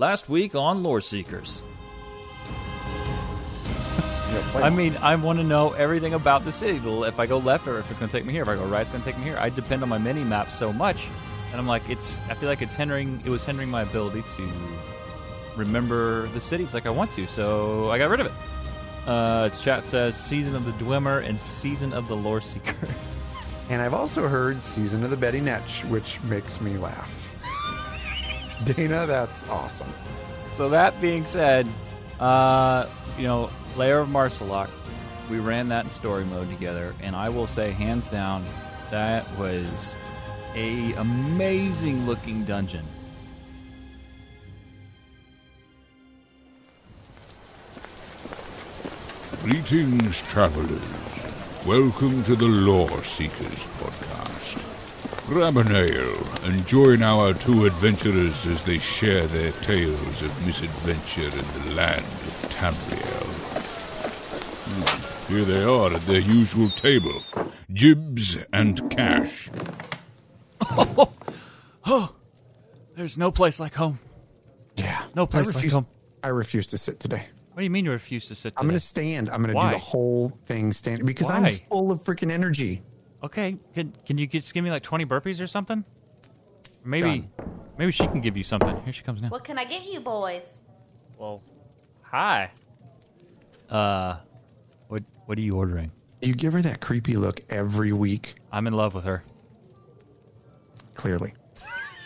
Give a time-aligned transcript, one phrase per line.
[0.00, 1.62] Last week on Lore Seekers.
[4.54, 6.80] I mean, I want to know everything about the city.
[6.82, 8.40] If I go left or if it's going to take me here.
[8.40, 9.36] If I go right, it's going to take me here.
[9.36, 11.08] I depend on my mini map so much,
[11.50, 12.18] and I'm like, it's.
[12.30, 13.20] I feel like it's hindering.
[13.26, 14.50] It was hindering my ability to
[15.54, 17.26] remember the cities like I want to.
[17.26, 18.32] So I got rid of it.
[19.06, 22.88] Uh, chat says season of the Dwemer and season of the Lore Seeker.
[23.68, 27.19] And I've also heard Season of the Betty Netch, which makes me laugh.
[28.64, 29.92] Dana, that's awesome.
[30.50, 31.68] So that being said,
[32.18, 32.86] uh,
[33.16, 34.68] you know, Lair of Maarselok,
[35.30, 38.44] we ran that in story mode together, and I will say, hands down,
[38.90, 39.96] that was
[40.54, 42.84] a amazing looking dungeon.
[49.42, 50.80] Greetings, travelers.
[51.64, 54.69] Welcome to the Lore Seekers podcast.
[55.30, 61.22] Grab an ale and join our two adventurers as they share their tales of misadventure
[61.38, 63.30] in the land of Tamriel.
[64.66, 67.22] Hmm, Here they are at their usual table
[67.72, 69.50] Jibs and Cash.
[70.62, 71.12] Oh,
[71.86, 72.12] oh,
[72.96, 74.00] there's no place like home.
[74.74, 75.04] Yeah.
[75.14, 75.86] No I place like home.
[76.24, 77.28] I refuse to sit today.
[77.52, 78.52] What do you mean you refuse to sit?
[78.56, 79.30] I'm going to stand.
[79.30, 82.82] I'm going to do the whole thing standing because I'm full of freaking energy.
[83.22, 85.84] Okay, can can you just give me like 20 burpees or something?
[86.84, 87.28] Maybe,
[87.78, 88.80] maybe she can give you something.
[88.84, 89.28] Here she comes now.
[89.28, 90.42] What can I get you boys?
[91.18, 91.42] Well,
[92.02, 92.50] hi.
[93.68, 94.16] Uh,
[94.88, 95.92] what what are you ordering?
[96.22, 99.22] You give her that creepy look every week, I'm in love with her.
[100.94, 101.32] clearly.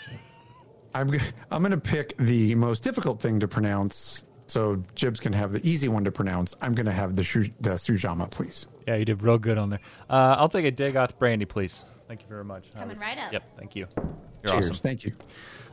[0.94, 1.18] I'm, g-
[1.50, 5.68] I'm going to pick the most difficult thing to pronounce so Jibs can have the
[5.68, 6.54] easy one to pronounce.
[6.60, 8.66] I'm going to have the, shu- the Sujamma, please.
[8.86, 9.80] Yeah, you did real good on there.
[10.10, 11.84] Uh, I'll take a Dagoth brandy, please.
[12.08, 12.72] Thank you very much.
[12.74, 13.32] Coming right up.
[13.32, 13.86] Yep, thank you.
[13.96, 14.70] You're Cheers.
[14.70, 14.76] awesome.
[14.76, 15.12] Thank you.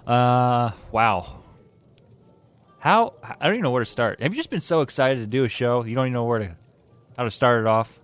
[0.08, 1.44] Uh, wow.
[2.80, 4.22] How I don't even know where to start.
[4.22, 5.84] Have you just been so excited to do a show?
[5.84, 6.56] You don't even know where to
[7.18, 8.00] how to start it off.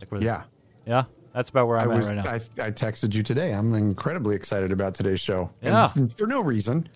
[0.00, 0.42] Like where the- Yeah.
[0.86, 1.04] yeah.
[1.32, 2.10] That's about where I I'm was.
[2.10, 2.64] at right now.
[2.64, 3.52] I, I texted you today.
[3.52, 5.48] I'm incredibly excited about today's show.
[5.62, 5.92] Yeah.
[5.94, 6.88] And for no reason.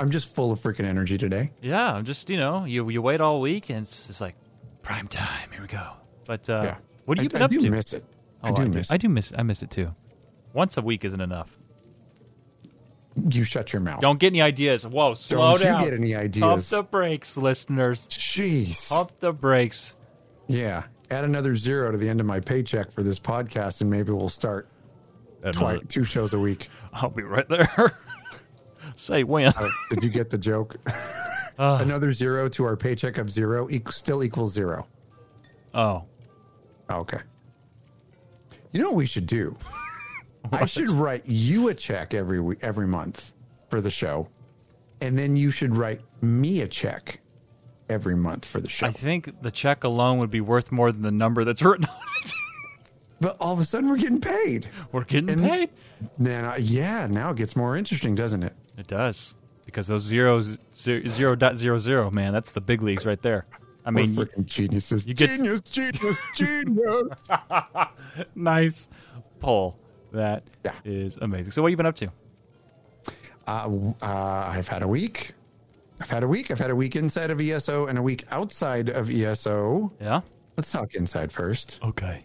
[0.00, 1.52] I'm just full of freaking energy today.
[1.60, 4.34] yeah, I'm just you know you you wait all week and it's just like
[4.82, 5.50] prime time.
[5.52, 5.90] Here we go.
[6.24, 6.76] But uh, Yeah.
[7.04, 7.70] What have I, you been I up do to?
[7.70, 8.04] miss it.
[8.42, 9.00] I Oh, do miss I it.
[9.00, 9.32] do miss.
[9.36, 9.94] I miss it too.
[10.52, 11.56] Once a week isn't enough.
[13.28, 14.00] You shut your mouth.
[14.00, 14.86] Don't get any ideas.
[14.86, 15.82] Whoa, slow Don't you down.
[15.84, 16.40] get any ideas.
[16.42, 18.08] Pump the brakes, listeners.
[18.08, 18.88] Jeez.
[18.88, 19.94] Pump the brakes.
[20.48, 20.84] Yeah.
[21.10, 24.30] Add another zero to the end of my paycheck for this podcast, and maybe we'll
[24.30, 24.66] start
[25.52, 26.70] twi- two shows a week.
[26.94, 27.92] I'll be right there.
[28.94, 29.48] Say when.
[29.48, 30.76] Uh, did you get the joke?
[31.58, 34.86] another zero to our paycheck of zero equals, still equals zero.
[35.74, 36.04] Oh,
[36.90, 37.20] Okay.
[38.72, 39.56] You know what we should do?
[40.52, 43.32] I should write you a check every week, every month
[43.68, 44.28] for the show,
[45.00, 47.20] and then you should write me a check
[47.88, 48.86] every month for the show.
[48.86, 51.96] I think the check alone would be worth more than the number that's written on
[52.24, 52.32] it.
[53.20, 54.68] but all of a sudden, we're getting paid.
[54.90, 55.70] We're getting And- paid.
[56.18, 58.54] Then, uh, yeah, now it gets more interesting, doesn't it?
[58.76, 59.34] It does
[59.64, 63.46] because those zeros zero, zero dot zero zero man, that's the big leagues right there.
[63.84, 65.06] I mean, we're freaking geniuses.
[65.06, 67.28] you get- genius, genius, genius.
[68.34, 68.88] nice
[69.40, 69.78] pull.
[70.12, 70.44] That
[70.84, 71.24] is Yeah.
[71.24, 71.52] amazing.
[71.52, 72.08] So, what have you been up to?
[73.46, 74.06] Uh, uh,
[74.48, 75.32] I've had a week.
[76.00, 76.50] I've had a week.
[76.50, 79.92] I've had a week inside of ESO and a week outside of ESO.
[80.00, 80.20] Yeah.
[80.56, 81.78] Let's talk inside first.
[81.82, 82.24] Okay.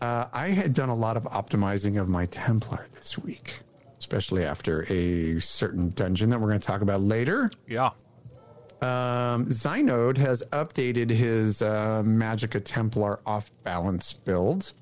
[0.00, 3.54] Uh, I had done a lot of optimizing of my Templar this week,
[3.98, 7.50] especially after a certain dungeon that we're going to talk about later.
[7.66, 7.90] Yeah.
[8.84, 14.72] Um, Xynode has updated his uh, Magicka Templar off balance build.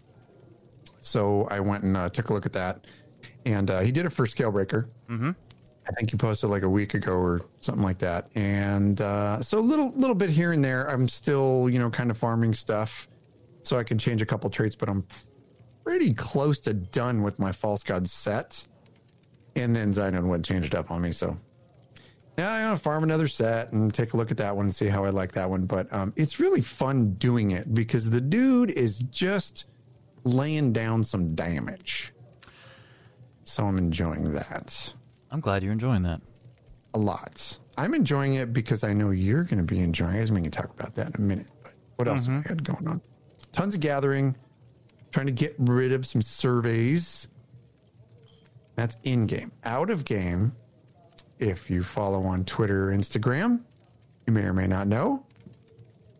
[1.00, 2.84] So I went and uh, took a look at that.
[3.46, 4.88] And uh, he did it for Scalebreaker.
[5.08, 5.30] Mm-hmm.
[5.88, 8.28] I think he posted like a week ago or something like that.
[8.34, 10.90] And uh, so a little, little bit here and there.
[10.90, 13.08] I'm still, you know, kind of farming stuff
[13.62, 15.06] so I can change a couple traits, but I'm
[15.84, 18.64] pretty close to done with my False God set.
[19.54, 21.12] And then Xynode went and changed it up on me.
[21.12, 21.36] So
[22.38, 24.87] yeah, I'm gonna farm another set and take a look at that one and see
[24.87, 25.67] how I like that one.
[25.67, 29.67] But um, it's really fun doing it because the dude is just
[30.25, 32.12] laying down some damage.
[33.44, 34.94] So I'm enjoying that
[35.31, 36.20] I'm glad you're enjoying that.
[36.94, 37.58] a lot.
[37.76, 40.31] I'm enjoying it because I know you're going to be enjoying it.
[40.31, 41.46] We can talk about that in a minute.
[41.62, 43.00] But what else have we had going on?
[43.50, 44.37] Tons of gathering,
[45.11, 47.28] trying to get rid of some surveys.
[48.76, 49.52] That's in game.
[49.64, 50.55] Out of game,
[51.42, 53.60] if you follow on Twitter or Instagram,
[54.26, 55.26] you may or may not know,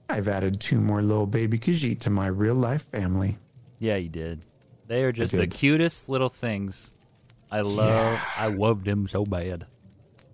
[0.09, 3.39] I've added two more little baby Khajiit to my real life family.
[3.79, 4.43] Yeah, you did.
[4.89, 6.93] They are just the cutest little things.
[7.51, 8.15] I love.
[8.15, 8.25] Yeah.
[8.37, 9.67] I loved them so bad.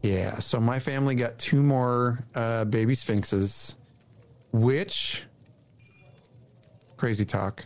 [0.03, 3.75] Yeah, so my family got two more uh, baby sphinxes,
[4.53, 5.25] which
[6.97, 7.65] crazy talk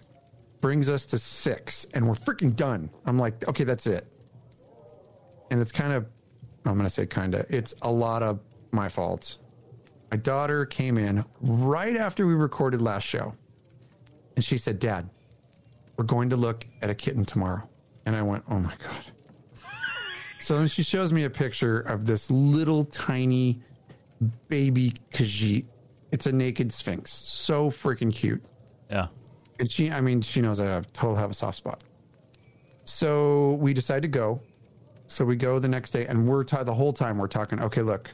[0.61, 2.91] brings us to six, and we're freaking done.
[3.05, 4.07] I'm like, okay, that's it.
[5.51, 6.07] And it's kind of,
[6.65, 9.37] I'm gonna say kind of, it's a lot of my fault.
[10.11, 13.35] My daughter came in right after we recorded last show,
[14.37, 15.09] and she said, "Dad,
[15.97, 17.69] we're going to look at a kitten tomorrow."
[18.07, 19.05] And I went, "Oh my god."
[20.39, 23.63] So then she shows me a picture of this little tiny
[24.49, 25.65] baby Khajiit.
[26.11, 27.13] It's a naked sphinx.
[27.13, 28.45] So freaking cute.
[28.91, 29.07] Yeah.
[29.61, 31.85] And she, I mean, she knows I have total have a soft spot.
[32.85, 34.41] So we decide to go.
[35.13, 37.61] So we go the next day, and we're ta- the whole time we're talking.
[37.61, 38.11] Okay, look,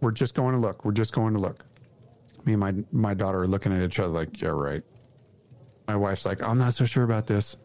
[0.00, 0.84] we're just going to look.
[0.84, 1.64] We're just going to look.
[2.44, 4.82] Me and my my daughter are looking at each other like, yeah, right.
[5.88, 7.56] My wife's like, I'm not so sure about this.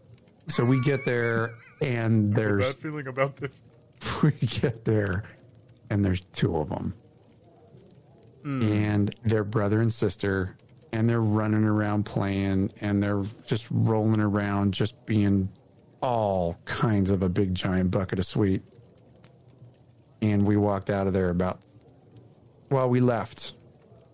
[0.48, 3.62] So we get there, and there's bad feeling about this.
[4.24, 5.24] we get there
[5.90, 6.94] and there's two of them
[8.44, 8.62] hmm.
[8.72, 10.56] and they're brother and sister
[10.92, 15.50] and they're running around playing and they're just rolling around just being
[16.02, 18.62] all kinds of a big giant bucket of sweet
[20.22, 21.60] and we walked out of there about
[22.70, 23.54] well we left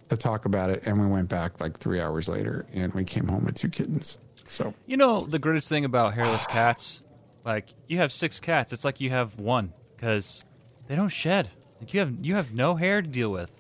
[0.10, 3.28] to talk about it and we went back like three hours later and we came
[3.28, 4.18] home with two kittens
[4.48, 7.02] so You know the greatest thing about hairless cats,
[7.44, 10.44] like you have six cats, it's like you have one because
[10.88, 11.50] they don't shed.
[11.82, 13.60] Like you have you have no hair to deal with.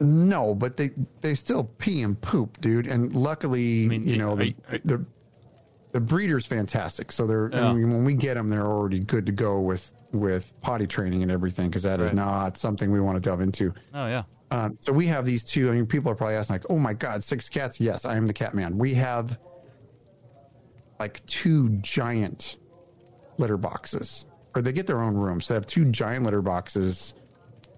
[0.00, 0.90] No, but they
[1.20, 2.86] they still pee and poop, dude.
[2.86, 4.54] And luckily, mean, you know, the, you-
[4.86, 5.04] the
[5.92, 7.12] the breeder's fantastic.
[7.12, 7.68] So they're Yeah.
[7.68, 11.22] I mean, when we get them, they're already good to go with with potty training
[11.22, 12.14] and everything because that is Right.
[12.14, 13.72] not something we want to delve into.
[13.94, 14.24] Oh yeah.
[14.50, 15.70] Um, so we have these two.
[15.70, 18.26] I mean, people are probably asking like, "Oh my god, six cats!" Yes, I am
[18.26, 18.76] the cat man.
[18.76, 19.38] We have
[21.00, 22.56] like two giant
[23.38, 25.46] litter boxes, or they get their own rooms.
[25.46, 27.14] So they have two giant litter boxes,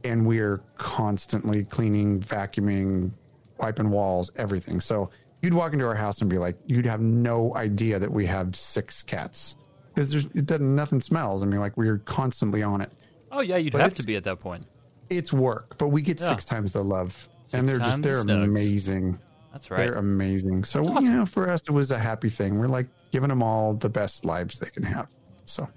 [0.03, 3.13] and we're constantly cleaning, vacuuming,
[3.59, 4.81] wiping walls, everything.
[4.81, 5.11] So
[5.45, 8.57] you'd walk into our house and be like, you'd have no idea that we have
[8.57, 9.57] six cats
[9.95, 11.43] because there's it doesn't nothing smells.
[11.43, 12.91] I mean, like we're constantly on it.
[13.31, 14.65] Oh yeah, you'd But have to be at that point.
[15.11, 16.31] It's work, but we get Yeah.
[16.31, 19.19] six times the love, Six and they're just they're the amazing.
[19.53, 19.77] That's right.
[19.79, 20.65] They're amazing.
[20.65, 22.59] So That's you know, for us, it was a happy thing.
[22.59, 25.07] We're like giving them all the best lives they can have.
[25.45, 25.69] So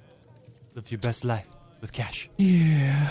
[0.75, 1.47] Live your best life
[1.81, 2.29] with cash.
[2.37, 3.09] yeah.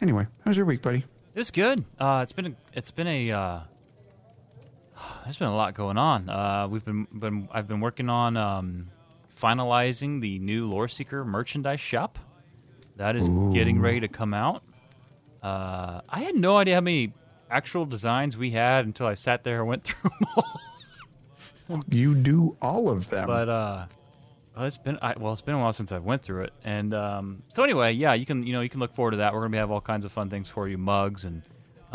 [0.00, 1.04] Anyway, how's your week, buddy?
[1.34, 1.84] It's good.
[1.98, 3.60] Uh, it's been a, it's been a uh,
[5.24, 6.28] there's been a lot going on.
[6.28, 8.88] Uh, we've been, been I've been working on um,
[9.34, 12.18] finalizing the new Lore Seeker merchandise shop.
[12.96, 14.62] That is getting ready to come out.
[15.42, 17.12] Uh, I had no idea how many
[17.50, 20.60] actual designs we had until I sat there and went through them all.
[21.90, 23.26] You do all of them.
[23.26, 23.86] But uh,
[24.56, 26.94] well, it's been I, well, it's been a while since I went through it, and
[26.94, 29.34] um, so anyway, yeah, you can you know you can look forward to that.
[29.34, 31.42] We're gonna have all kinds of fun things for you, mugs, and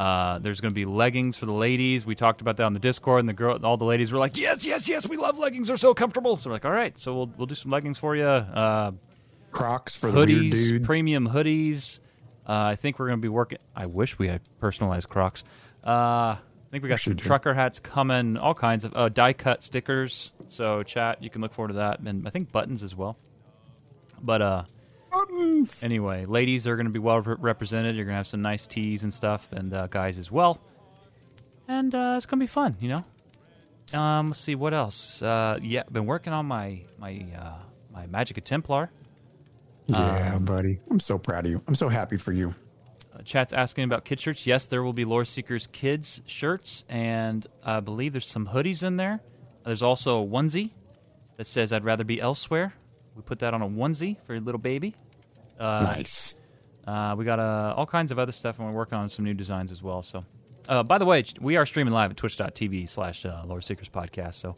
[0.01, 2.07] uh, there's gonna be leggings for the ladies.
[2.07, 4.35] We talked about that on the Discord, and the girl, all the ladies were like,
[4.35, 5.67] yes, yes, yes, we love leggings.
[5.67, 6.37] They're so comfortable.
[6.37, 8.25] So we're like, all right, so we'll we'll do some leggings for you.
[8.25, 8.93] Uh,
[9.51, 11.99] Crocs for hoodies, premium hoodies.
[12.47, 13.59] Uh, I think we're going to be working.
[13.75, 15.43] I wish we had personalized Crocs.
[15.85, 16.39] Uh, I
[16.71, 17.23] think we got some do.
[17.23, 20.31] trucker hats coming, all kinds of uh, die cut stickers.
[20.47, 23.17] So chat, you can look forward to that, and I think buttons as well.
[24.19, 24.41] But
[25.83, 27.95] anyway, ladies are going to be well re- represented.
[27.95, 30.59] You're going to have some nice teas and stuff, and uh, guys as well.
[31.67, 33.05] And uh, it's going to be fun, you know.
[33.97, 35.21] Um, let's see what else.
[35.21, 37.59] Uh, yeah, been working on my my uh,
[37.91, 38.89] my Magic Templar.
[39.87, 40.79] yeah, um, buddy.
[40.89, 41.61] I'm so proud of you.
[41.67, 42.55] I'm so happy for you.
[43.13, 44.47] Uh, chat's asking about kid shirts.
[44.47, 48.95] Yes, there will be Lore Seekers kids shirts, and I believe there's some hoodies in
[48.97, 49.19] there.
[49.65, 50.71] There's also a onesie
[51.37, 52.73] that says "I'd rather be elsewhere."
[53.15, 54.95] We put that on a onesie for your little baby.
[55.59, 56.35] Uh, nice.
[56.87, 59.33] Uh, we got uh, all kinds of other stuff, and we're working on some new
[59.33, 60.01] designs as well.
[60.01, 60.23] So,
[60.67, 64.35] uh, by the way, we are streaming live at twitch.tv slash uh, Lore Seekers Podcast.
[64.35, 64.55] So,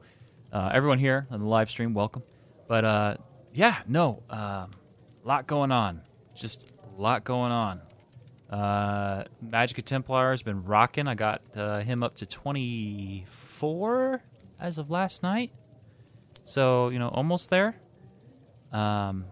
[0.51, 2.23] uh, everyone here on the live stream, welcome.
[2.67, 3.17] But uh,
[3.53, 4.67] yeah, no, a
[5.23, 6.01] lot going on.
[6.35, 7.81] Just a lot going on.
[8.53, 11.07] Uh, Magic Templar has been rocking.
[11.07, 14.21] I got uh, him up to 24
[14.59, 15.51] as of last night.
[16.43, 17.75] So, you know, almost there.
[18.73, 19.25] Um,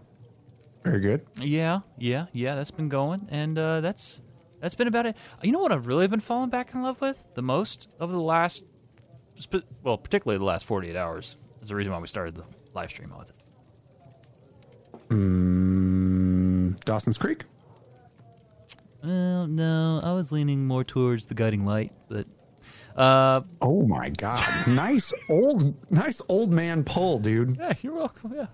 [0.84, 1.26] Very good.
[1.40, 2.54] yeah, yeah, yeah.
[2.54, 4.22] That's been going, and uh, that's
[4.60, 5.16] that's been about it.
[5.42, 8.20] You know what I've really been falling back in love with the most over the
[8.20, 8.64] last,
[9.82, 11.36] well, particularly the last forty eight hours.
[11.62, 12.44] Is the reason why we started the
[12.74, 13.36] live stream with it.
[15.10, 17.44] Mm, Dawson's Creek.
[19.04, 22.26] Well, no, I was leaning more towards the guiding light, but
[22.96, 24.40] uh, Oh my god.
[24.68, 27.56] nice old nice old man pull, dude.
[27.58, 28.32] yeah, you're welcome.
[28.34, 28.46] Yeah, yeah.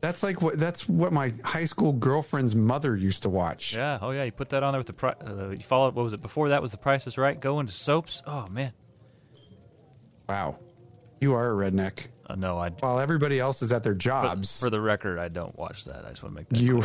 [0.00, 3.74] That's like what that's what my high school girlfriend's mother used to watch.
[3.74, 3.98] Yeah.
[4.00, 4.24] Oh yeah.
[4.24, 5.90] You put that on there with the pri- uh, you follow.
[5.90, 6.62] What was it before that?
[6.62, 7.38] Was the Price is Right?
[7.38, 8.22] Go into soaps.
[8.26, 8.72] Oh man.
[10.28, 10.58] Wow.
[11.20, 12.06] You are a redneck.
[12.26, 12.70] Uh, no, I.
[12.70, 16.06] While everybody else is at their jobs, for the record, I don't watch that.
[16.06, 16.58] I just want to make that.
[16.58, 16.84] you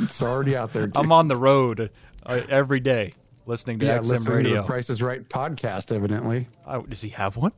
[0.04, 0.86] it's already out there.
[0.86, 0.96] dude.
[0.96, 1.90] I'm on the road
[2.24, 3.12] uh, every day
[3.46, 4.62] listening to yeah, XM listening to radio.
[4.62, 6.48] the Price is Right podcast, evidently.
[6.66, 7.52] Oh, does he have one?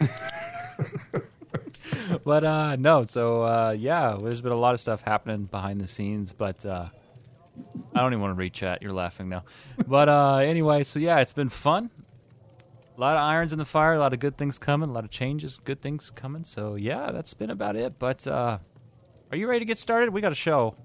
[2.24, 5.86] but uh no, so uh yeah, there's been a lot of stuff happening behind the
[5.88, 6.88] scenes, but uh
[7.94, 8.82] I don't even want to read chat.
[8.82, 9.44] You're laughing now.
[9.86, 11.90] But uh anyway, so yeah, it's been fun.
[12.96, 15.04] A lot of irons in the fire, a lot of good things coming, a lot
[15.04, 16.44] of changes, good things coming.
[16.44, 17.98] So yeah, that's been about it.
[17.98, 18.58] But uh
[19.30, 20.10] are you ready to get started?
[20.10, 20.76] We got a show.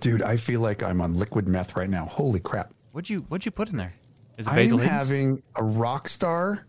[0.00, 2.06] Dude, I feel like I'm on liquid meth right now.
[2.06, 2.72] Holy crap.
[2.92, 3.94] What'd you what'd you put in there?
[4.38, 4.82] Is it I'm Hayden's?
[4.82, 6.66] having a rock star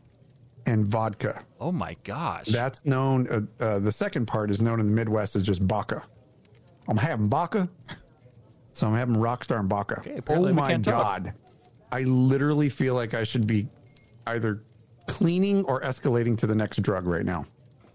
[0.65, 1.43] and vodka.
[1.59, 2.47] Oh my gosh.
[2.47, 3.27] That's known.
[3.27, 6.03] Uh, uh, the second part is known in the Midwest as just Baca.
[6.87, 7.69] I'm having Baca,
[8.73, 9.99] so I'm having Rockstar and Baca.
[9.99, 10.83] Okay, oh my talk.
[10.83, 11.33] god!
[11.91, 13.67] I literally feel like I should be
[14.27, 14.63] either
[15.07, 17.45] cleaning or escalating to the next drug right now.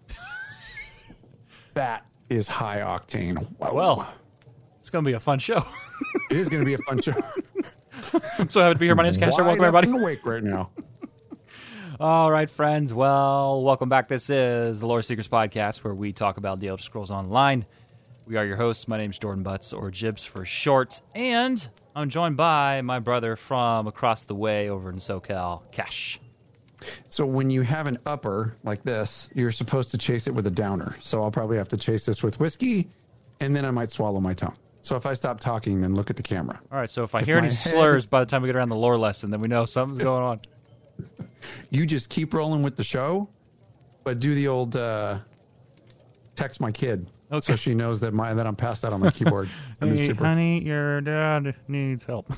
[1.74, 3.36] that is high octane.
[3.58, 3.74] Wow.
[3.74, 4.14] well,
[4.78, 5.62] it's gonna be a fun show.
[6.30, 7.14] it is going to be a fun show.
[8.38, 8.94] I'm so happy to be here.
[8.94, 9.42] My name's Caster.
[9.42, 9.88] Wide Welcome everybody.
[9.88, 10.70] and awake right now.
[12.00, 12.94] All right, friends.
[12.94, 14.08] Well, welcome back.
[14.08, 17.66] This is the Lore Seekers Podcast, where we talk about the Elder Scrolls Online.
[18.24, 18.86] We are your hosts.
[18.86, 23.88] My name's Jordan Butts, or Jibs for short, and I'm joined by my brother from
[23.88, 26.20] across the way over in SoCal, Cash.
[27.08, 30.50] So when you have an upper like this, you're supposed to chase it with a
[30.52, 30.94] downer.
[31.00, 32.88] So I'll probably have to chase this with whiskey,
[33.40, 34.54] and then I might swallow my tongue.
[34.82, 36.60] So if I stop talking, then look at the camera.
[36.70, 36.88] All right.
[36.88, 38.76] So if I If hear any head- slurs by the time we get around the
[38.76, 40.40] lore lesson, then we know something's going on.
[41.70, 43.28] You just keep rolling with the show,
[44.04, 45.18] but do the old uh,
[46.34, 47.52] text my kid Okay.
[47.52, 49.48] so she knows that my that I'm passed out on my keyboard.
[49.80, 50.24] Hey, super.
[50.24, 52.32] honey, your dad needs help.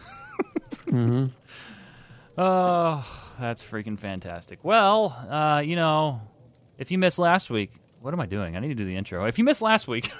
[0.86, 1.30] mhm
[2.36, 3.06] Oh,
[3.38, 4.60] that's freaking fantastic.
[4.62, 6.20] Well, uh, you know,
[6.78, 8.56] if you missed last week, what am I doing?
[8.56, 9.24] I need to do the intro.
[9.26, 10.10] If you missed last week,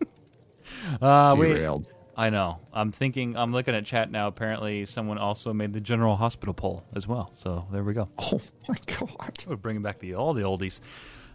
[1.02, 1.86] uh, we, Derailed.
[2.16, 2.60] I know.
[2.72, 3.36] I'm thinking.
[3.36, 4.28] I'm looking at chat now.
[4.28, 7.30] Apparently, someone also made the General Hospital poll as well.
[7.34, 8.08] So there we go.
[8.18, 9.44] Oh my god!
[9.46, 10.80] We're bringing back the all the oldies.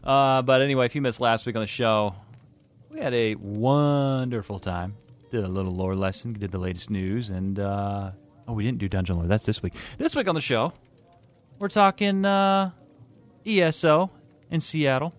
[0.04, 2.16] Uh, but anyway, if you missed last week on the show,
[2.90, 4.96] we had a wonderful time.
[5.32, 8.12] Did a little lore lesson, did the latest news, and uh,
[8.48, 9.28] oh, we didn't do dungeon lore.
[9.28, 9.74] That's this week.
[9.98, 10.74] This week on the show,
[11.60, 12.72] we're talking uh,
[13.46, 14.10] ESO
[14.50, 15.14] in Seattle.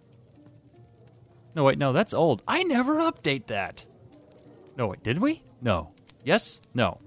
[1.55, 2.43] No, wait, no, that's old.
[2.49, 3.85] I never update that.
[4.77, 5.43] No, wait, did we?
[5.63, 5.91] No.
[6.25, 6.61] Yes?
[6.75, 6.99] No.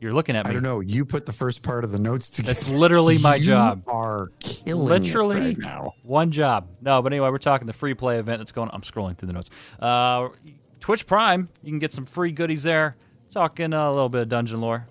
[0.00, 0.50] You're looking at me.
[0.50, 0.80] I don't know.
[0.80, 2.54] You put the first part of the notes together.
[2.54, 3.84] That's literally my You job.
[3.86, 5.92] Are killing Literally it right now.
[6.02, 6.66] one job.
[6.80, 8.68] No, but anyway, we're talking the free play event that's going.
[8.72, 9.50] I'm scrolling through the notes.
[9.78, 10.30] Uh,
[10.80, 12.96] Twitch Prime, you can get some free goodies there.
[13.30, 14.88] Talking a little bit of dungeon lore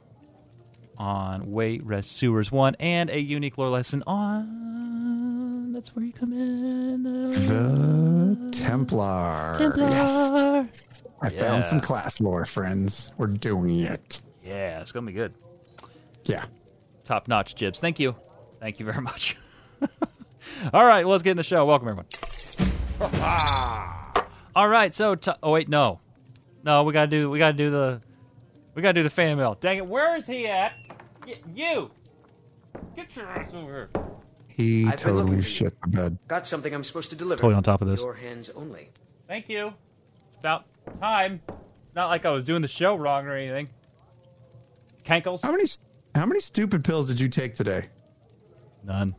[0.98, 5.74] on Wayrest Sewers One, and a unique lore lesson on.
[5.74, 7.04] That's where you come in.
[7.04, 9.56] The Templar.
[9.58, 9.90] Templar.
[9.90, 10.88] Yes.
[11.22, 11.42] I Yeah.
[11.42, 13.12] found some class lore, friends.
[13.18, 14.22] We're doing it.
[14.44, 15.34] Yeah, it's gonna be good.
[16.26, 16.46] Yeah.
[17.06, 17.80] Top notch, Jibs.
[17.80, 18.16] Thank you.
[18.60, 19.38] Thank you very much.
[20.74, 21.66] All right, well, let's get in the show.
[21.66, 22.08] Welcome, everyone.
[24.56, 26.00] All right, so t- oh wait, no,
[26.64, 28.02] no, we gotta do we gotta do the
[28.76, 29.56] we gotta do the fan mail.
[29.60, 30.74] Dang it, where is he at?
[31.26, 31.92] Y- you,
[32.96, 33.90] get your ass over here.
[34.48, 35.42] He I've totally for you.
[35.42, 36.18] shit the bed.
[36.28, 37.40] Got something I'm supposed to deliver.
[37.42, 38.02] Totally on top of this.
[38.02, 38.90] Your hands only.
[39.28, 39.74] Thank you.
[40.28, 40.66] It's about
[41.00, 41.42] time.
[41.96, 43.70] Not like I was doing the show wrong or anything.
[45.06, 45.42] Cankles?
[45.42, 45.66] How many
[46.16, 47.88] how many stupid pills did you take today?
[48.84, 49.16] None.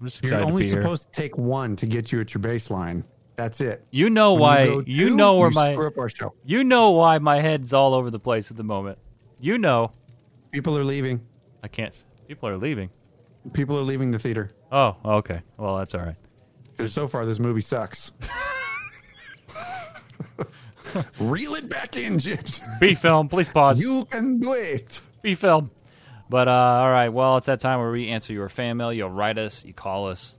[0.00, 0.82] I'm just You're only to be here.
[0.82, 3.04] supposed to take one to get you at your baseline.
[3.36, 3.86] That's it.
[3.90, 4.66] You know When why?
[4.66, 6.34] go You two, know where you my screw up our show.
[6.44, 8.98] You know why my head's all over the place at the moment.
[9.40, 9.92] You know.
[10.50, 11.20] People are leaving.
[11.62, 11.94] I can't.
[12.28, 12.90] People are leaving.
[13.52, 14.52] People are leaving the theater.
[14.70, 15.40] Oh, okay.
[15.56, 16.16] Well, that's all right.
[16.70, 18.12] Because so far this movie sucks.
[21.18, 22.60] Reel it back in, Jibs.
[22.80, 23.80] B film, please pause.
[23.80, 25.00] You can do it.
[25.22, 25.70] B film.
[26.28, 27.10] But uh, all right.
[27.10, 28.92] Well, it's that time where we answer your fan mail.
[28.92, 29.64] You'll write us.
[29.64, 30.36] You call us.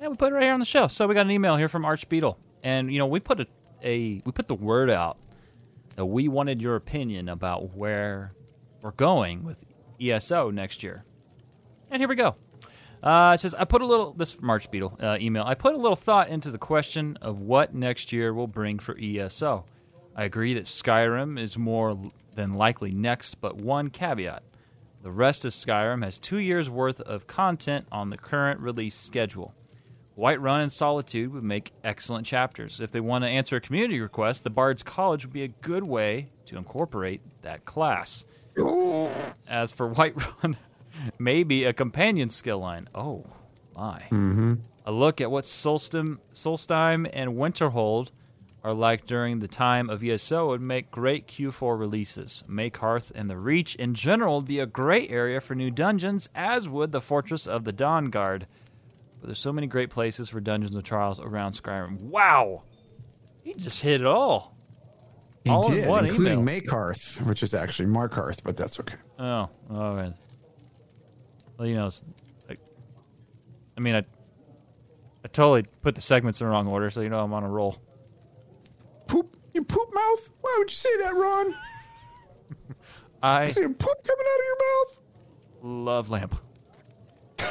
[0.00, 0.88] And we put it right here on the show.
[0.88, 3.46] So we got an email here from Arch Beetle, and you know we put a,
[3.82, 5.16] a we put the word out
[5.96, 8.32] that we wanted your opinion about where
[8.82, 9.64] we're going with
[10.00, 11.04] ESO next year.
[11.90, 12.36] And here we go.
[13.02, 15.42] Uh, it says, I put a little, this is from Arch Beetle uh, email.
[15.44, 18.96] I put a little thought into the question of what next year will bring for
[18.98, 19.64] ESO.
[20.14, 24.42] I agree that Skyrim is more than likely next, but one caveat.
[25.02, 29.54] The rest of Skyrim has two years worth of content on the current release schedule.
[30.16, 32.80] Whiterun and Solitude would make excellent chapters.
[32.80, 35.86] If they want to answer a community request, the Bard's College would be a good
[35.86, 38.26] way to incorporate that class.
[39.48, 40.56] As for Whiterun,
[41.18, 42.88] maybe a companion skill line.
[42.94, 43.24] Oh,
[43.74, 44.02] my.
[44.10, 44.54] Mm-hmm.
[44.84, 48.10] A look at what Solstheim and Winterhold
[48.64, 52.44] are like during the time of ESO would make great Q4 releases.
[52.48, 56.68] Makehearth and the Reach in general would be a great area for new dungeons, as
[56.68, 58.46] would the Fortress of the Dawn Guard.
[59.20, 62.00] But there's so many great places for Dungeons and Trials around Skyrim.
[62.02, 62.62] Wow!
[63.42, 64.56] He just hit it all.
[65.44, 66.60] He All in did, one including email.
[66.60, 68.94] Makehearth, which is actually Markarth, but that's okay.
[69.18, 70.12] Oh, all right.
[71.58, 71.90] Well, you know,
[73.76, 74.04] I mean, I,
[75.24, 77.48] I totally put the segments in the wrong order, so you know I'm on a
[77.48, 77.78] roll.
[79.12, 80.30] Poop, you poop mouth?
[80.40, 81.54] Why would you say that, Ron?
[83.22, 84.96] I Is there poop coming out of your mouth?
[85.84, 86.34] love lamp.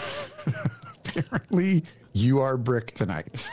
[1.05, 3.47] Apparently, you are brick tonight.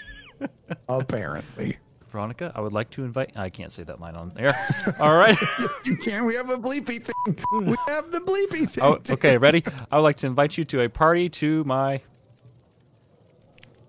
[0.88, 1.76] Apparently.
[2.08, 3.36] Veronica, I would like to invite.
[3.36, 4.56] I can't say that line on there.
[4.98, 5.38] All right.
[5.84, 6.24] You can.
[6.24, 7.38] We have a bleepy thing.
[7.52, 8.82] We have the bleepy thing.
[8.82, 9.62] oh, okay, ready?
[9.92, 12.00] I would like to invite you to a party to my.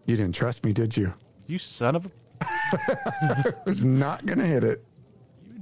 [0.06, 1.14] You didn't trust me, did you?
[1.48, 4.84] You son of a I was not going to hit it.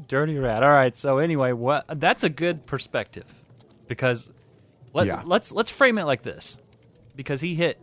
[0.07, 0.63] dirty rat.
[0.63, 0.95] All right.
[0.95, 1.85] So anyway, what?
[1.99, 3.25] That's a good perspective
[3.87, 4.29] because
[4.93, 5.21] let, Yeah.
[5.25, 6.59] let's let's frame it like this
[7.15, 7.79] because he hit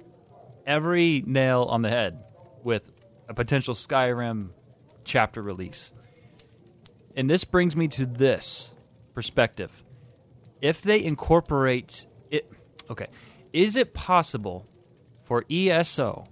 [0.67, 2.23] every nail on the head
[2.63, 2.91] with
[3.29, 4.51] a potential Skyrim
[5.05, 5.93] chapter release.
[7.17, 8.75] And this brings me to this
[9.15, 9.83] perspective.
[10.61, 12.51] If they incorporate it
[12.91, 13.07] okay,
[13.53, 14.67] is it possible
[15.25, 16.29] for ESO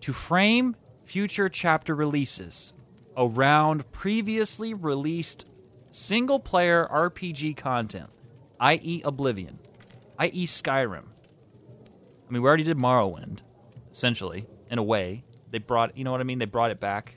[0.00, 0.76] to frame
[1.10, 2.72] future chapter releases
[3.16, 5.44] around previously released
[5.90, 8.08] single player RPG content,
[8.60, 9.58] i.e., Oblivion,
[10.20, 11.02] i.e., Skyrim.
[11.02, 13.40] I mean, we already did Morrowind,
[13.90, 15.24] essentially, in a way.
[15.50, 16.38] They brought, you know what I mean?
[16.38, 17.16] They brought it back.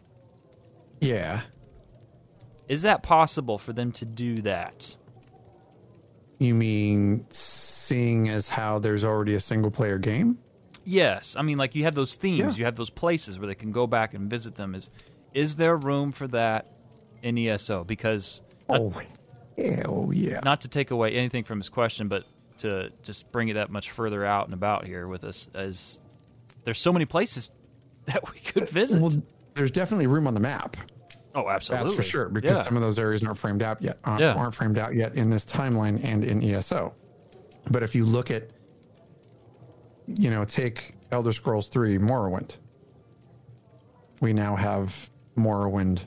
[0.99, 1.41] Yeah.
[2.67, 4.95] Is that possible for them to do that?
[6.39, 10.39] You mean seeing as how there's already a single player game?
[10.83, 12.51] Yes, I mean, like you have those themes, Yeah.
[12.59, 14.75] you have those places where they can go back and visit them.
[14.75, 14.89] Is
[15.33, 16.67] is there room for that
[17.21, 17.83] in ESO?
[17.83, 19.01] Because not, Oh,
[19.57, 20.41] hell yeah.
[20.43, 22.25] not to take away anything from his question, but
[22.59, 25.99] to just bring it that much further out and about here with us, as
[26.65, 27.51] there's so many places
[28.05, 29.01] that we could visit.
[29.01, 29.11] Well,
[29.55, 30.77] there's definitely room on the map.
[31.35, 32.63] oh, absolutely, That's for sure because yeah.
[32.63, 33.97] some of those areas aren't framed out yet.
[34.03, 34.33] Uh, Yeah.
[34.33, 36.93] Aren't framed out yet in this timeline and in ESO.
[37.71, 38.49] But if you look at,
[40.07, 42.51] you know, take Elder Scrolls Three Morrowind.
[44.21, 46.05] We now have Morrowind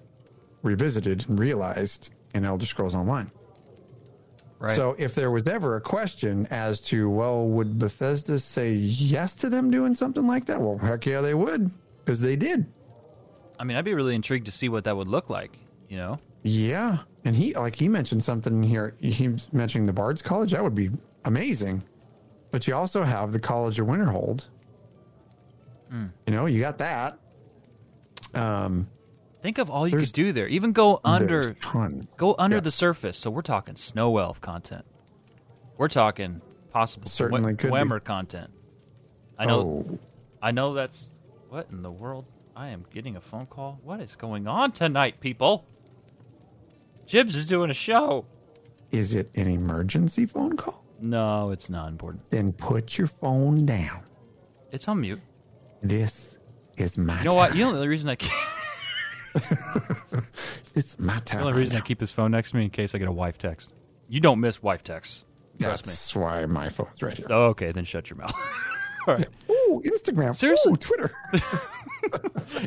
[0.62, 3.30] revisited and realized in Elder Scrolls Online.
[4.59, 4.74] right.
[4.74, 9.48] So if there was ever a question as to, well, would Bethesda say yes to
[9.48, 10.61] them doing something like that?
[10.61, 11.70] Well, heck yeah, they would
[12.04, 12.66] because they did.
[13.59, 15.56] I mean, I'd be really intrigued to see what that would look like.
[15.88, 18.96] You know, Yeah, and he like he mentioned something here.
[19.00, 20.52] He mentioned the Bards College.
[20.52, 20.90] That would be
[21.24, 21.82] amazing.
[22.57, 24.47] But you also have the College of Winterhold.
[25.90, 26.07] Hmm.
[26.27, 27.19] You know, you got that.
[28.33, 28.88] Um,
[29.42, 30.49] think of all you could do there.
[30.49, 31.55] Even go under,
[32.16, 32.61] go under Yeah.
[32.61, 33.19] the surface.
[33.19, 34.87] So we're talking snow elf content.
[35.77, 36.40] We're talking
[36.71, 37.64] possible Certainly be.
[37.64, 38.51] Dwemer content.
[39.38, 39.59] I know.
[39.90, 39.99] Oh,
[40.40, 41.11] I know that's
[41.51, 42.25] what in the world.
[42.57, 43.81] I am getting a phone call.
[43.85, 45.66] What is going on tonight, people?
[47.07, 48.25] Jibs is doing a show.
[48.92, 50.86] is it an emergency phone call?
[51.00, 52.30] No, it's not important.
[52.30, 54.02] Then put your phone down.
[54.72, 55.20] It's on mute.
[55.82, 56.37] This
[56.76, 57.18] is my.
[57.18, 57.54] You know what?
[57.54, 58.16] You know the reason I
[60.74, 61.40] It's my time.
[61.40, 63.12] the only reason I keep this phone next to me in case I get a
[63.12, 63.72] wife text.
[64.09, 65.24] You don't miss wife texts.
[65.61, 67.26] Trust That's why my phone's right here.
[67.30, 68.35] Okay, then shut your mouth.
[69.07, 69.29] All right.
[69.51, 70.35] Ooh, Instagram.
[70.35, 70.73] Seriously?
[70.73, 71.12] Ooh, Twitter.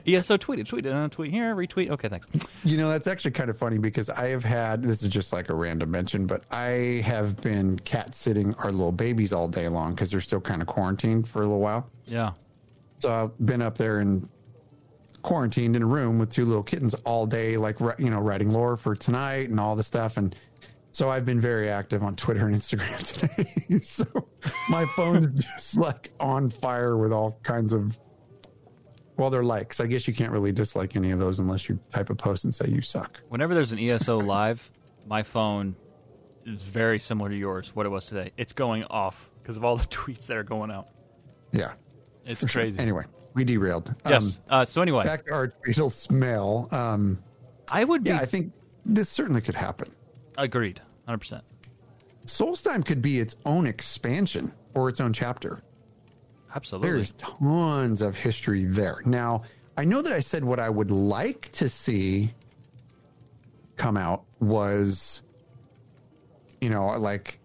[0.03, 1.89] Yeah, so tweet it, tweet it, uh, tweet here, retweet.
[1.89, 2.27] Okay, thanks.
[2.63, 5.49] You know, that's actually kind of funny because I have had this is just like
[5.49, 9.93] a random mention, but I have been cat sitting our little babies all day long
[9.93, 11.89] because they're still kind of quarantined for a little while.
[12.05, 12.33] Yeah.
[12.99, 14.27] So I've been up there and
[15.21, 18.77] quarantined in a room with two little kittens all day, like you know, writing lore
[18.77, 20.17] for tonight and all the stuff.
[20.17, 20.35] And
[20.91, 22.97] so I've been very active on Twitter and Instagram
[23.67, 23.79] today.
[23.81, 24.05] so
[24.69, 27.97] my phone's just like on fire with all kinds of.
[29.17, 29.81] Well, they're likes.
[29.81, 32.55] I guess you can't really dislike any of those unless you type a post and
[32.55, 33.19] say you suck.
[33.27, 34.71] Whenever there's an ESO live,
[35.07, 35.75] my phone
[36.45, 37.75] is very similar to yours.
[37.75, 40.71] What it was today, it's going off because of all the tweets that are going
[40.71, 40.87] out.
[41.51, 41.73] Yeah.
[42.25, 42.79] It's crazy.
[42.79, 43.93] Anyway, we derailed.
[44.07, 44.39] Yes.
[44.49, 46.69] uh, so anyway, Um, back to our Archbeetle smell.
[46.71, 47.21] Um,
[47.71, 48.53] I would be yeah, I think
[48.85, 49.91] this certainly could happen.
[50.39, 51.43] Agreed, hundred percent.
[52.25, 55.61] Solstheim could be its own expansion or its own chapter.
[56.55, 56.89] Absolutely.
[56.89, 59.01] There's tons of history there.
[59.05, 59.43] Now,
[59.77, 62.33] I know that I said what I would like to see
[63.75, 65.23] come out was,
[66.61, 67.39] you know, like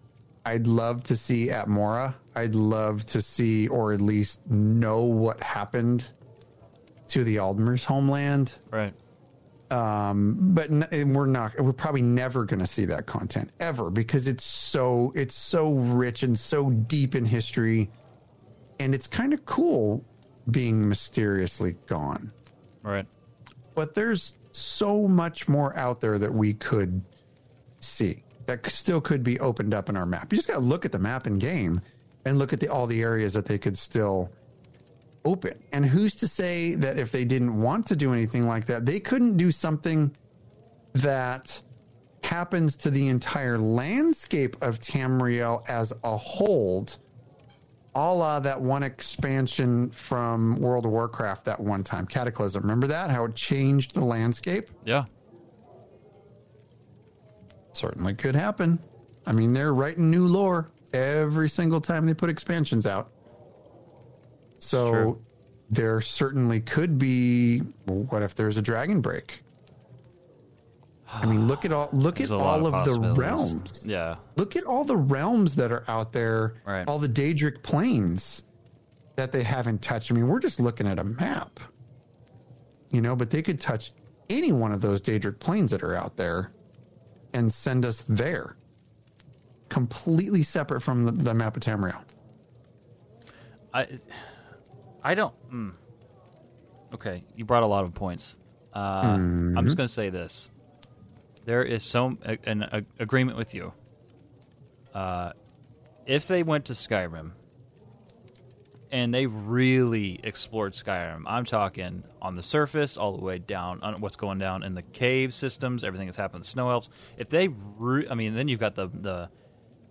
[0.45, 2.15] I'd love to see Atmora.
[2.35, 6.07] I'd love to see, or at least know what happened
[7.09, 8.53] to the Aldmer's homeland.
[8.71, 8.93] right.
[9.75, 11.59] Um, but n- we're not.
[11.59, 16.23] We're probably never going to see that content ever because it's so it's so rich
[16.23, 17.89] and so deep in history,
[18.79, 20.01] and it's kind of cool
[20.49, 22.31] being mysteriously gone.
[22.83, 23.05] Right.
[23.73, 27.01] But there's so much more out there that we could
[27.81, 30.31] see that still could be opened up in our map.
[30.31, 31.81] You just got to look at the map in game
[32.23, 34.31] and look at the all the areas that they could still
[35.25, 35.61] open.
[35.73, 38.99] And who's to say that if they didn't want to do anything like that, they
[38.99, 40.15] couldn't do something
[40.93, 41.61] that
[42.23, 46.87] happens to the entire landscape of Tamriel as a whole,
[47.95, 52.61] a la that one expansion from World of Warcraft that one time, Cataclysm.
[52.61, 53.11] Remember that?
[53.11, 54.69] How it changed the landscape?
[54.85, 55.05] Yeah.
[57.73, 58.79] Certainly could happen.
[59.25, 63.11] I mean, they're writing new lore every single time they put expansions out.
[64.65, 65.25] So True.
[65.69, 67.59] there certainly could be.
[67.85, 69.41] What if there's a dragon break?
[71.07, 73.83] I mean, look at all look There's at all of of the realms.
[73.85, 74.15] Yeah.
[74.35, 76.55] Look at all the realms that are out there.
[76.65, 76.87] Right.
[76.87, 78.43] All the Daedric planes
[79.15, 80.11] that they haven't touched.
[80.11, 81.59] I mean, we're just looking at a map,
[82.91, 83.93] you know, but they could touch
[84.29, 86.51] any one of those Daedric planes that are out there
[87.33, 88.57] and send us there,
[89.69, 92.01] completely separate from the, the map of Tamriel.
[93.73, 93.87] I
[95.05, 95.35] I don't.
[95.51, 95.73] Mm.
[96.95, 98.37] Okay, you brought a lot of points.
[98.73, 99.03] Uh,
[99.55, 100.49] I'm just going to say this:
[101.45, 103.71] there is so a- an a, agreement with you.
[104.95, 105.33] Uh,
[106.07, 107.33] if they went to Skyrim
[108.91, 114.01] and they really explored Skyrim, I'm talking on the surface, all the way down on
[114.01, 116.89] what's going down in the cave systems, everything that's happened with snow elves.
[117.17, 119.29] If they, re- I mean, then you've got the the.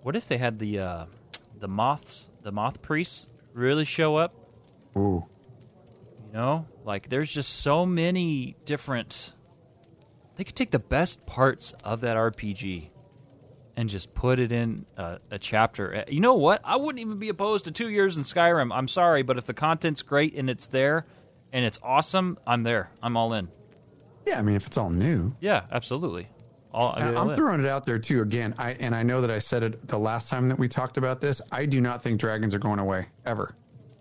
[0.03, 1.07] What if they had the uh,
[1.61, 4.43] the moths, the moth priests, really show up?
[4.96, 5.24] Ooh,
[6.26, 9.33] You know, like there's just so many different.
[10.37, 12.90] They could take the best parts of that RPG
[13.76, 15.94] and just put it in a, a chapter.
[15.94, 16.61] Uh, You know what?
[16.64, 18.72] I wouldn't even be opposed to two years in Skyrim.
[18.76, 21.07] I'm sorry, but if the content's great and it's there
[21.52, 22.90] and it's awesome, I'm there.
[23.02, 23.48] I'm all in.
[24.26, 24.38] yeah.
[24.38, 26.28] I mean, if it's all new, Yeah, absolutely.
[26.72, 27.37] All, I'm, I'm in.
[27.37, 28.20] throwing it out there too.
[28.22, 30.96] Again, I and I know that I said it the last time that we talked
[30.96, 31.40] about this.
[31.52, 33.54] I do not think dragons are going away ever.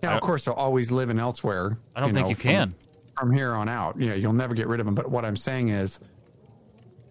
[0.03, 1.77] Now, I of course, they'll always live in elsewhere.
[1.95, 2.75] I don't think know, you from- can.
[3.17, 3.99] from here on out.
[3.99, 4.95] Yeah, you'll never get rid of them.
[4.95, 5.99] But what I'm saying is,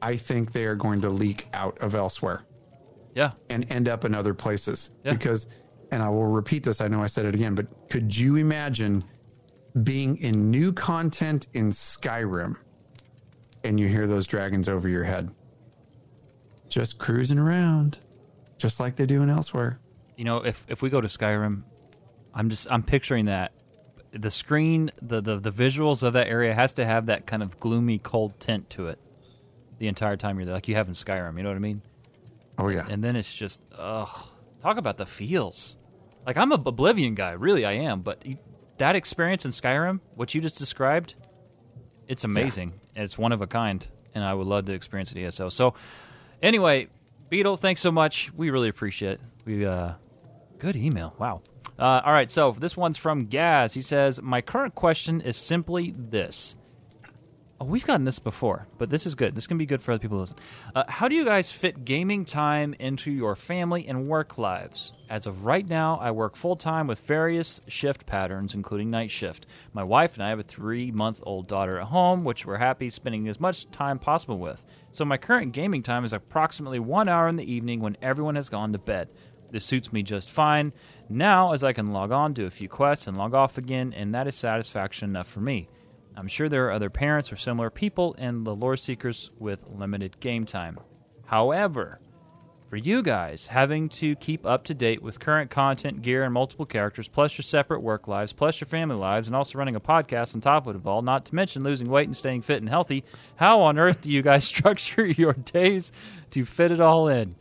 [0.00, 2.44] I think they are going to leak out of elsewhere
[3.14, 5.12] Yeah, and end up in other places Yeah.
[5.12, 5.46] because.
[5.92, 6.80] And I will repeat this.
[6.80, 9.04] I know I said it again, but could you imagine
[9.82, 12.56] being in new content in Skyrim
[13.62, 15.30] and you hear those dragons over your head?
[16.70, 17.98] Just cruising around,
[18.56, 19.78] just like they do in elsewhere.
[20.16, 21.62] you know, if if we go to Skyrim,
[22.34, 23.52] I'm just I'm picturing that
[24.12, 27.58] the screen, the the the visuals of that area has to have that kind of
[27.58, 28.98] gloomy, cold tint to it
[29.78, 31.36] the entire time you're there, like you have in Skyrim.
[31.36, 31.82] You know what I mean?
[32.58, 32.86] Oh, yeah.
[32.88, 34.08] And then it's just, ugh,
[34.60, 35.76] talk about the feels.
[36.26, 38.02] Like I'm a Oblivion guy, really, I am.
[38.02, 38.38] But you-
[38.78, 41.14] that experience in Skyrim, what you just described,
[42.06, 43.86] it's amazing and it's one of a kind.
[44.14, 45.48] And I would love to experience it ESO.
[45.48, 45.74] So,
[46.42, 46.88] anyway,
[47.30, 48.30] Beetle, thanks so much.
[48.34, 49.20] We really appreciate it.
[49.46, 49.92] We uh,
[50.58, 51.14] good email.
[51.18, 51.42] Wow.
[51.82, 53.74] Uh, all right, so this one's from Gaz.
[53.74, 56.54] He says, "My current question is simply this."
[57.60, 59.34] Oh, we've gotten this before, but this is good.
[59.34, 60.36] This can be good for other people to listen.
[60.76, 64.92] Uh, how do you guys fit gaming time into your family and work lives?
[65.10, 69.46] As of right now, I work full time with various shift patterns, including night shift.
[69.72, 72.90] My wife and I have a three month old daughter at home, which we're happy
[72.90, 74.64] spending as much time possible with.
[74.92, 78.48] So my current gaming time is approximately one hour in the evening when everyone has
[78.48, 79.08] gone to bed.
[79.52, 80.72] This suits me just fine
[81.08, 84.14] now, as I can log on, do a few quests, and log off again, and
[84.14, 85.68] that is satisfaction enough for me.
[86.16, 90.18] I'm sure there are other parents or similar people in the lore seekers with limited
[90.20, 90.78] game time.
[91.26, 92.00] However,
[92.70, 96.64] for you guys, having to keep up to date with current content, gear, and multiple
[96.64, 100.34] characters, plus your separate work lives, plus your family lives, and also running a podcast
[100.34, 103.04] on top of it all, not to mention losing weight and staying fit and healthy,
[103.36, 105.92] how on earth do you guys structure your days
[106.30, 107.34] to fit it all in?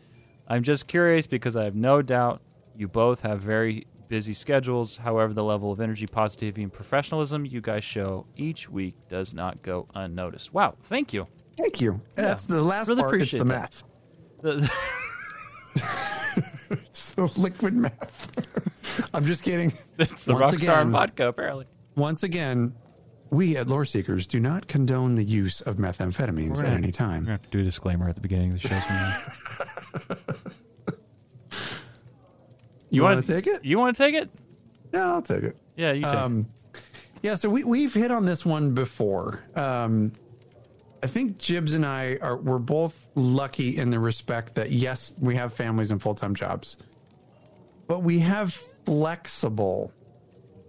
[0.51, 2.41] I'm just curious because I have no doubt
[2.75, 4.97] you both have very busy schedules.
[4.97, 9.61] However, the level of energy, positivity, and professionalism you guys show each week does not
[9.61, 10.53] go unnoticed.
[10.53, 11.25] Wow, thank you.
[11.57, 12.01] Thank you.
[12.15, 13.13] That's the last Really part.
[13.21, 13.61] It's appreciate the that.
[13.61, 13.83] math.
[14.41, 14.71] The-
[16.93, 18.29] So liquid math.
[19.13, 19.71] I'm just kidding.
[19.99, 21.65] It's the Once Rockstar again- vodka, apparently.
[21.95, 22.73] Once again,
[23.29, 27.21] we at Lore Seekers do not condone the use of methamphetamines at any We're time.
[27.23, 28.79] gonna have to do a disclaimer at the beginning of the show.
[32.91, 33.65] You wanna- take it?
[33.65, 34.29] You want to take it?
[34.93, 35.57] Yeah, I'll take it.
[35.75, 36.17] Yeah, you take it.
[36.17, 36.45] Um,
[37.23, 39.41] yeah, so we we've hit on this one before.
[39.55, 40.11] Um,
[41.03, 45.35] I think Jibs and I are we're both lucky in the respect that yes, we
[45.35, 46.77] have families and full time jobs,
[47.87, 48.53] but we have
[48.85, 49.91] flexible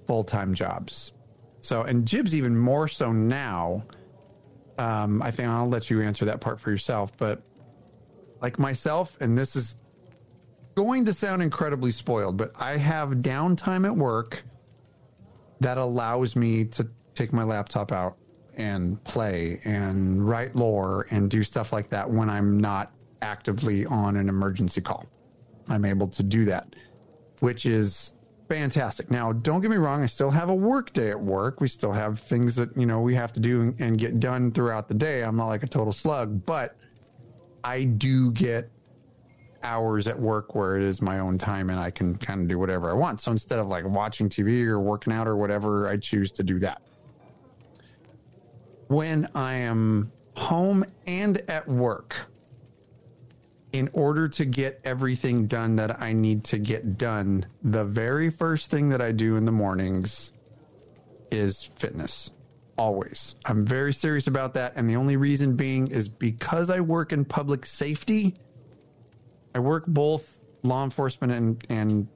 [0.07, 1.13] full time jobs.
[1.61, 3.85] So, and Jibs even more so now.
[4.79, 7.43] Um, I think I'll let you answer that part for yourself, but
[8.41, 9.77] like myself, and this is
[10.75, 14.43] going to sound incredibly spoiled, but I have downtime at work
[15.61, 18.17] that allows me to take my laptop out
[18.57, 24.17] and play and write lore and do stuff like that when I'm not actively on
[24.17, 25.07] an emergency call.
[25.69, 26.75] I'm able to do that,
[27.41, 28.13] which is
[28.49, 29.11] fantastic.
[29.11, 31.61] Now, don't get me wrong, I still have a work day at work.
[31.61, 34.89] We still have things that, you know, we have to do and get done throughout
[34.89, 35.23] the day.
[35.23, 36.77] I'm not like a total slug, but
[37.65, 38.71] I do get
[39.63, 42.59] hours at work where it is my own time and I can kind of do
[42.59, 43.21] whatever I want.
[43.21, 46.59] So instead of like watching TV or working out or whatever, I choose to do
[46.61, 46.83] that.
[48.89, 52.17] When I am home and at work,
[53.73, 58.71] in order to get everything done that I need to get done, the very first
[58.71, 60.31] thing that I do in the mornings
[61.31, 62.31] is fitness.
[62.77, 63.37] Always.
[63.45, 64.75] I'm very serious about that.
[64.77, 68.35] And the only reason being is because I work in public safety.
[69.55, 72.09] I work both law enforcement and, and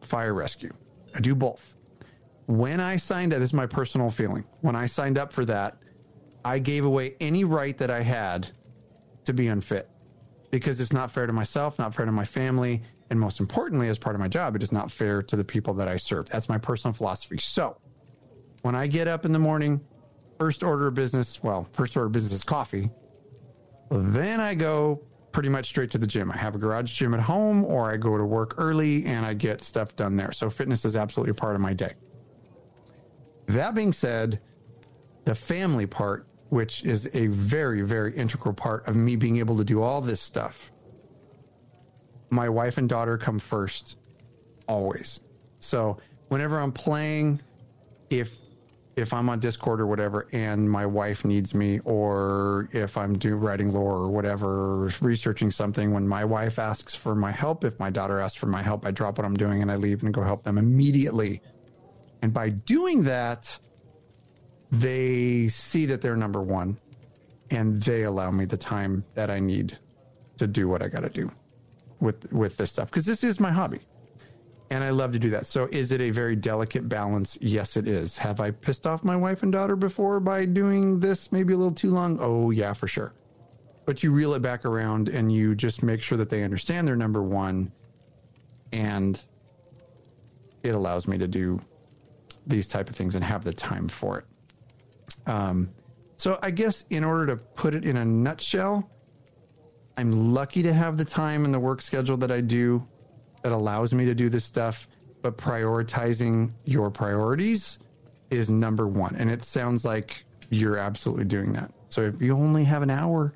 [0.00, 0.72] fire rescue.
[1.14, 1.74] I do both.
[2.46, 4.44] When I signed up, this is my personal feeling.
[4.60, 5.76] When I signed up for that,
[6.44, 8.48] I gave away any right that I had
[9.24, 9.88] to be unfit
[10.50, 13.98] because it's not fair to myself, not fair to my family, and most importantly, as
[13.98, 16.26] part of my job, it is not fair to the people that I serve.
[16.28, 17.38] That's my personal philosophy.
[17.38, 17.76] So
[18.62, 19.80] when I get up in the morning,
[20.38, 22.90] first order of business, well, first order of business is coffee.
[23.90, 26.30] Then I go pretty much straight to the gym.
[26.30, 29.34] I have a garage gym at home or I go to work early and I
[29.34, 30.32] get stuff done there.
[30.32, 31.94] So fitness is absolutely part of my day.
[33.46, 34.40] That being said,
[35.24, 39.64] the family part, which is a very, very integral part of me being able to
[39.64, 40.70] do all this stuff,
[42.30, 43.96] my wife and daughter come first
[44.68, 45.20] always.
[45.60, 47.40] So whenever I'm playing,
[48.10, 48.36] if
[48.96, 53.36] if I'm on Discord or whatever, and my wife needs me, or if I'm do
[53.36, 57.90] writing lore or whatever, researching something, when my wife asks for my help, if my
[57.90, 60.22] daughter asks for my help, I drop what I'm doing and I leave and go
[60.22, 61.40] help them immediately.
[62.20, 63.58] And by doing that,
[64.70, 66.78] they see that they're number one,
[67.50, 69.78] and they allow me the time that I need
[70.38, 71.30] to do what I got to do
[72.00, 73.80] with with this stuff because this is my hobby
[74.72, 75.46] and I love to do that.
[75.46, 77.36] So, is it a very delicate balance?
[77.42, 78.16] Yes, it is.
[78.16, 81.74] Have I pissed off my wife and daughter before by doing this maybe a little
[81.74, 82.16] too long?
[82.22, 83.12] Oh, yeah, for sure.
[83.84, 86.96] But you reel it back around and you just make sure that they understand they're
[86.96, 87.70] number one,
[88.72, 89.22] and
[90.62, 91.60] it allows me to do
[92.46, 94.24] these type of things and have the time for it.
[95.28, 95.68] Um,
[96.16, 98.90] so, I guess in order to put it in a nutshell,
[99.98, 102.88] I'm lucky to have the time and the work schedule that I do
[103.42, 104.88] that allows me to do this stuff,
[105.20, 107.78] but prioritizing your priorities
[108.30, 109.14] is number one.
[109.16, 111.72] And it sounds like you're absolutely doing that.
[111.88, 113.34] So if you only have an hour,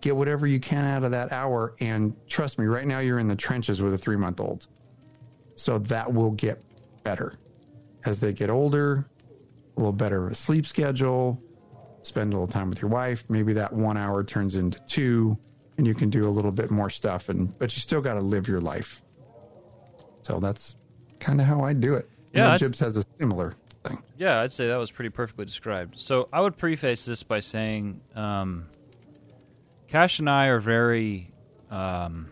[0.00, 1.74] get whatever you can out of that hour.
[1.80, 4.66] And trust me, right now you're in the trenches with a three month old.
[5.54, 6.62] So that will get
[7.02, 7.34] better
[8.04, 9.06] as they get older,
[9.76, 11.40] a little better of a sleep schedule,
[12.02, 13.24] spend a little time with your wife.
[13.28, 15.38] Maybe that one hour turns into two
[15.76, 18.20] and you can do a little bit more stuff and but you still got to
[18.20, 19.02] live your life
[20.30, 20.76] so that's
[21.18, 22.08] kind of how I do it.
[22.32, 24.00] Yeah, I know that's- Jibs has a similar thing.
[24.16, 25.98] Yeah, I'd say that was pretty perfectly described.
[25.98, 28.66] So I would preface this by saying, um,
[29.88, 31.32] Cash and I are very
[31.68, 32.28] um,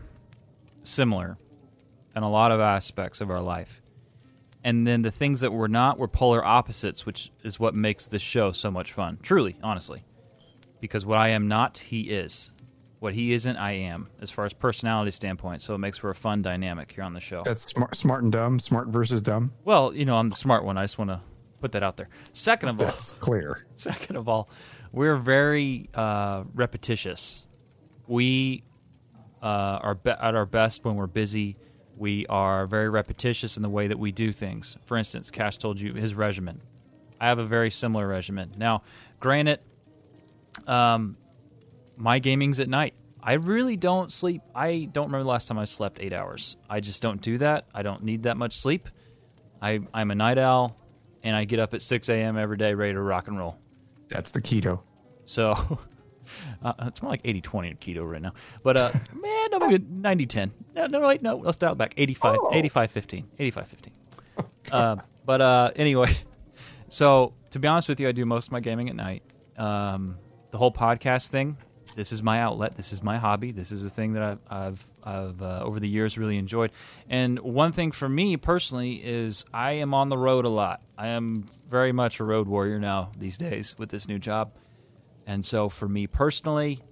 [0.85, 1.39] similar
[2.15, 3.83] in a lot of aspects of our life.
[4.63, 8.23] And then the things that we're not, we're polar opposites, which is what makes this
[8.23, 9.19] show so much fun.
[9.23, 10.05] Truly, honestly.
[10.81, 12.53] Because what I am not, he is.
[13.01, 15.63] What he isn't, I am, as far as personality standpoint.
[15.63, 17.43] So it makes for a fun dynamic here on the show.
[17.45, 19.53] That's smart, smart and dumb, smart versus dumb.
[19.65, 20.77] Well, you know, I'm the smart one.
[20.77, 21.21] I just want to
[21.61, 22.09] put that out there.
[22.33, 23.67] Second of all, That's clear.
[23.77, 24.49] Second of all,
[24.93, 27.47] we're very uh, repetitious.
[28.09, 28.65] We
[29.43, 31.57] uh, are be- at our best when we're busy.
[31.97, 34.77] We are very repetitious in the way that we do things.
[34.85, 36.63] For instance, Cash told you his regimen.
[37.21, 38.53] I have a very similar regimen.
[38.57, 38.83] Now,
[39.21, 39.61] granted,
[40.67, 41.17] um,
[41.99, 42.95] my gaming's at night.
[43.23, 44.43] I really don't sleep.
[44.55, 46.57] I don't remember the last time I slept eight hours.
[46.71, 47.67] I just don't do that.
[47.75, 48.89] I don't need that much sleep.
[49.61, 50.79] I, I'm a night owl,
[51.23, 52.39] and I get up at 6 a.m.
[52.39, 53.59] every day ready to rock and roll.
[54.09, 54.81] That's the keto.
[55.25, 55.51] So
[56.63, 58.33] uh, it's more like 80 20 keto right now.
[58.63, 60.53] But uh, man, no, maybe 90 10.
[60.77, 63.29] No, no, wait, no, let's dial it back 85, 85 15.
[63.39, 63.95] 85 15.
[64.71, 66.17] Uh, but uh, anyway,
[66.89, 69.23] so to be honest with you, I do most of my gaming at night.
[69.57, 70.17] Um,
[70.51, 71.57] the whole podcast thing,
[71.99, 72.77] this is my outlet.
[72.77, 73.51] This is my hobby.
[73.51, 76.71] This is a thing that I've, I've, I've uh, over the years really enjoyed.
[77.11, 80.81] And one thing for me personally is I am on the road a lot.
[80.97, 84.53] I am very much a road warrior now these days with this new job.
[85.27, 86.85] And so for me personally,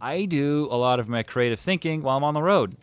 [0.00, 2.76] I do a lot of my creative thinking while I'm on the road,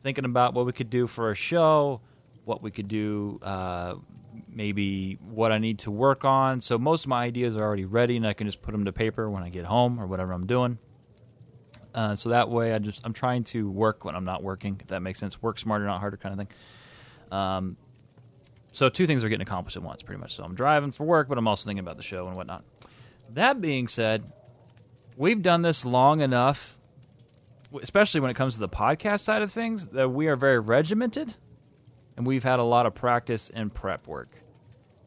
[0.00, 2.00] thinking about what we could do for a show,
[2.46, 3.96] what we could do, uh,
[4.48, 6.62] maybe what I need to work on.
[6.62, 8.94] So most of my ideas are already ready, and I can just put them to
[8.94, 10.78] paper when I get home or whatever I'm doing.
[11.94, 14.78] Uh, so that way, I just I'm trying to work when I'm not working.
[14.80, 16.56] If that makes sense, work smarter, not harder, kind of thing.
[17.38, 17.76] Um,
[18.72, 20.34] so two things are getting accomplished at once, pretty much.
[20.34, 22.64] So I'm driving for work, but I'm also thinking about the show and whatnot.
[23.34, 24.30] That being said,
[25.16, 26.78] we've done this long enough,
[27.82, 31.34] especially when it comes to the podcast side of things, that we are very regimented
[32.16, 34.30] and we've had a lot of practice and prep work.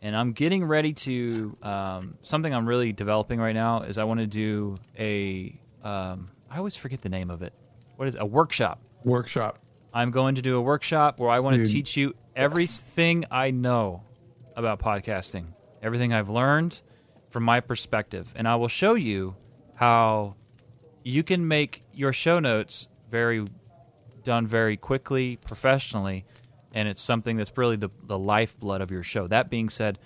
[0.02, 4.22] And I'm getting ready to um, something I'm really developing right now is I want
[4.22, 7.54] to do a um, I always forget the name of it.
[7.96, 8.22] What is it?
[8.22, 8.82] a workshop?
[9.06, 9.60] Workshop.
[9.94, 14.04] I'm going to do a workshop where I want to teach you everything I know
[14.58, 15.46] about podcasting,
[15.82, 16.82] everything I've learned
[17.30, 19.36] from my perspective, and I will show you
[19.76, 20.36] how
[21.04, 23.46] you can make your show notes very
[24.24, 26.26] done very quickly, professionally,
[26.74, 29.28] and it's something that's really the the lifeblood of your show.
[29.28, 30.00] That being said,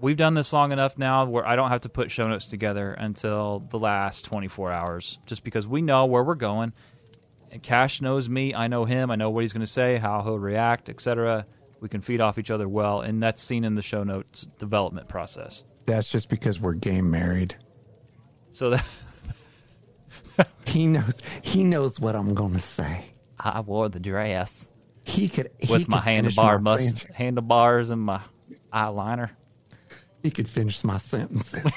[0.00, 2.92] we've done this long enough now where I don't have to put show notes together
[2.92, 6.72] until the last 24 hours, just because we know where we're going.
[7.50, 10.22] And Cash knows me, I know him, I know what he's going to say, how
[10.22, 11.46] he'll react, etc.
[11.80, 15.08] We can feed off each other well, and that's seen in the show notes development
[15.08, 15.64] process.
[15.86, 17.56] That's just because we're game married.
[18.50, 18.84] So that
[20.66, 21.14] He knows.
[21.42, 23.04] He knows what I'm going to say.
[23.38, 24.68] I wore the dress
[25.04, 28.22] He could he with my could finish handlebar must handlebars and my
[28.72, 29.30] eyeliner.
[30.24, 31.70] He could finish my sentences.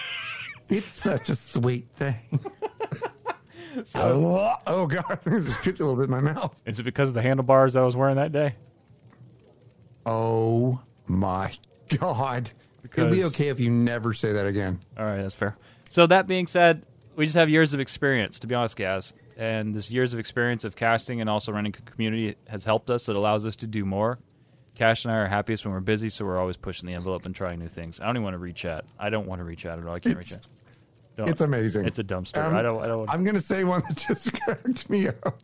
[0.68, 2.20] it's such a sweet thing.
[3.94, 5.04] oh, oh God!
[5.24, 6.54] I just puked a little bit in my mouth.
[6.66, 8.56] Is it because of the handlebars I was wearing that day?
[10.04, 11.50] Oh my
[11.88, 12.52] God!
[12.94, 14.80] It'll be okay if you never say that again.
[14.98, 15.56] All right, that's fair.
[15.88, 16.84] So that being said,
[17.16, 19.14] we just have years of experience, to be honest, guys.
[19.38, 23.08] And this years of experience of casting and also running a community has helped us.
[23.08, 24.18] It allows us to do more.
[24.78, 27.34] Cash and I are happiest when we're busy, so we're always pushing the envelope and
[27.34, 27.98] trying new things.
[27.98, 28.84] I don't even want to reach out.
[28.96, 29.92] I don't want to reach out at all.
[29.92, 30.46] I can't reach out.
[31.16, 31.28] Don't.
[31.28, 31.84] It's amazing.
[31.84, 32.44] It's a dumpster.
[32.44, 32.84] Um, I don't.
[32.84, 33.10] I don't.
[33.10, 35.42] I'm gonna say one that just cracked me up.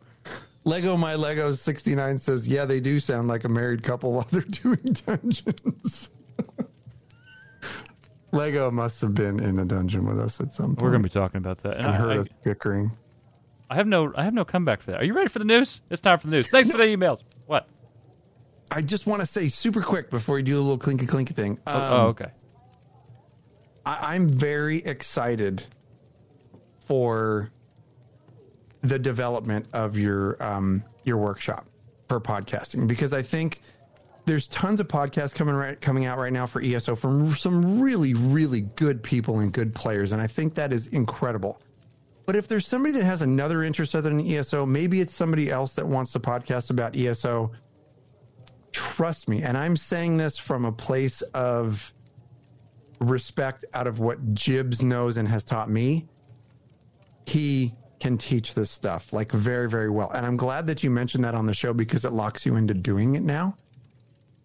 [0.63, 4.41] Lego My Lego 69 says, "Yeah, they do sound like a married couple while they're
[4.63, 6.09] doing dungeons."
[8.31, 10.81] Lego must have been in a dungeon with us at some point.
[10.81, 11.75] we're gonna be talking about that.
[11.75, 12.89] And and I, heard I, us bickering.
[13.69, 14.13] I have no.
[14.15, 15.01] I have no comeback for that.
[15.01, 15.81] Are you ready for the news?
[15.89, 16.49] It's time for the news.
[16.49, 17.23] Thanks for the emails.
[17.47, 17.67] What?
[18.75, 21.57] I just want to say super quick before you do a little clinky clinky thing.
[21.65, 22.27] Oh, Um, oh, okay.
[23.85, 25.63] I, I'm very excited
[26.85, 27.51] for
[28.81, 31.65] the development of your um, your workshop
[32.09, 33.61] for podcasting because I think
[34.25, 38.13] there's tons of podcasts coming right coming out right now for ESO from some really
[38.13, 41.61] really good people and good players, and I think that is incredible.
[42.25, 45.73] But if there's somebody that has another interest other than ESO, maybe it's somebody else
[45.75, 47.51] that wants to podcast about ESO.
[48.75, 51.93] Trust me, and I'm saying this from a place of
[52.99, 56.05] respect out of what Jibs knows and has taught me.
[57.25, 60.11] He can teach this stuff like very, very well.
[60.11, 62.73] And I'm glad that you mentioned that on the show because it locks you into
[62.73, 63.57] doing it now.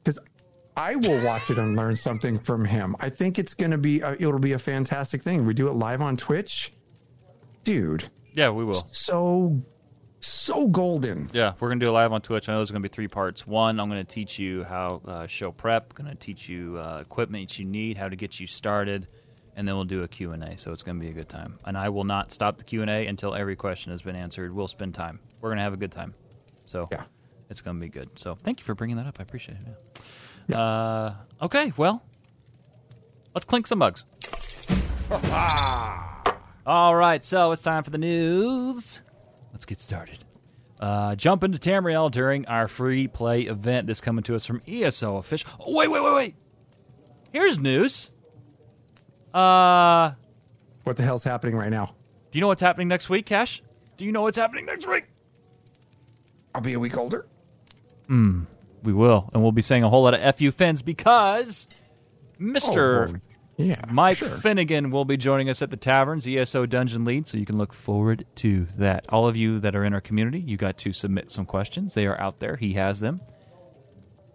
[0.04, 0.20] Because
[0.76, 2.94] I will watch it and learn something from him.
[3.00, 5.44] I think it's going to be, a, it'll be a fantastic thing.
[5.44, 6.72] We do it live on Twitch.
[7.64, 8.86] Dude, Yeah, we will.
[8.92, 9.60] so,
[10.20, 11.30] so golden.
[11.32, 12.48] Yeah, we're gonna do a live on Twitch.
[12.48, 13.46] I know there's gonna be three parts.
[13.46, 15.94] One, I'm gonna teach you how uh, show prep.
[15.94, 19.08] Gonna teach you uh, equipment you need, how to get you started,
[19.56, 20.58] and then we'll do a Q and A.
[20.58, 21.58] So it's gonna be a good time.
[21.64, 24.54] And I will not stop the Q and A until every question has been answered.
[24.54, 25.20] We'll spend time.
[25.40, 26.14] We're gonna have a good time.
[26.66, 27.04] So Yeah.
[27.48, 28.10] it's gonna be good.
[28.18, 29.16] So thank you for bringing that up.
[29.18, 30.02] I appreciate it.
[30.48, 30.60] Yeah.
[30.60, 32.02] Uh, okay, well,
[33.34, 34.04] let's clink some mugs.
[36.66, 39.00] All right, so it's time for the news.
[39.52, 40.24] Let's get started.
[40.78, 43.86] Uh, jump into Tamriel during our free play event.
[43.86, 45.50] This coming to us from ESO official.
[45.60, 46.34] Oh, wait, wait, wait, wait.
[47.32, 48.10] Here's news.
[49.34, 50.12] Uh,
[50.84, 51.94] What the hell's happening right now?
[52.32, 53.62] do you know what's happening next week, Cash?
[53.96, 55.04] Do you know what's happening next week?
[56.54, 57.26] I'll be a week older.
[58.06, 58.44] Hmm.
[58.82, 61.66] We will, and we'll be saying a whole lot of fu fins because
[62.38, 63.14] Mister Oh,
[63.64, 64.28] yeah, Mike sure.
[64.28, 67.72] Finnegan will be joining us at the taverns, ESO Dungeon Lead, so you can look
[67.72, 69.04] forward to that.
[69.08, 71.94] All of you that are in our community, you got to submit some questions.
[71.94, 72.56] They are out there.
[72.56, 73.20] He has them.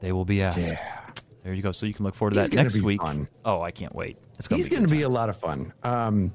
[0.02, 0.60] They will be asked.
[0.60, 1.02] Yeah.
[1.44, 1.72] There you go.
[1.72, 3.02] So you can look forward to He's that next week.
[3.02, 3.28] fun.
[3.46, 4.18] Oh, I can't wait.
[4.38, 5.72] It's gonna He's going to be a lot of fun.
[5.84, 6.34] Um,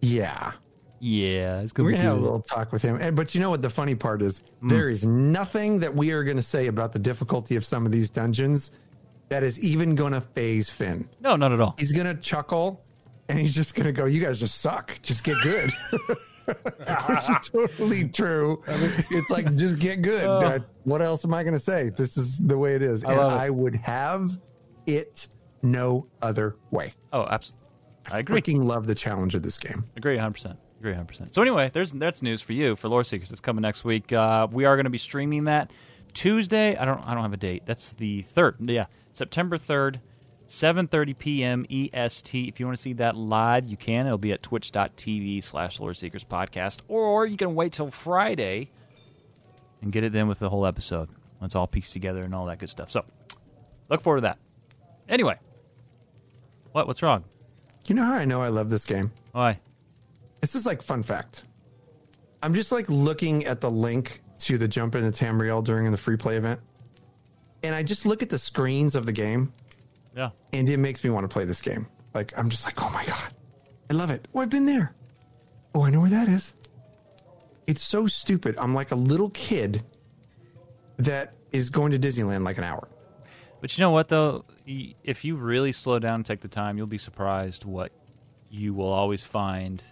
[0.00, 0.52] yeah,
[1.00, 1.60] yeah.
[1.60, 2.98] It's gonna we're be have a little talk with him.
[3.00, 4.42] And but you know what the funny part is?
[4.60, 4.68] Hmm.
[4.68, 7.92] There is nothing that we are going to say about the difficulty of some of
[7.92, 8.70] these dungeons
[9.28, 11.08] that is even going to phase Finn.
[11.20, 11.74] No, not at all.
[11.78, 12.84] He's going to chuckle,
[13.28, 14.98] and he's just going to go, "You guys just suck.
[15.02, 15.70] Just get good."
[16.46, 18.62] Which is totally true.
[18.68, 20.24] It's like just get good.
[20.24, 21.90] Uh, what else am I going to say?
[21.90, 23.36] This is the way it is, and love it.
[23.36, 24.38] I would have
[24.86, 25.28] it
[25.62, 26.92] no other way.
[27.12, 27.66] Oh, absolutely.
[28.12, 28.40] I agree.
[28.42, 29.84] Freaking love the challenge of this game.
[29.96, 30.56] Agree 100%.
[30.78, 31.34] Agree 100%.
[31.34, 33.30] So anyway, there's that's news for you for Lore Seekers.
[33.30, 34.12] It's coming next week.
[34.12, 35.70] Uh, we are going to be streaming that
[36.12, 36.76] Tuesday.
[36.76, 37.62] I don't I don't have a date.
[37.64, 38.70] That's the 3rd.
[38.70, 40.00] Yeah, September 3rd,
[40.48, 41.66] 7:30 p.m.
[41.70, 42.48] EST.
[42.48, 44.06] If you want to see that live, you can.
[44.06, 46.80] It'll be at twitch.tv slash Seekers podcast.
[46.88, 48.70] Or you can wait till Friday
[49.80, 51.08] and get it then with the whole episode.
[51.40, 52.90] It's all pieced together and all that good stuff.
[52.90, 53.04] So
[53.88, 54.38] look forward to that.
[55.08, 55.38] Anyway,
[56.72, 56.86] what?
[56.86, 57.24] What's wrong?
[57.86, 59.12] You know how I know I love this game?
[59.32, 59.60] Why?
[60.40, 61.44] This is like fun fact.
[62.42, 66.16] I'm just like looking at the link to the jump into Tamriel during the free
[66.16, 66.60] play event.
[67.64, 69.52] And I just look at the screens of the game
[70.16, 70.30] Yeah.
[70.52, 71.86] and it makes me want to play this game.
[72.14, 73.32] Like I'm just like, oh my God.
[73.90, 74.28] I love it.
[74.34, 74.94] Oh, I've been there.
[75.74, 76.54] Oh, I know where that is.
[77.66, 78.54] It's so stupid.
[78.58, 79.82] I'm like a little kid
[80.98, 82.88] that is going to Disneyland like an hour.
[83.60, 84.44] But you know what, though?
[84.66, 87.92] If you really slow down and take the time, you'll be surprised what
[88.50, 89.82] you will always find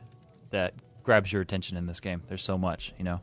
[0.51, 2.23] that grabs your attention in this game.
[2.29, 3.21] There's so much, you know?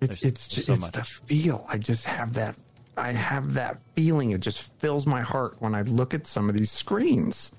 [0.00, 0.92] It's There's- it's there's just, so it's much.
[0.92, 1.64] the feel.
[1.68, 2.56] I just have that.
[3.00, 4.30] I have that feeling.
[4.30, 7.50] It just fills my heart when I look at some of these screens.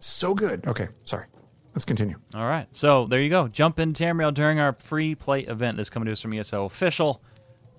[0.00, 0.66] So good.
[0.66, 1.26] Okay, sorry.
[1.74, 2.16] Let's continue.
[2.34, 2.66] All right.
[2.72, 3.48] So there you go.
[3.48, 7.22] Jump in Tamriel during our free play event that's coming to us from ESO Official.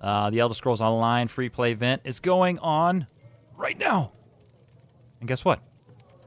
[0.00, 3.06] Uh, the Elder Scrolls Online free play event is going on
[3.56, 4.12] right now.
[5.20, 5.60] And guess what?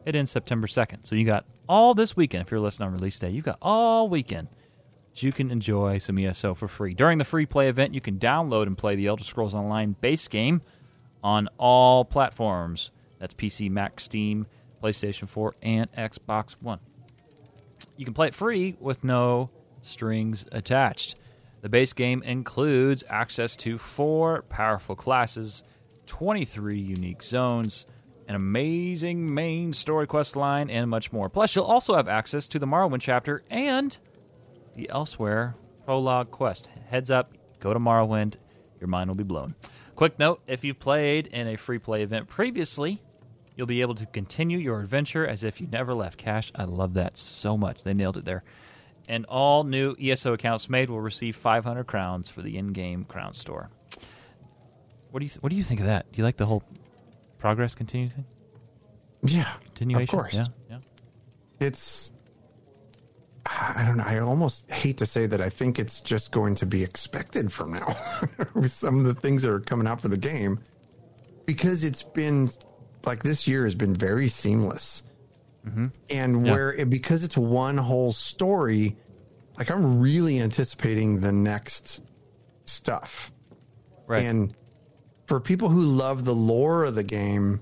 [0.06, 1.06] It ends September 2nd.
[1.06, 2.46] So you got all this weekend.
[2.46, 4.48] If you're listening on release day, you got all weekend.
[5.16, 6.94] You can enjoy some ESO for free.
[6.94, 10.28] During the free play event, you can download and play the Elder Scrolls Online base
[10.28, 10.62] game
[11.28, 12.90] on all platforms.
[13.20, 14.48] That's PC, Mac, Steam,
[14.82, 16.80] PlayStation 4, and Xbox One.
[17.98, 19.50] You can play it free with no
[19.82, 21.16] strings attached.
[21.60, 25.64] The base game includes access to four powerful classes,
[26.06, 27.86] 23 unique zones,
[28.30, 31.28] an amazing main story quest line, and much more.
[31.28, 33.98] Plus, you'll also have access to the Morrowind chapter and
[34.78, 36.70] the Elsewhere prologue quest.
[36.90, 38.36] Heads up, go to Morrowind,
[38.80, 39.56] your mind will be blown.
[39.98, 43.02] Quick note if you've played in a free play event previously,
[43.56, 46.52] you'll be able to continue your adventure as if you never left Cash.
[46.54, 47.84] I love that so much.
[47.84, 48.44] They nailed it there.
[49.08, 53.72] And all new ESO accounts made will receive 500 crowns for the in-game crown store.
[55.10, 56.12] What do you What do you think of that?
[56.12, 56.62] Do you like the whole
[57.40, 58.26] progress continue thing?
[59.24, 60.04] Yeah, Continuation.
[60.04, 60.36] Of course.
[60.36, 60.46] Yeah.
[60.70, 60.78] Yeah.
[61.60, 62.12] It's.
[63.60, 64.04] I don't know.
[64.06, 65.42] I almost hate to say that.
[65.42, 67.96] I think it's just going to be expected from now
[68.54, 70.60] with some of the things that are coming out for the game,
[71.46, 72.50] because it's been
[73.06, 75.04] like this year has been very seamless,
[75.66, 75.88] mm-hmm.
[76.10, 76.52] and Yeah.
[76.52, 78.96] where it, because it's one whole story,
[79.58, 82.02] like I'm really anticipating the next
[82.66, 83.32] stuff.
[84.06, 84.24] Right.
[84.24, 84.54] And
[85.26, 87.62] for people who love the lore of the game,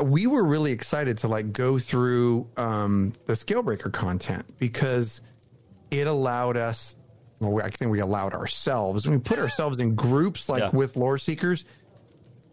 [0.00, 5.20] we were really excited to like go through um, the Scalebreaker content because
[5.90, 6.96] it allowed us.
[7.38, 9.06] Well, I think we allowed ourselves.
[9.06, 10.70] We put ourselves in groups like Yeah.
[10.70, 11.64] with lore seekers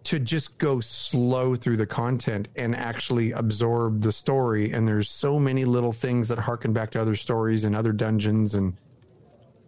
[0.04, 4.74] to just go slow through the content and actually absorb the story.
[4.74, 8.56] And there's so many little things that harken back to other stories and other dungeons
[8.56, 8.76] and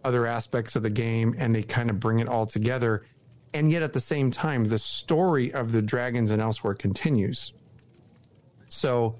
[0.04, 3.06] other aspects of the game, and they kind of bring it all together.
[3.54, 7.54] And yet, at the same time, the story of the dragons and elsewhere continues.
[8.68, 9.16] So,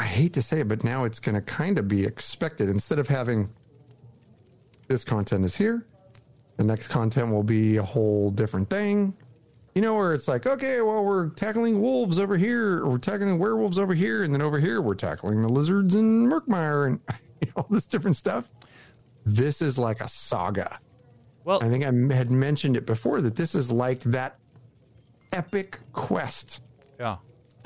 [0.00, 2.68] I hate to say it, but now it's going to kind of be expected.
[2.68, 3.52] Instead of having
[4.86, 5.86] this content is here,
[6.56, 9.14] the next content will be a whole different thing.
[9.74, 13.38] You know, where it's like, okay, well, we're tackling wolves over here, or we're tackling
[13.38, 17.00] werewolves over here, and then over here, we're tackling the lizards and Murkmire and
[17.40, 18.50] you know, all this different stuff.
[19.24, 20.80] This is like a saga.
[21.44, 24.38] Well, I think I had mentioned it before that this is like that
[25.32, 26.60] epic quest
[26.98, 27.16] yeah.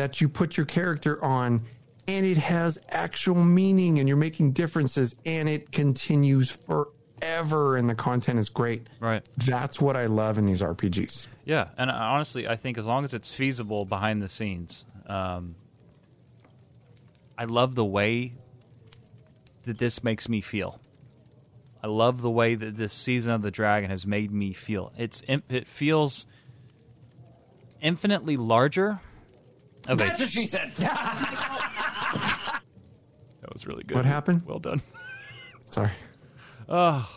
[0.02, 1.64] That you put your character on
[2.08, 7.94] and it has actual meaning and you're making differences and it continues forever and the
[7.94, 8.88] content is great.
[8.98, 9.24] Right.
[9.36, 11.26] That's what I love in these RPGs.
[11.44, 15.54] Yeah, and honestly, I think as long as it's feasible behind the scenes, um,
[17.38, 18.32] I love the way
[19.62, 20.80] that this makes me feel.
[21.80, 24.92] I love the way that this season of the dragon has made me feel.
[24.98, 26.26] It's it feels
[27.80, 28.98] infinitely larger.
[29.88, 30.72] Of That's a, what she said.
[30.76, 32.62] that
[33.52, 33.96] was really good.
[33.96, 34.42] What happened?
[34.46, 34.80] Well done.
[35.64, 35.90] Sorry.
[36.68, 37.08] Oh,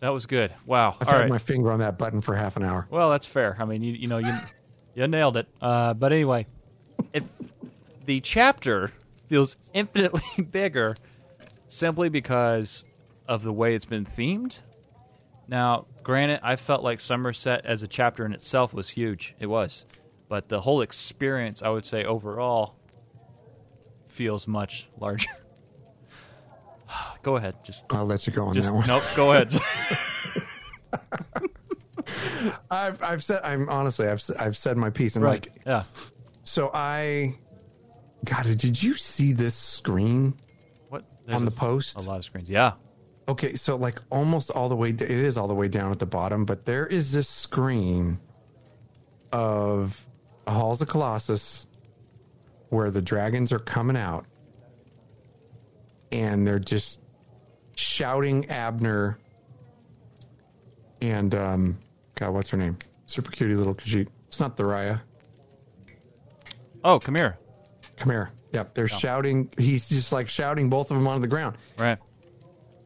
[0.00, 0.54] that was good.
[0.66, 0.96] Wow.
[1.00, 1.30] I've All had right.
[1.30, 2.86] my finger on that button for half an hour.
[2.90, 3.56] Well, that's fair.
[3.58, 4.32] I mean, you you know you
[4.94, 5.48] you nailed it.
[5.60, 6.46] Uh, but anyway,
[7.12, 7.24] it,
[8.06, 8.92] the chapter
[9.28, 10.94] feels infinitely bigger
[11.68, 12.84] simply because
[13.26, 14.60] of the way it's been themed.
[15.46, 19.34] Now, granted, I felt like Somerset as a chapter in itself was huge.
[19.38, 19.86] It was,
[20.28, 22.74] but the whole experience, I would say, overall,
[24.06, 25.28] feels much larger.
[27.22, 28.86] go ahead, just I'll let you go on just that one.
[28.86, 29.02] nope.
[29.16, 29.52] Go ahead.
[32.70, 35.46] I've, I've said, I'm honestly, I've, s- I've said my piece and right.
[35.46, 35.82] like, Yeah.
[36.44, 37.36] so I,
[38.24, 40.34] God, did you see this screen?
[40.88, 41.96] What On the a- post?
[41.98, 42.48] A lot of screens.
[42.48, 42.72] Yeah.
[43.28, 46.06] Okay, so like almost all the way, it is all the way down at the
[46.06, 48.18] bottom, but there is this screen
[49.32, 50.06] of
[50.50, 51.66] Halls of Colossus
[52.70, 54.26] where the dragons are coming out
[56.12, 57.00] and they're just
[57.76, 59.16] shouting Abnur
[61.00, 61.78] and, um,
[62.16, 62.76] God, what's her name?
[63.06, 64.08] Super cutie little Khajiit.
[64.26, 65.00] It's not the Raya.
[66.84, 67.38] Oh, come here.
[67.96, 68.30] Come here.
[68.52, 69.50] Yep, they're shouting.
[69.58, 71.56] He's just like shouting both of them onto the ground.
[71.76, 71.98] Right.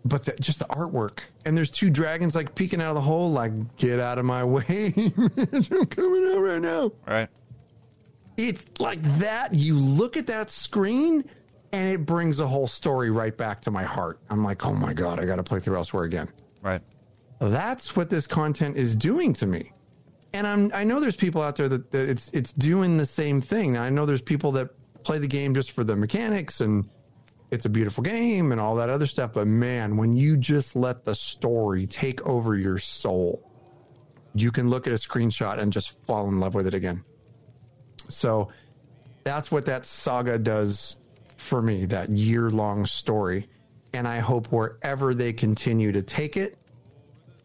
[0.04, 3.30] but the, just the artwork and there's two dragons like peeking out of the hole
[3.30, 7.28] like get out of my way i'm coming out right now Right.
[8.36, 9.54] It's like that.
[9.54, 11.24] You look at that screen
[11.72, 14.20] and it brings the whole story right back to my heart.
[14.30, 16.28] I'm like oh my god i gotta play through elsewhere again.
[16.60, 16.80] Right.
[17.40, 19.72] that's what this content is doing to me.
[20.34, 23.40] And i'm i know there's people out there that, that it's it's doing the same
[23.40, 23.76] thing.
[23.76, 24.70] I know there's people that
[25.02, 26.88] play the game just for the mechanics and
[27.50, 31.04] it's a beautiful game and all that other stuff but man when you just let
[31.04, 33.50] the story take over your soul
[34.34, 37.04] you can look at a screenshot and just fall in love with it again
[38.12, 38.48] so
[39.24, 40.96] that's what that saga does
[41.36, 43.48] for me that year long story
[43.92, 46.56] and i hope wherever they continue to take it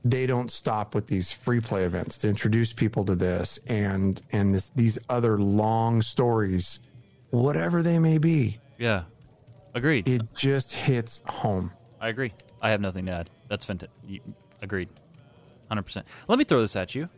[0.06, 4.54] they don't stop with these free play events to introduce people to this and and
[4.54, 6.80] this, these other long stories
[7.32, 9.04] whatever they may be Yeah.
[9.74, 10.08] Agreed.
[10.08, 12.32] it just hits home I agree.
[12.62, 13.30] I have nothing to add.
[13.50, 14.22] That's fantastic.
[14.62, 14.88] Agreed.
[15.72, 16.04] 100%.
[16.28, 17.10] Let me throw this at you.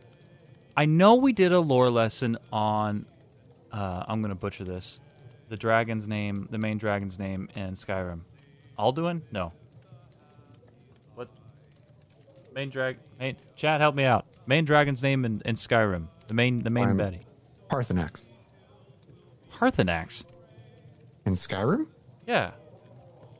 [0.74, 3.04] I know we did a lore lesson on,
[3.72, 5.00] uh, I'm to butcher this,
[5.48, 8.20] the dragon's name, the main dragon's name in Skyrim.
[8.78, 9.20] Alduin?
[9.32, 9.52] No.
[11.14, 11.28] What?
[12.54, 12.96] Main drag.
[13.18, 13.36] Main.
[13.56, 14.26] Chad, help me out.
[14.46, 16.06] Main dragon's name in, in Skyrim.
[16.28, 16.62] The main.
[16.62, 17.26] The main I'm- Betty.
[17.70, 18.24] Paarthurnax
[19.52, 20.24] Paarthurnax.
[21.24, 21.86] in skyrim
[22.26, 22.50] Yeah.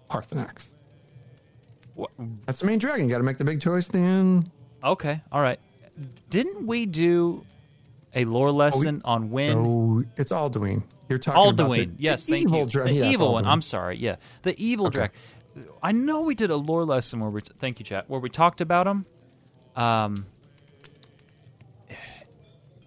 [0.09, 0.67] Paarthurnax
[1.95, 2.11] What?
[2.47, 4.49] that's the main dragon you got to make the big choice then
[4.85, 5.21] Okay.
[5.33, 5.59] All right.
[6.31, 7.45] Didn't we do
[8.15, 11.97] a lore lesson on when oh it's alduin you're talking about Alduin?
[11.97, 12.67] the, yes, the thank evil you.
[12.67, 13.45] dra- the yeah, evil one.
[13.45, 13.97] I'm sorry.
[13.99, 15.17] Yeah, the evil dragon.
[15.83, 17.41] I know we did a lore lesson where we.
[17.41, 18.09] thank you, chat.
[18.09, 19.07] Where we talked about him.
[19.75, 20.25] Um,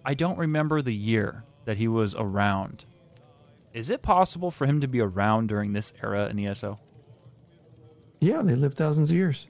[0.06, 2.86] I don't remember the year that he was around.
[3.74, 6.78] Is it possible for him to be around during this era in ESO?
[8.24, 9.46] yeah they live thousands of years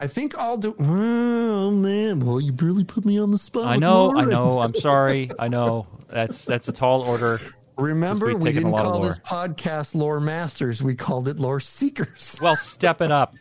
[0.00, 0.74] I think Alduin.
[0.78, 2.20] Oh man!
[2.20, 3.64] Well, you really put me on the spot.
[3.64, 4.60] I know, I know.
[4.60, 5.30] I'm sorry.
[5.38, 7.40] I know that's that's a tall order.
[7.76, 10.82] Remember, we didn't call this podcast Lore Masters.
[10.82, 12.36] We called it Lore Seekers.
[12.40, 13.34] Well, stepping up.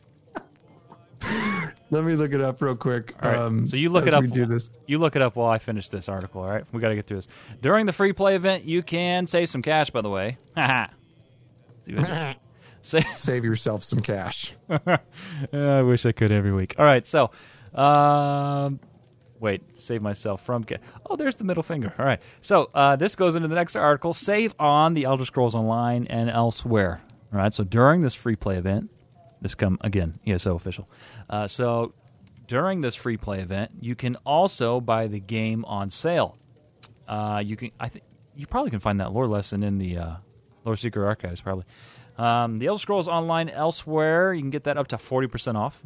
[1.92, 3.14] Let me look it up real quick.
[3.22, 3.40] All right.
[3.40, 4.28] Um, so you look it up.
[4.28, 4.72] Do this.
[4.88, 6.42] You look it up while I finish this article.
[6.42, 7.28] All right, we got to get through this.
[7.62, 9.90] During the free play event, you can save some cash.
[9.92, 10.88] By the way, Haha.
[12.84, 13.18] See what I did?
[13.20, 14.54] Say- Save yourself some cash.
[15.54, 16.76] I wish I could every week.
[16.78, 17.32] All right, so
[17.74, 18.80] um,
[19.40, 20.64] wait, save myself from.
[20.64, 20.78] Ca-
[21.10, 21.94] oh, there's the middle finger.
[21.98, 24.14] All right, so uh, this goes into the next article.
[24.14, 27.02] Save on the Elder Scrolls Online and elsewhere.
[27.34, 28.90] All right, so during this free play event,
[29.42, 30.88] this come again ESO official.
[31.30, 31.94] Uh, so
[32.48, 36.38] during this free play event, you can also buy the game on sale.
[37.08, 38.06] Uh, you can, I think,
[38.36, 40.16] you probably can find that lore lesson in the uh,
[40.66, 41.66] Lore Seeker archives, probably.
[42.18, 45.84] Um, the Elder Scrolls Online elsewhere, you can get that up to forty percent off,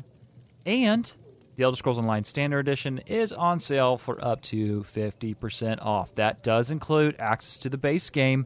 [0.65, 1.11] and
[1.55, 6.13] the Elder Scrolls Online Standard Edition is on sale for up to fifty percent off.
[6.15, 8.45] That does include access to the base game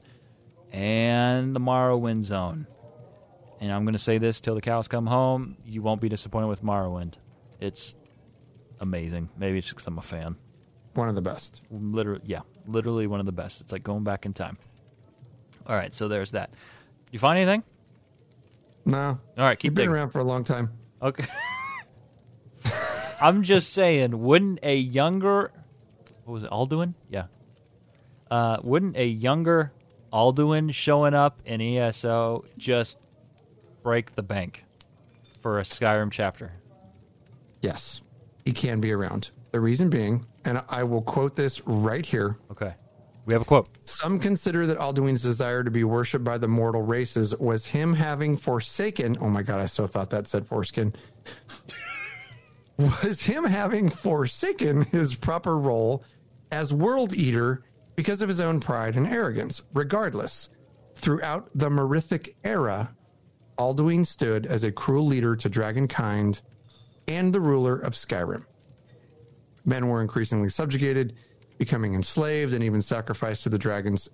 [0.72, 2.68] and the Morrowind Zone.
[3.60, 6.48] and I'm going to say this till the cows come home, you won't be disappointed
[6.48, 7.16] with Morrowind.
[7.60, 7.96] It's
[8.80, 9.30] amazing.
[9.38, 10.36] Maybe it's because I'm a fan.
[10.94, 11.62] One of the best.
[11.70, 13.62] Literally, yeah, literally one of the best.
[13.62, 14.58] It's like going back in time.
[15.68, 16.52] All right, so there's that.
[17.12, 17.64] You find anything?
[18.86, 19.20] No.
[19.38, 19.96] All right, keep You've been digging.
[19.96, 20.72] around for a long time.
[21.02, 21.26] Okay.
[23.22, 25.52] I'm just saying, wouldn't a younger,
[26.26, 26.96] what was it, Alduin?
[27.10, 27.26] Yeah.
[28.30, 29.72] Uh, wouldn't a younger
[30.12, 32.98] Alduin showing up in ESO just
[33.84, 34.64] break the bank
[35.42, 36.54] for a Skyrim chapter?
[37.62, 38.02] Yes,
[38.46, 39.30] he can be around.
[39.52, 42.74] The reason being, and I will quote this right here Okay.
[43.26, 43.68] We have a quote.
[43.86, 48.36] Some consider that Alduin's desire to be worshipped by the mortal races was him having
[48.36, 49.18] forsaken.
[49.22, 50.94] Oh my God, I so thought that said foreskin.
[52.78, 56.04] was him having forsaken his proper role
[56.52, 57.64] as world eater
[57.96, 59.62] because of his own pride and arrogance.
[59.74, 60.50] Regardless,
[60.96, 62.96] throughout the Merithic era,
[63.60, 66.42] Alduin stood as a cruel leader to dragonkind
[67.08, 68.46] and the ruler of Skyrim.
[69.66, 71.14] Men were increasingly subjugated,
[71.62, 74.10] becoming enslaved, and even sacrificed to the dragons,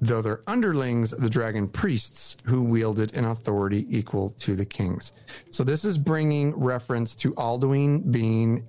[0.00, 5.12] though their underlings, the dragon priests, who wielded an authority equal to the king's.
[5.50, 8.66] So this is bringing reference to Alduin being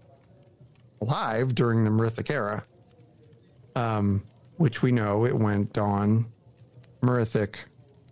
[1.00, 2.62] alive during the Merithic era,
[3.78, 4.22] um,
[4.58, 6.26] which we know it went on
[7.02, 7.56] Merithic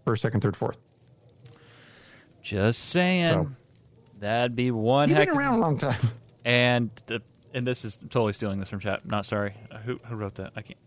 [0.06, 0.78] first, second, third, fourth.
[2.42, 3.26] Just saying.
[3.28, 3.52] So-
[4.20, 6.00] That'd be one You've heck been of around a long time.
[6.46, 7.22] And the,
[7.58, 9.06] and this is totally stealing this from chat.
[9.06, 9.56] Not sorry.
[9.72, 10.54] Uh, who who wrote that?
[10.56, 10.80] I can't.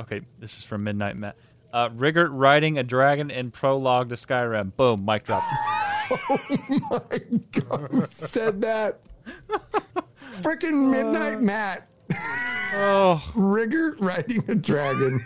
[0.00, 1.36] Okay, this is from Midnight Matt.
[1.72, 4.74] Uh, Rigurt riding a dragon in prologue to Skyrim.
[4.76, 5.42] Boom, mic drop.
[6.28, 6.38] Oh
[6.90, 7.20] my
[7.52, 9.00] God, who said that?
[10.42, 11.88] Freaking Midnight Matt.
[12.74, 15.24] oh, Rigurt riding a dragon.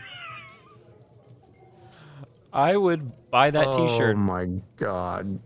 [2.53, 4.15] I would buy that Oh T-shirt.
[4.15, 5.41] Oh my God.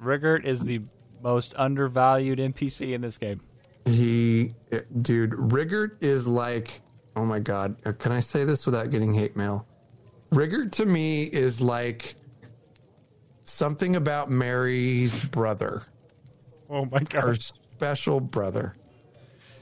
[0.00, 0.82] Rigurt is the
[1.20, 3.40] most undervalued NPC in this game.
[3.86, 4.54] He,
[5.02, 6.80] dude, Rigurt is like,
[7.16, 7.76] oh my God.
[7.86, 9.66] uh, Can I say this without getting hate mail?
[10.32, 12.14] Rigurt to me is like
[13.44, 15.82] something about Mary's brother,
[16.68, 17.24] Oh my God.
[17.24, 18.76] her special brother.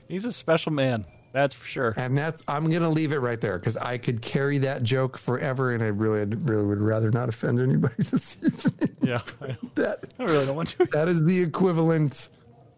[0.09, 1.05] he's a special man.
[1.33, 1.95] That's for sure.
[1.97, 5.73] And that's I'm gonna leave it right there because I could carry that joke forever,
[5.73, 8.97] and I really, really would rather not offend anybody this evening.
[9.03, 10.87] Yeah, I that really don't want to.
[10.93, 12.31] that is the equivalent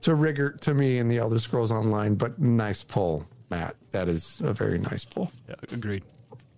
[0.03, 2.14] to Rigurt to me in the Elder Scrolls Online.
[2.14, 3.76] But nice pull, Matt.
[3.92, 5.30] That is a very nice pull.
[5.48, 6.05] Yeah, agreed.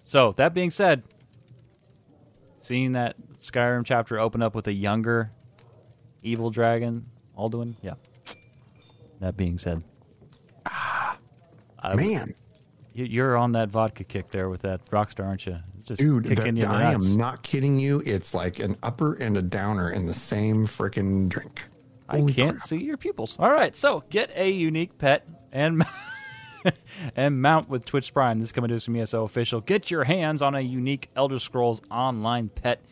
[0.04, 1.02] So that being said,
[2.60, 5.30] seeing that Skyrim chapter open up with a younger
[6.22, 7.94] evil dragon, Alduin, yeah.
[9.20, 9.82] That being said,
[10.66, 12.34] I, Man,
[12.92, 15.58] you- you're on that vodka kick there with that Rockstar, aren't you?
[15.84, 17.06] Just dude, kicking you the I nuts.
[17.10, 18.02] am not kidding you.
[18.06, 21.62] It's like an upper and a downer in the same freaking drink.
[22.12, 22.68] I Holy can't crap.
[22.68, 23.38] see your pupils.
[23.38, 25.82] All right, so get a unique pet and
[27.16, 28.38] and mount with Twitch Prime.
[28.38, 29.62] This is coming to us from ESO official.
[29.62, 32.82] Get your hands on a unique Elder Scrolls Online pet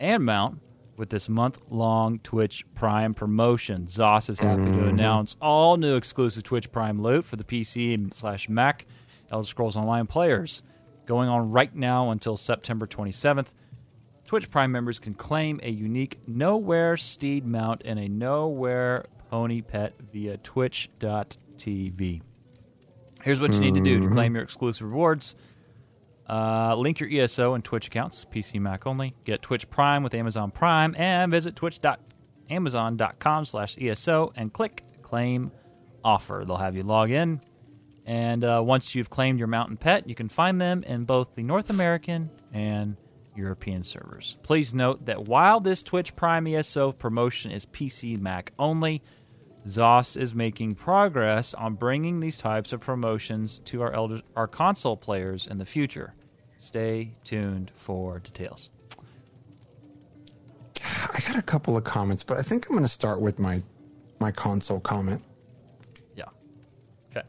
[0.00, 0.60] and mount
[0.96, 3.86] with this month-long Twitch Prime promotion.
[3.86, 4.88] ZOS is happy to mm-hmm.
[4.88, 8.86] announce all new exclusive Twitch Prime loot for the PC and slash Mac
[9.30, 10.62] Elder Scrolls Online players,
[11.06, 13.48] going on right now until September 27th.
[14.26, 19.94] Twitch Prime members can claim a unique Nowhere Steed mount and a Nowhere Pony pet
[20.12, 22.22] via twitch.tv.
[23.22, 25.34] Here's what you need to do to claim your exclusive rewards.
[26.28, 29.14] Uh, link your ESO and Twitch accounts, PC Mac only.
[29.24, 35.52] Get Twitch Prime with Amazon Prime and visit twitch.amazon.com slash ESO and click claim
[36.04, 36.44] offer.
[36.44, 37.40] They'll have you log in.
[38.06, 41.42] And uh, once you've claimed your mountain pet, you can find them in both the
[41.42, 42.96] North American and
[43.36, 44.36] European servers.
[44.42, 49.02] Please note that while this Twitch Prime ESO promotion is PC Mac only,
[49.66, 54.96] ZOS is making progress on bringing these types of promotions to our elder, our console
[54.96, 56.14] players in the future.
[56.60, 58.70] Stay tuned for details.
[60.84, 63.62] I got a couple of comments, but I think I'm going to start with my
[64.18, 65.22] my console comment.
[66.14, 66.24] Yeah.
[67.10, 67.26] Okay.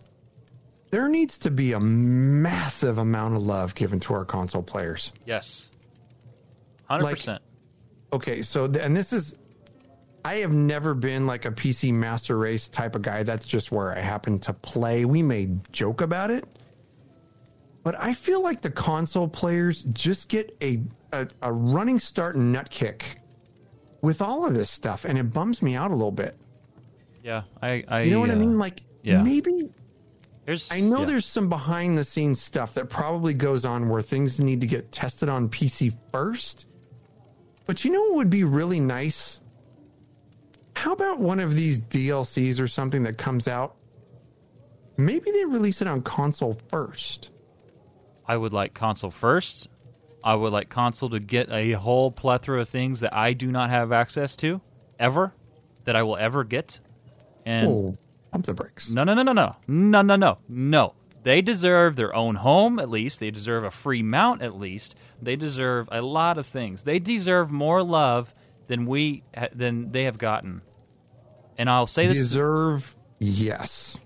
[0.91, 5.11] There needs to be a massive amount of love given to our console players.
[5.25, 5.71] Yes.
[6.89, 7.39] 100%.
[8.13, 9.35] Okay, so th- and this is
[10.23, 13.23] I have never been like a PC master race type of guy.
[13.23, 15.05] That's just where I happen to play.
[15.05, 16.45] We may joke about it.
[17.83, 20.81] But I feel like the console players just get a
[21.13, 23.21] a, a running start nut kick
[24.01, 26.37] with all of this stuff and it bums me out a little bit.
[27.23, 27.43] yeah.
[27.61, 28.59] I, I You know what I uh, mean?
[28.59, 29.21] Like yeah.
[29.23, 29.69] maybe
[30.45, 31.05] There's I know yeah.
[31.05, 34.91] there's some behind the scenes stuff that probably goes on where things need to get
[34.91, 36.66] tested on PC first.
[37.67, 39.39] But you know what would be really nice
[40.77, 43.75] how about one of these DLCs or something that comes out?
[44.95, 47.31] Maybe they release it on console first.
[48.27, 49.69] I would like console first.
[50.23, 53.71] I would like console to get a whole plethora of things that I do not
[53.71, 54.61] have access to
[54.99, 55.33] ever,
[55.85, 56.79] that I will ever get.
[57.43, 57.97] And Oh,
[58.31, 58.91] pump the brakes.
[58.91, 60.93] no, no, no, no, no, no, no, no, no.
[61.27, 63.19] They deserve their own home at least.
[63.19, 64.95] They deserve a free mount at least.
[65.21, 66.85] They deserve a lot of things.
[66.85, 68.33] They deserve more love
[68.67, 70.61] than we than they have gotten.
[71.57, 73.97] And I'll say this: Deserve, yes.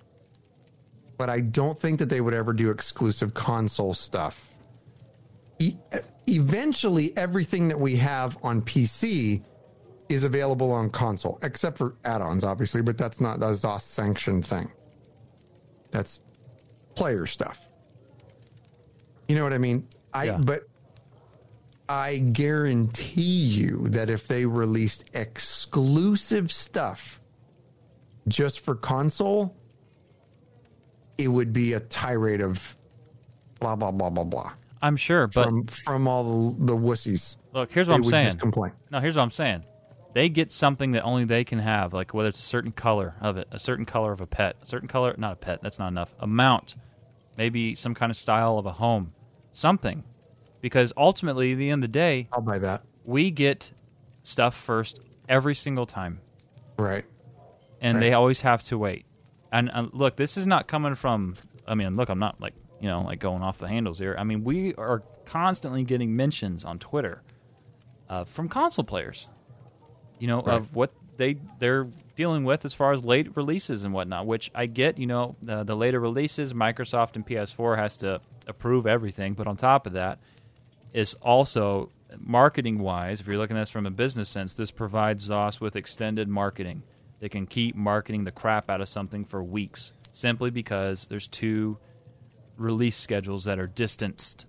[1.19, 4.49] But I don't think that they would ever do exclusive console stuff.
[5.59, 5.77] E-
[6.25, 9.43] eventually, everything that we have on PC
[10.09, 12.81] is available on console, except for add-ons, obviously.
[12.81, 14.71] But that's not a ZOS sanctioned thing.
[15.91, 16.19] That's
[17.01, 17.59] player stuff.
[19.27, 19.87] You know what I mean?
[20.13, 20.37] I Yeah.
[20.37, 20.67] but
[21.89, 27.19] I guarantee you that if they released exclusive stuff
[28.27, 29.57] just for console,
[31.17, 32.77] it would be a tirade of
[33.59, 34.51] blah blah blah blah blah
[34.83, 37.35] I'm sure, but from from all the, the wussies.
[37.51, 38.37] look, here's what I'm saying.
[38.91, 39.63] No, here's what I'm saying.
[40.13, 43.37] They get something that only they can have, like whether it's a certain color of
[43.37, 45.87] it, a certain color of a pet, a certain color, not a pet, that's not
[45.87, 46.75] enough, a mount,
[47.41, 49.13] maybe some kind of style of a home,
[49.51, 50.03] something.
[50.61, 52.83] Because ultimately, at the end of the day, I'll buy that.
[53.03, 53.71] we get
[54.21, 56.19] stuff first every single time,
[56.77, 57.03] Right.
[57.81, 58.01] and Right.
[58.01, 59.05] they always have to wait.
[59.51, 61.33] And look, this is not coming from.
[61.67, 64.15] I mean, look, I'm not like you know like going off the handles here.
[64.19, 67.23] I mean, we are constantly getting mentions on Twitter
[68.07, 69.29] uh, from console players,
[70.19, 71.87] you know, of what they they're
[72.21, 74.27] dealing with as far as late releases and whatnot.
[74.27, 78.85] Which I get, you know, the, the later releases, Microsoft and PS4 has to approve
[78.85, 80.19] everything, but on top of that,
[80.93, 85.29] is also marketing wise, if you're looking at this from a business sense, this provides
[85.29, 86.83] ZOS with extended marketing.
[87.19, 91.79] They can keep marketing the crap out of something for weeks simply because there's two
[92.55, 94.45] release schedules that are distanced.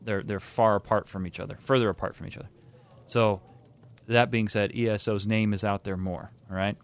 [0.00, 2.48] They're they're far apart from each other, further apart from each other.
[3.04, 3.42] So
[4.06, 6.30] that being said, ESO's name is out there more.
[6.48, 6.76] All right.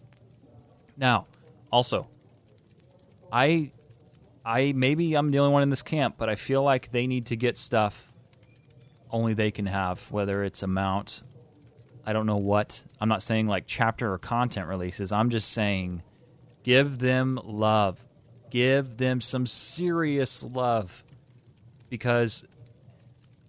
[0.96, 1.26] Now,
[1.70, 2.08] also,
[3.32, 3.72] I
[4.44, 7.26] I maybe I'm the only one in this camp, but I feel like they need
[7.26, 8.12] to get stuff
[9.10, 11.22] only they can have, whether it's amount,
[12.04, 12.82] I don't know what.
[13.00, 15.10] I'm not saying like chapter or content releases.
[15.10, 16.02] I'm just saying
[16.62, 18.04] give them love.
[18.50, 21.02] Give them some serious love
[21.90, 22.44] because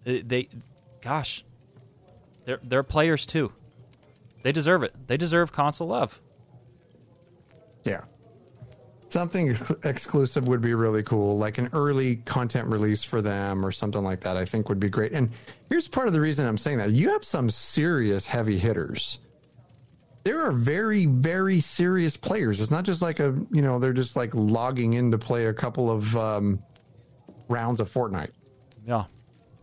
[0.04, 0.50] they, they
[1.02, 1.45] gosh,
[2.45, 3.52] they're they're players too.
[4.41, 4.95] They deserve it.
[5.08, 6.20] They deserve console love.
[7.88, 8.01] Yeah.
[9.09, 13.71] Something ex- exclusive would be really cool, like an early content release for them or
[13.71, 14.35] something like that.
[14.35, 15.13] I think would be great.
[15.13, 15.29] And
[15.69, 19.19] here's part of the reason I'm saying that you have some serious heavy hitters.
[20.23, 22.59] There are very, very serious players.
[22.59, 25.53] It's not just like a, you know, they're just like logging in to play a
[25.53, 26.61] couple of um,
[27.47, 28.31] rounds of Fortnite.
[28.85, 29.05] Yeah.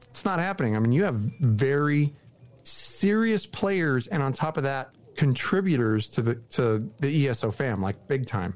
[0.08, 0.74] It's not happening.
[0.74, 2.14] I mean, you have very
[2.62, 4.94] serious players, and on top of that,
[5.24, 8.54] contributors to the to the ESO fam, like big time.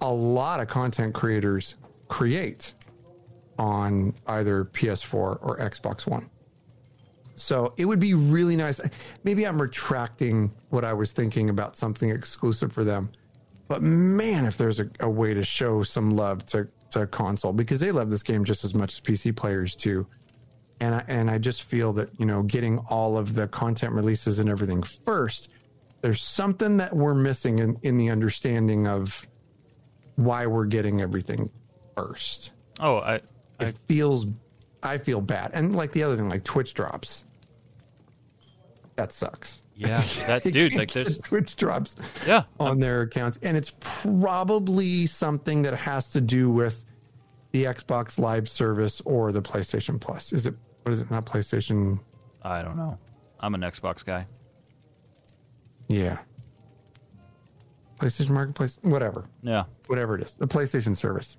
[0.00, 1.74] A lot of content creators
[2.08, 2.72] create
[3.58, 6.30] on either PS4 or Xbox One.
[7.34, 8.80] So it would be really nice.
[9.24, 13.10] Maybe I'm retracting what I was thinking about something exclusive for them.
[13.68, 17.80] But man, if there's a, a way to show some love to, to console, because
[17.80, 20.06] they love this game just as much as PC players too.
[20.84, 24.38] And I, and I just feel that, you know, getting all of the content releases
[24.38, 25.48] and everything first,
[26.02, 29.26] there's something that we're missing in, in the understanding of
[30.16, 31.48] why we're getting everything
[31.96, 32.50] first.
[32.80, 33.22] Oh, I,
[33.60, 34.26] I It feels,
[34.82, 35.52] I feel bad.
[35.54, 37.24] And like the other thing, like Twitch drops,
[38.96, 39.62] that sucks.
[39.74, 45.62] yeah, that dude, like there's Twitch drops yeah, on their accounts, and it's probably something
[45.62, 46.84] that has to do with
[47.52, 50.34] the Xbox Live service or the PlayStation Plus.
[50.34, 50.54] Is it?
[50.84, 51.10] What is it?
[51.10, 51.98] Not PlayStation.
[52.42, 52.98] I don't know.
[53.40, 54.26] I'm an Xbox guy.
[55.88, 56.18] Yeah.
[57.98, 59.64] PlayStation Marketplace, whatever, Yeah.
[59.86, 61.36] whatever it is, the PlayStation service.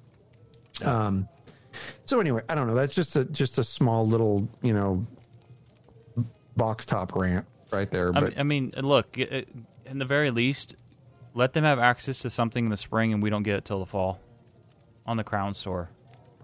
[0.83, 1.27] Um.
[2.05, 2.73] So anyway, I don't know.
[2.75, 5.05] That's just a just a small little you know
[6.57, 8.09] box top rant right there.
[8.15, 9.49] I But mean, I mean, look, it-
[9.85, 10.75] in the very least,
[11.35, 13.79] let them have access to something in the spring, and we don't get it till
[13.79, 14.19] the fall
[15.05, 15.89] on the Crown Store,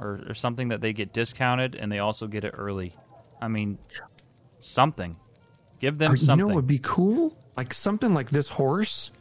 [0.01, 2.93] or, or something that they get discounted, and they also get it early.
[3.41, 3.77] I mean,
[4.59, 5.15] something.
[5.79, 6.47] Give them Or, you something.
[6.47, 7.37] know would be cool?
[7.55, 9.11] Like something like this horse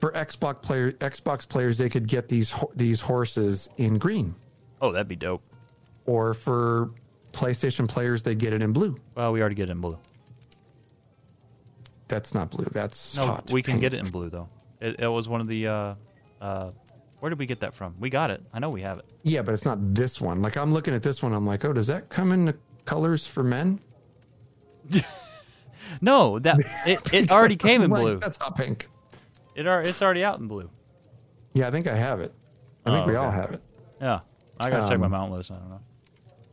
[0.00, 1.78] for Xbox player Xbox players.
[1.78, 4.34] They could get these these horses in green,
[4.82, 5.42] oh, that'd be dope.
[6.06, 6.90] or for
[7.32, 8.96] PlayStation players, they get it in blue.
[9.14, 9.98] Well, we already get it in blue.
[12.08, 12.66] that's not blue.
[12.70, 13.80] That's No, we can pink.
[13.80, 14.48] get it in blue though.
[14.80, 15.66] It, it was one of the.
[15.66, 15.94] Uh,
[16.40, 16.70] uh,
[17.24, 17.94] where did we get that from?
[17.98, 18.42] We got it.
[18.52, 19.06] I know we have it.
[19.22, 20.42] Yeah, but it's not this one.
[20.42, 22.54] Like I'm looking at this one, I'm like, oh, does that come in the
[22.84, 23.80] colors for men?
[26.00, 28.18] No, that it, it already came in Like, blue.
[28.18, 28.88] That's hot pink.
[29.54, 30.68] It are, it's already out in blue.
[31.52, 32.32] Yeah, I think I have it.
[32.84, 33.62] I think Oh, we all have it.
[34.00, 34.20] Yeah,
[34.60, 35.50] I gotta check my Um, mount list.
[35.50, 35.80] I don't know.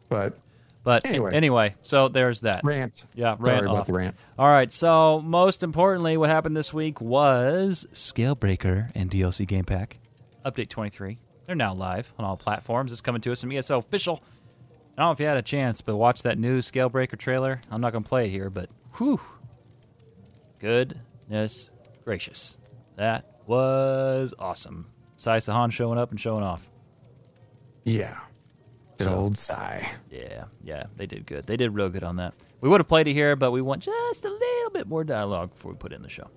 [0.10, 0.38] But
[0.84, 1.34] But anyway.
[1.34, 2.64] anyway, so there's that.
[2.64, 3.04] rant.
[3.16, 3.88] Yeah, Sorry rant about off.
[3.88, 4.16] the rant.
[4.38, 4.72] All right.
[4.72, 9.98] So most importantly, what happened this week was Scalebreaker and DLC Game Pack
[10.46, 11.18] update 23.
[11.46, 12.92] They're now live on all platforms.
[12.92, 14.22] It's coming to us from ESO official.
[14.98, 17.60] I don't know if you had a chance, but watch that new Scalebreaker trailer.
[17.72, 19.20] I'm not going to play it here, but whew,
[20.60, 21.72] goodness
[22.04, 22.58] gracious,
[22.98, 24.88] that was awesome.
[25.18, 26.70] Sai Sahan showing up and showing off.
[27.86, 28.18] Yeah.
[28.98, 29.90] Good So- old Sai.
[30.12, 31.46] Yeah, yeah, they did good.
[31.46, 32.34] They did real good on that.
[32.60, 35.52] We would have played it here, but we want just a little bit more dialogue
[35.52, 36.28] before we put it in the show.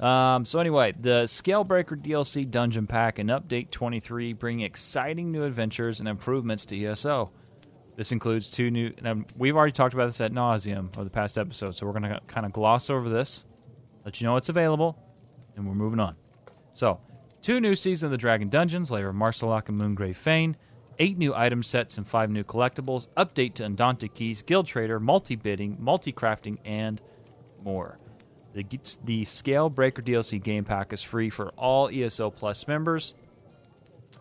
[0.00, 6.00] Um, so anyway, the Scalebreaker DLC Dungeon Pack and Update 23 bring exciting new adventures
[6.00, 7.30] and improvements to ESO.
[7.96, 8.92] This includes two new.
[9.04, 12.10] And we've already talked about this at nauseum over the past episode, so we're going
[12.10, 13.44] to kind of gloss over this,
[14.04, 14.98] let you know it's available,
[15.56, 16.16] and we're moving on.
[16.72, 17.00] So,
[17.40, 20.56] two new Season of the Dragon dungeons, Lair of Maarselok and Moongrave Fane,
[20.98, 25.36] eight new item sets and five new collectibles, update to Undaunted Keys, Guild Trader, multi
[25.36, 27.00] bidding, multi crafting, and
[27.62, 27.98] more.
[28.54, 33.14] The, Scale Breaker DLC game pack is free for all ESO Plus members.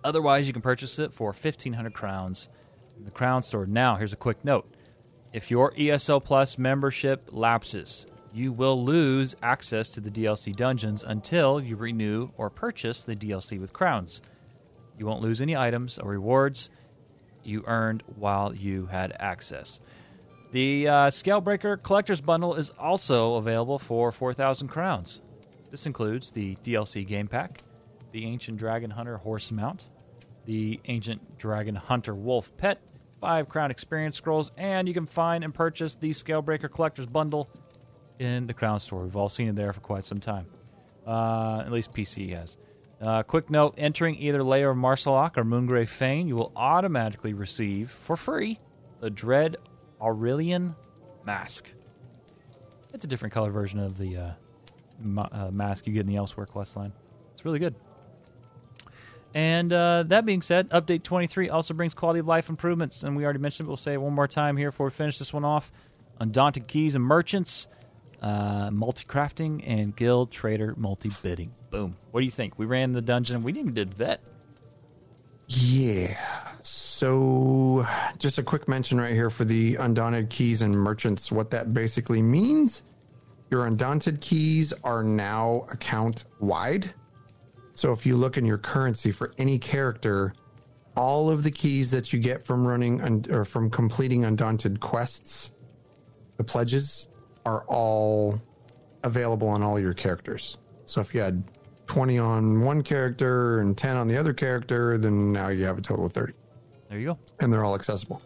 [0.04, 2.50] Otherwise, you can purchase it for 1500 crowns
[2.98, 3.68] in the Crown Store.
[3.68, 4.68] Now, here's a quick note
[5.32, 11.62] if your ESO Plus membership lapses, you will lose access to the DLC dungeons until
[11.62, 14.22] you renew or purchase the DLC with crowns.
[14.98, 16.72] You won't lose any items or rewards
[17.44, 19.80] you earned while you had access.
[20.54, 25.20] The uh, Scalebreaker Collector's Bundle is also available for 4,000 crowns.
[25.72, 27.64] This includes the DLC Game Pack,
[28.12, 29.88] the Ancient Dragon Hunter Horse Mount,
[30.46, 32.80] the Ancient Dragon Hunter Wolf Pet,
[33.20, 37.50] five Crown Experience Scrolls, and you can find and purchase the Scalebreaker Collector's Bundle
[38.20, 39.02] in the Crown Store.
[39.02, 40.46] We've all seen it there for quite some time.
[41.08, 42.58] Uh, at least PC has.
[43.02, 47.90] Uh, quick note entering either Lair of Maarselok or Moongrave Fane, you will automatically receive
[47.90, 48.60] for free
[49.00, 49.58] the Dread
[50.04, 50.76] Aurelian
[51.26, 51.66] Mask.
[52.94, 54.32] It's a different color version of the uh,
[55.00, 56.92] ma- uh, mask you get in the Elsewhere quest line.
[57.34, 57.76] It's really good.
[59.34, 63.04] And uh, that being said, Update 23 also brings quality of life improvements.
[63.04, 65.18] And we already mentioned it, we'll say it one more time here before we finish
[65.18, 65.72] this one off.
[66.20, 67.68] Undaunted Keys and Merchants,
[68.22, 71.52] uh, multi crafting, and Guild Trader multi bidding.
[71.72, 71.96] Boom.
[72.12, 72.60] What do you think?
[72.60, 73.42] We ran the dungeon.
[73.42, 74.22] We didn't even did vet.
[75.48, 76.16] Yeah.
[77.04, 77.86] So,
[78.18, 81.34] just a quick mention right here for the undaunted keys and merchants.
[81.34, 82.84] What that basically means
[83.52, 86.94] your undaunted keys are now account wide.
[87.76, 90.34] So, if you look in your currency for any character,
[90.96, 95.52] all of the keys that you get from running un- or from completing undaunted quests,
[96.38, 97.10] the pledges,
[97.46, 98.42] are all
[99.04, 100.58] available on all your characters.
[100.86, 101.44] So, if you had
[101.88, 105.82] 20 on one character and 10 on the other character, then now you have a
[105.82, 106.32] total of 30
[106.94, 107.20] There you go.
[107.40, 108.22] and they're all accessible.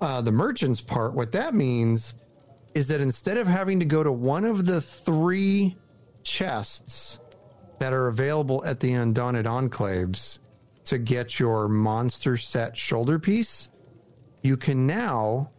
[0.00, 2.14] Uh, the merchants part, what that means
[2.74, 5.76] is that instead of having to go to one of the three
[6.24, 7.20] chests
[7.78, 10.40] that are available at the Undaunted Enclaves
[10.86, 13.68] to get your monster set shoulder piece,
[14.42, 15.52] you can now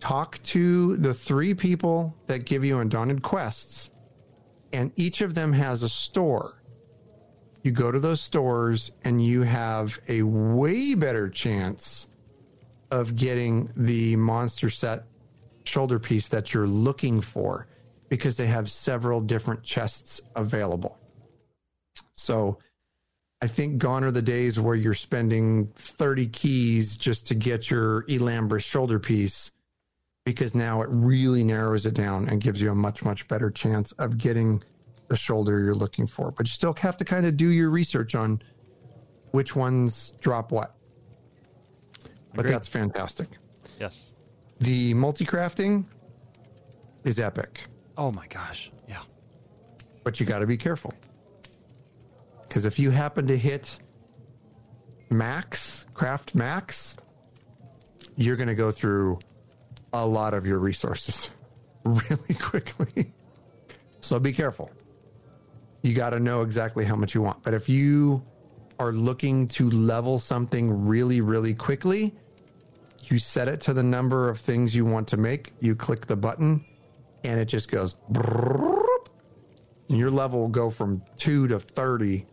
[0.00, 3.90] talk to the three people that give you Undaunted quests,
[4.72, 6.59] and each of them has a store
[7.62, 12.08] you go to those stores and you have a way better chance
[12.90, 15.04] of getting the monster set
[15.64, 17.68] shoulder piece that you're looking for
[18.08, 20.98] because they have several different chests available.
[22.12, 22.58] So
[23.42, 28.02] I think gone are the days where you're spending 30 keys just to get your
[28.04, 29.52] Ilambris shoulder piece
[30.24, 33.92] because now it really narrows it down and gives you a much, much better chance
[33.92, 34.62] of getting
[35.10, 36.30] the shoulder you're looking for.
[36.30, 38.40] But you still have to kind of do your research on
[39.32, 40.74] which ones drop what.
[42.32, 42.54] But Agreed.
[42.54, 43.28] that's fantastic.
[43.78, 44.12] Yes.
[44.60, 45.84] The multi crafting
[47.04, 47.62] is epic,
[47.98, 48.70] Oh my gosh.
[48.88, 49.02] Yeah.
[50.04, 50.94] but you got to be careful.
[52.42, 53.78] Because if you happen to hit
[55.10, 56.96] max, craft max,
[58.16, 59.18] you're going to go through
[59.92, 61.30] a lot of your resources
[61.84, 63.12] really quickly.
[64.00, 64.70] So be careful.
[65.82, 67.42] You got to know exactly how much you want.
[67.42, 68.24] But if you
[68.78, 72.14] are looking to level something really, really quickly,
[73.04, 76.16] you set it to the number of things you want to make, you click the
[76.16, 76.64] button,
[77.24, 77.96] and it just goes
[79.88, 82.24] And your level will go from two to 30,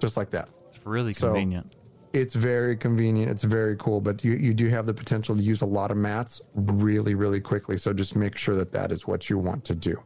[0.00, 0.48] just like that.
[0.68, 1.72] It's really So- convenient.
[2.12, 3.30] It's very convenient.
[3.30, 5.98] It's very cool, but you, you do have the potential to use a lot of
[5.98, 7.76] mats really, really quickly.
[7.76, 10.02] So just make sure that that is what you want to do.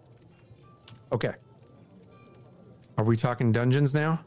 [1.12, 1.34] Okay.
[3.00, 4.20] Are we talking dungeons now?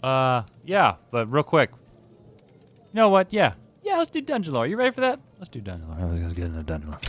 [0.00, 1.72] Uh, yeah, but real quick.
[1.72, 3.32] You know what?
[3.32, 3.96] Yeah, yeah.
[3.98, 4.68] Let's do dungeon lore.
[4.68, 5.18] You ready for that?
[5.40, 6.14] Let's do dungeon lore.
[6.14, 7.00] Let's get into dungeon lore.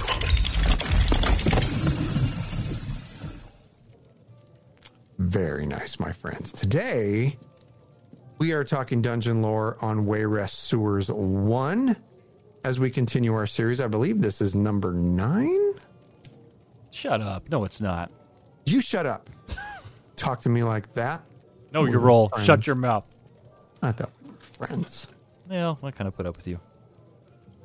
[5.20, 6.52] Very nice, my friends.
[6.52, 7.38] Today,
[8.40, 11.96] we are talking dungeon lore on Wayrest Sewers 1
[12.64, 13.80] as we continue our series.
[13.80, 15.74] I believe this is number nine.
[16.90, 17.48] Shut up.
[17.48, 18.10] No, it's not.
[18.66, 19.30] You shut up.
[20.16, 21.24] Talk to me like that.
[21.72, 22.46] No, We're you friends.
[22.46, 23.04] Shut your mouth.
[23.82, 25.08] I thought we were friends.
[25.50, 26.60] Well, I kind of put up with you.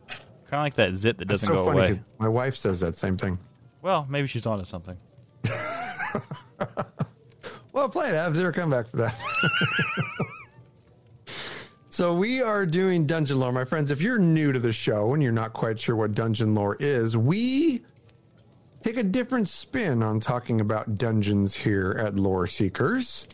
[0.09, 0.21] Kind
[0.53, 2.01] of like that zit that doesn't so go away.
[2.19, 3.39] my wife says that same thing.
[3.83, 4.97] Well, maybe she's onto something.
[7.73, 8.15] Well, play it.
[8.15, 9.17] Have zero come back for that.
[11.91, 13.91] so we are doing dungeon lore, my friends.
[13.91, 17.17] If you're new to the show and you're not quite sure what dungeon lore is,
[17.17, 17.83] we
[18.83, 23.29] take a different spin on talking about dungeons here at Lore Seekers.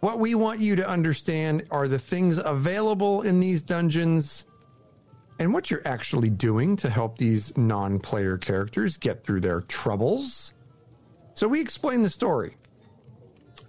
[0.00, 4.44] What we want you to understand are the things available in these dungeons
[5.38, 10.52] and what you're actually doing to help these non-player characters get through their troubles.
[11.34, 12.56] So we explain the story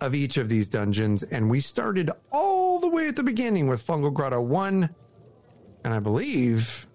[0.02, 3.86] of each of these dungeons, and we started all the way at the beginning with
[3.86, 4.90] Fungal Grotto 1,
[5.84, 6.86] and I believe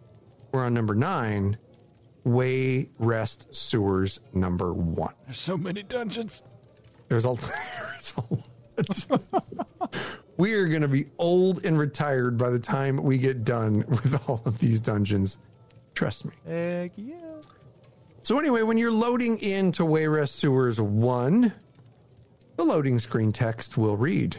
[0.53, 1.57] we're on number 9,
[2.27, 5.15] Wayrest Sewers number 1.
[5.27, 6.43] There's so many dungeons.
[7.09, 7.35] There's a,
[8.77, 9.95] there's a lot.
[10.37, 14.43] We're going to be old and retired by the time we get done with all
[14.45, 15.39] of these dungeons.
[15.95, 16.33] Trust me.
[16.47, 17.17] Heck yeah.
[18.23, 21.53] So anyway, when you're loading into Wayrest Sewers 1,
[22.57, 24.37] the loading screen text will read,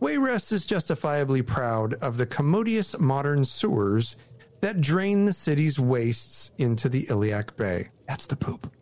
[0.00, 4.16] Wayrest is justifiably proud of the commodious modern sewers
[4.60, 7.90] that drain the city's wastes into the Iliac Bay.
[8.06, 8.72] That's the poop.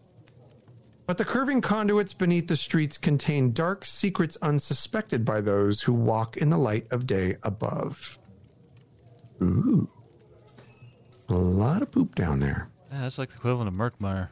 [1.07, 6.37] But the curving conduits beneath the streets contain dark secrets unsuspected by those who walk
[6.37, 8.19] in the light of day above.
[9.43, 9.89] Ooh.
[11.29, 12.71] A lot of poop down there.
[12.91, 14.31] Yeah, that's like the equivalent of Murkmire.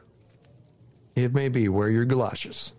[1.15, 1.69] It may be.
[1.69, 2.73] Wear your galoshes.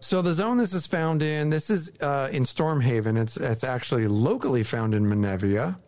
[0.00, 3.20] So the zone this is found in, this is uh, in Stormhaven.
[3.20, 5.78] It's it's actually locally found in Menevia.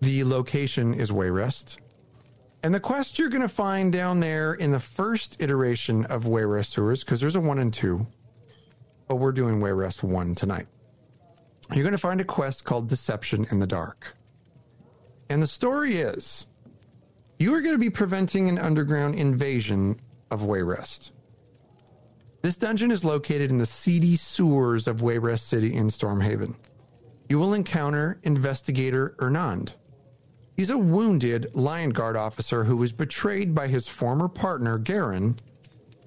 [0.00, 1.78] The location is Wayrest.
[2.62, 6.66] And the quest you're going to find down there in the first iteration of Wayrest
[6.66, 8.06] Sewers, because there's a one and two,
[9.06, 10.66] but we're doing Wayrest one tonight.
[11.72, 14.16] You're going to find a quest called Deception in the Dark.
[15.28, 16.46] And the story is
[17.38, 21.10] you are going to be preventing an underground invasion of Wayrest.
[22.42, 26.54] This dungeon is located in the seedy sewers of Wayrest City in Stormhaven.
[27.28, 29.74] You will encounter Investigator Ernand.
[30.58, 35.38] He's a wounded Lion Guard officer who was betrayed by his former partner, Garron,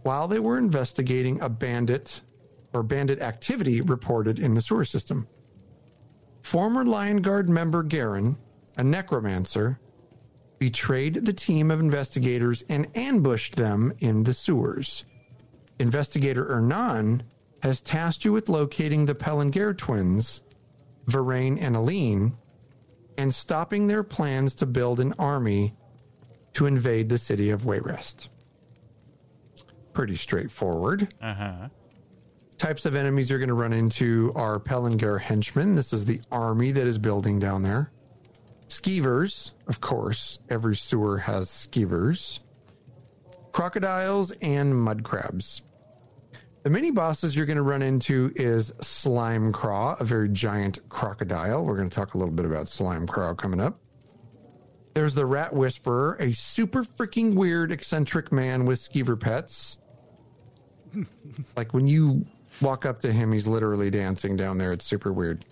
[0.04, 2.20] while they were investigating a bandit
[2.74, 5.26] or bandit activity reported in the sewer system.
[6.44, 8.38] Former Lion Guard member Garron,
[8.76, 9.80] a necromancer,
[10.60, 15.06] betrayed the team of investigators and ambushed them in the sewers.
[15.80, 17.22] Investigator Ernand
[17.64, 20.42] has tasked you with locating the Pellingare twins,
[21.06, 22.34] Varaine and Allene,
[23.22, 25.76] and stopping their plans to build an army
[26.54, 28.30] to invade the city of Wayrest.
[29.94, 31.14] Pretty straightforward.
[31.22, 31.68] Uh huh.
[32.58, 35.74] Types of enemies you're going to run into are Pellingare henchmen.
[35.74, 37.92] This is the army that is building down there.
[38.70, 40.40] Skeevers, of course.
[40.50, 42.40] Every sewer has skeevers.
[43.52, 45.62] Crocodiles and mud crabs.
[46.64, 51.66] The mini bosses you're going to run into is Slime Craw, a very giant crocodile.
[51.66, 53.80] We're going to talk a little bit about Slime Craw coming up.
[54.94, 59.80] There's the Rat Whisperer, a super freaking weird, eccentric man with skeever pets.
[61.56, 62.26] like when you
[62.62, 64.72] walk up to him, he's literally dancing down there.
[64.72, 65.46] It's super weird.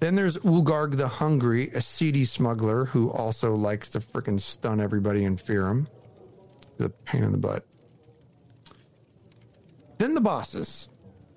[0.00, 5.24] Then there's Ulgarg the Hungry, a seedy smuggler who also likes to freaking stun everybody
[5.24, 5.86] and fear him.
[6.78, 7.66] The pain in the butt.
[10.04, 10.90] Then the bosses.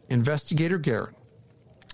[0.09, 1.13] Investigator Garron.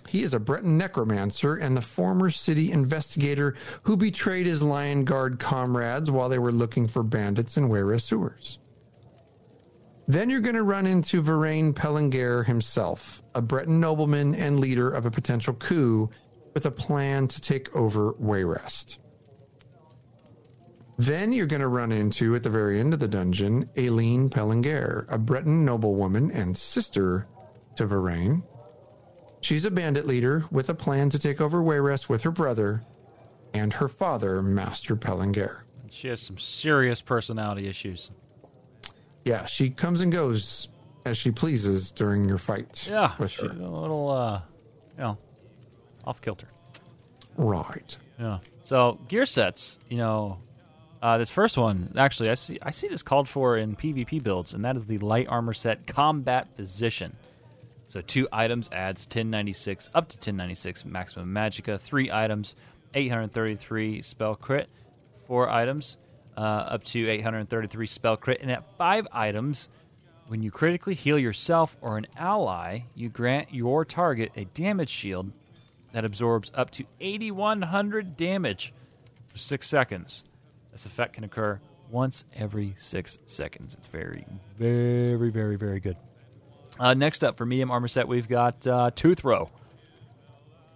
[0.07, 3.53] He is a Breton necromancer and the former city investigator
[3.83, 8.57] who betrayed his Lion Guard comrades while they were looking for bandits in Wayrest sewers.
[10.07, 15.05] Then you're going to run into Varaine Pellingare himself, a Breton nobleman and leader of
[15.05, 16.09] a potential coup
[16.55, 18.97] with a plan to take over Wayrest.
[20.97, 25.05] Then you're going to run into, at the very end of the dungeon, Allene Pellingare,
[25.11, 27.27] a Breton noblewoman and sister
[27.75, 28.43] to Varaine.
[29.41, 32.83] She's a bandit leader with a plan to take over Wayrest with her brother
[33.53, 35.61] and her father, Master Pellingare.
[35.89, 38.11] She has some serious personality issues.
[39.25, 40.69] Yeah, she comes and goes
[41.05, 43.49] as she pleases during your fight Yeah, with she's her.
[43.49, 44.41] a little, uh,
[44.97, 45.17] you know,
[46.05, 46.47] off kilter.
[47.35, 47.97] Right.
[48.19, 48.39] Yeah.
[48.63, 50.39] So gear sets, you know,
[51.03, 54.53] uh, this first one actually, I see, I see this called for in PvP builds,
[54.53, 57.17] and that is the light armor set Combat Physician.
[57.87, 61.77] So two items adds 1096 up to 1096 maximum magicka.
[61.77, 62.55] Three items,
[62.93, 64.69] 833 spell crit.
[65.27, 65.97] Four items,
[66.37, 68.39] uh, up to 833 spell crit.
[68.39, 69.67] And at five items,
[70.27, 75.33] when you critically heal yourself or an ally, you grant your target a damage shield
[75.91, 78.73] that absorbs up to 8100 damage
[79.27, 80.23] for six seconds.
[80.73, 83.75] This effect can occur once every six seconds.
[83.75, 84.25] It's very,
[84.57, 85.95] very, very, very good.
[86.79, 89.49] Uh, next up for medium armor set, we've got uh, Tooth Row.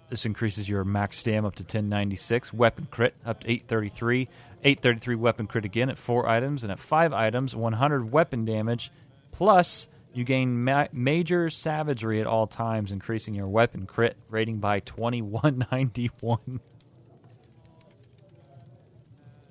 [0.09, 4.29] This increases your max stam up to 1096, weapon crit up to 833,
[4.63, 8.89] 833 weapon crit again at four items, and at five items, 100 weapon damage.
[9.31, 14.79] Plus, you gain ma- major savagery at all times, increasing your weapon crit rating by
[14.79, 16.39] 2191.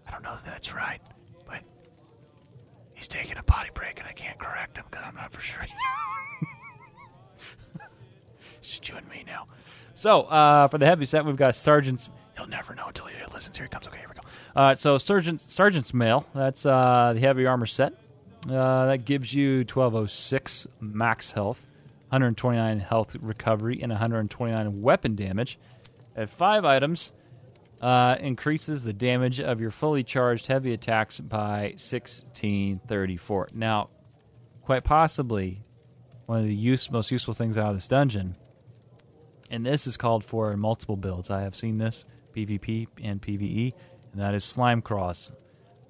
[0.07, 1.01] I don't know if that's right,
[1.47, 1.61] but
[2.95, 5.62] he's taking a potty break, and I can't correct him because I'm not for sure.
[8.59, 9.47] it's just you and me now.
[9.95, 12.11] So, uh, for the heavy set, we've got Sergeant's.
[12.37, 13.57] He'll never know until he listens.
[13.57, 13.87] Here he comes.
[13.87, 14.29] Okay, here we go.
[14.55, 16.27] Uh, so, Sergeant, Sergeant's Mail.
[16.35, 17.95] That's uh, the heavy armor set.
[18.49, 21.66] Uh, that gives you 1206 max health,
[22.11, 25.59] 129 health recovery, and 129 weapon damage.
[26.14, 27.12] At five items,
[27.81, 33.49] uh, increases the damage of your fully charged heavy attacks by 1634.
[33.53, 33.91] Now,
[34.62, 35.62] quite possibly,
[36.27, 38.37] one of the use, most useful things out of this dungeon,
[39.51, 41.31] and this is called for in multiple builds.
[41.31, 42.05] I have seen this
[42.35, 43.72] PvP and PvE,
[44.12, 45.12] and that is Slime Craw.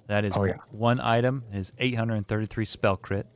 [0.09, 0.57] That is Oh, yeah.
[0.71, 3.27] one item is 833 spell crit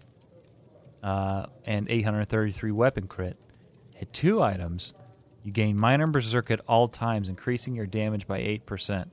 [1.02, 3.36] uh, and 833 weapon crit.
[4.00, 4.94] At two items,
[5.44, 9.06] you gain minor berserk at all times, increasing your damage by 8%.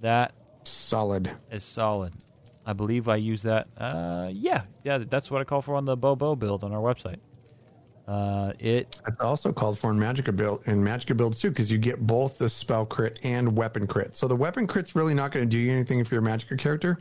[0.00, 0.32] That
[0.64, 1.30] Solid.
[1.50, 2.12] is solid.
[2.64, 3.66] I believe I use that.
[3.76, 7.16] Uh, yeah, yeah, that's what I call for on the Bobo build on our website.
[8.06, 11.76] Uh, it It's also called for in Magicka build in Magicka builds too, because you
[11.78, 14.16] get both the spell crit and weapon crit.
[14.16, 16.58] So the weapon crit's really not going to do you anything if you're a Magicka
[16.58, 16.98] character,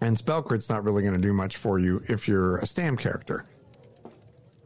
[0.00, 2.96] and spell crit's not really going to do much for you if you're a Stam
[2.96, 3.46] character.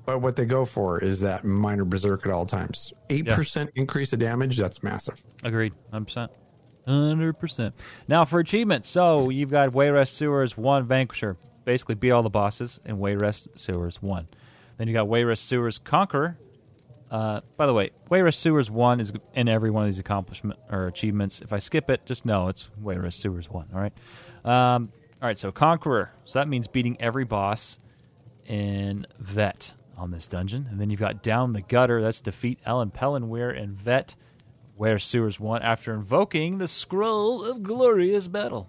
[0.08, 2.94] But what they go for is that minor berserk at all times.
[3.10, 4.56] Eight percent increase of damage.
[4.56, 5.22] That's massive.
[5.44, 6.32] Agreed, hundred percent,
[6.86, 7.74] hundred percent.
[8.08, 11.36] Now for achievements, so you've got Wayrest Sewers One Vanquisher,
[11.66, 14.28] basically beat all the bosses in Wayrest Sewers One.
[14.78, 16.38] Then you got Wayrest Sewers Conqueror.
[17.10, 20.86] Uh, by the way, Wayrest Sewers One is in every one of these accomplishment or
[20.86, 21.42] achievements.
[21.42, 23.68] If I skip it, just know it's Wayrest Sewers One.
[23.74, 23.92] All right,
[24.46, 24.90] um,
[25.20, 25.36] all right.
[25.36, 27.78] So Conqueror, so that means beating every boss
[28.46, 30.68] in Vet on this dungeon.
[30.70, 32.00] And then you've got Down the Gutter.
[32.00, 34.14] That's defeat Allene Pellingare and Vet,
[34.78, 38.68] Wayrest Sewers 1 after invoking the Scroll of Glorious Battle.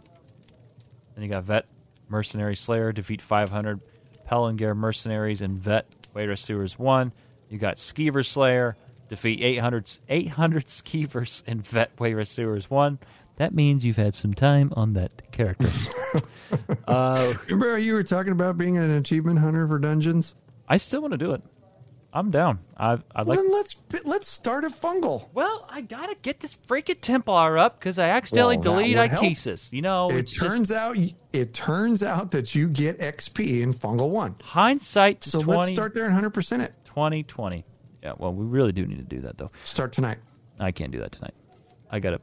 [1.15, 1.65] Then you got Vet,
[2.07, 3.79] Mercenary Slayer, defeat 500
[4.27, 7.11] Pellingare Mercenaries and Vet, Wayrest Sewers 1.
[7.49, 8.75] You got Skeever Slayer,
[9.07, 12.99] defeat 800, 800 Skeevers in Vet, Wayrest Sewers 1.
[13.37, 15.69] That means you've had some time on that character.
[16.87, 20.35] uh, Remember how you were talking about being an achievement hunter for dungeons?
[20.69, 21.41] I still want to do it.
[22.11, 22.59] I'm down.
[22.75, 23.37] I I like.
[23.37, 25.27] then let's let's start a fungal.
[25.33, 29.71] Well, I gotta get this freaking Templar up because I accidentally Well, deleted help.
[29.71, 30.97] You know, it turns just out
[31.33, 34.35] it turns out that you get XP in fungal one.
[34.41, 36.73] hindsight So 20, let's start there and hundred percent it.
[36.85, 37.63] 2020.
[38.01, 39.51] Yeah, well, we really do need to do that though.
[39.63, 40.17] Start tonight.
[40.59, 41.35] I can't do that tonight.
[41.91, 42.19] I gotta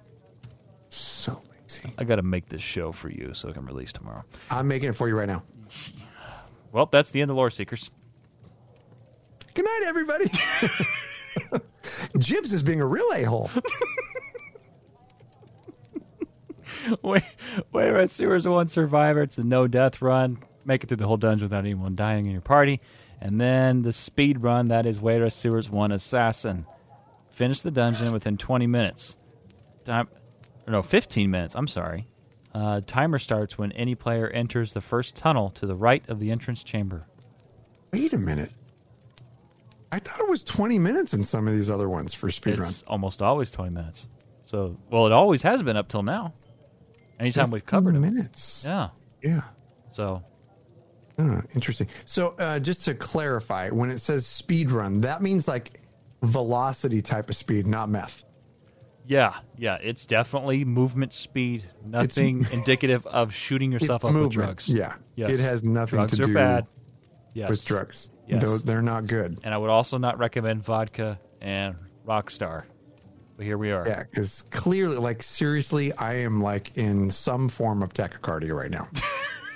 [0.89, 1.95] So lazy.
[1.97, 4.25] I gotta make this show for you so it can release tomorrow.
[4.51, 5.45] I'm making it for you right now.
[6.73, 7.91] Well, that's the end of Lore Seekers.
[9.57, 10.31] Good night, everybody.
[12.19, 13.51] Jibs is being a real a hole.
[17.03, 17.25] Wait,
[17.73, 19.23] wait, Sewers one survivor.
[19.23, 20.39] It's a no death run.
[20.65, 22.81] Make it through the whole dungeon without anyone dying in your party.
[23.21, 26.67] And then the speed run that is Wayrest Sewers one assassin.
[27.31, 29.17] Finish the dungeon within 20 minutes.
[29.85, 30.09] Time,
[30.69, 31.57] no, 15 minutes.
[31.57, 32.07] I'm sorry.
[32.55, 36.31] Uh, timer starts when any player enters the first tunnel to the right of the
[36.31, 37.09] entrance chamber.
[37.91, 38.53] Wait a minute.
[39.97, 42.69] I thought it was 20 minutes in some of these other ones for speedrun.
[42.69, 44.09] It's almost always 20 minutes.
[44.45, 46.35] So, well, it always has been up till now.
[47.19, 48.03] Anytime we've covered them.
[48.03, 48.65] minutes.
[48.67, 48.91] Yeah.
[49.23, 49.41] Yeah.
[49.89, 50.23] So
[51.55, 51.89] interesting.
[52.05, 55.81] So, uh, just to clarify, when it says speed run, that means like
[56.23, 58.23] velocity type of speed, not meth.
[59.07, 61.65] yeah, yeah, it's definitely movement speed.
[61.87, 64.33] Nothing indicative of shooting yourself It's up with movement.
[64.35, 64.69] drugs.
[64.69, 64.95] Yeah.
[65.15, 65.31] Yes.
[65.31, 66.67] It has nothing drugs to are do bad.
[67.33, 67.49] Yes.
[67.49, 68.11] with drugs.
[68.27, 68.63] Yes.
[68.63, 69.39] They're not good.
[69.45, 71.77] And I would also not recommend vodka and
[72.07, 72.65] Rockstar.
[73.37, 73.87] But here we are.
[73.87, 78.89] Yeah, because clearly, like seriously, I am like in some form of tachycardia right now.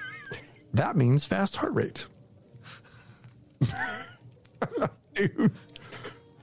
[0.75, 2.07] that means fast heart rate.
[5.15, 5.53] Dude,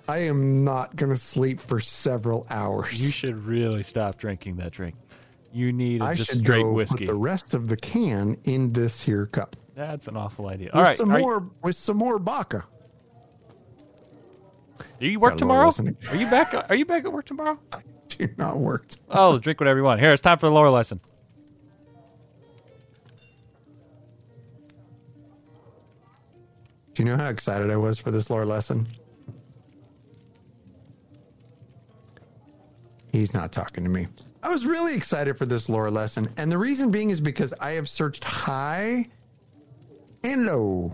[0.07, 3.01] I am not going to sleep for several hours.
[3.01, 4.95] You should really stop drinking that drink.
[5.53, 7.05] You need I just should straight go whiskey.
[7.05, 9.55] put the rest of the can in this here cup.
[9.77, 10.69] That's an awful idea.
[10.69, 10.97] With All right.
[10.97, 12.65] some more with some more baka.
[14.99, 15.71] do you work tomorrow?
[16.09, 16.51] Are you back?
[16.67, 17.59] Are you back at work tomorrow?
[17.71, 18.87] I do not work.
[19.07, 19.99] Oh, drink whatever you want.
[19.99, 20.99] Here, it's time for the lore lesson.
[26.95, 28.87] Do you know how excited I was for this lore lesson?
[33.11, 34.07] He's not talking to me.
[34.41, 37.71] I was really excited for this lore lesson, and the reason being is because I
[37.71, 39.07] have searched high
[40.27, 40.93] and low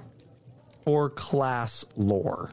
[0.83, 2.51] for class lore.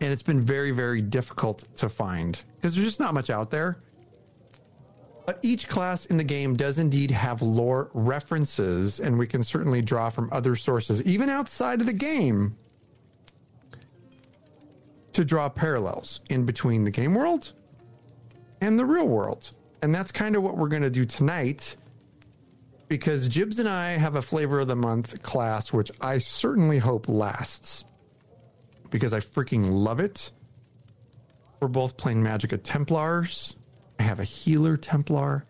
[0.00, 3.78] And it's been very, very difficult to find because there's just not much out there.
[5.26, 9.82] But each class in the game does indeed have lore references, and we can certainly
[9.82, 12.56] draw from other sources, even outside of the game,
[15.12, 17.52] to draw parallels in between the game world
[18.60, 19.50] and the real world.
[19.82, 21.76] And that's kind of what we're going to do tonight
[22.88, 27.08] because Jibs and I have a flavor of the month class, which I certainly hope
[27.08, 27.84] lasts
[28.90, 30.30] because I freaking love it.
[31.60, 33.56] We're both playing Magicka Templars.
[33.98, 35.44] I have a healer Templar.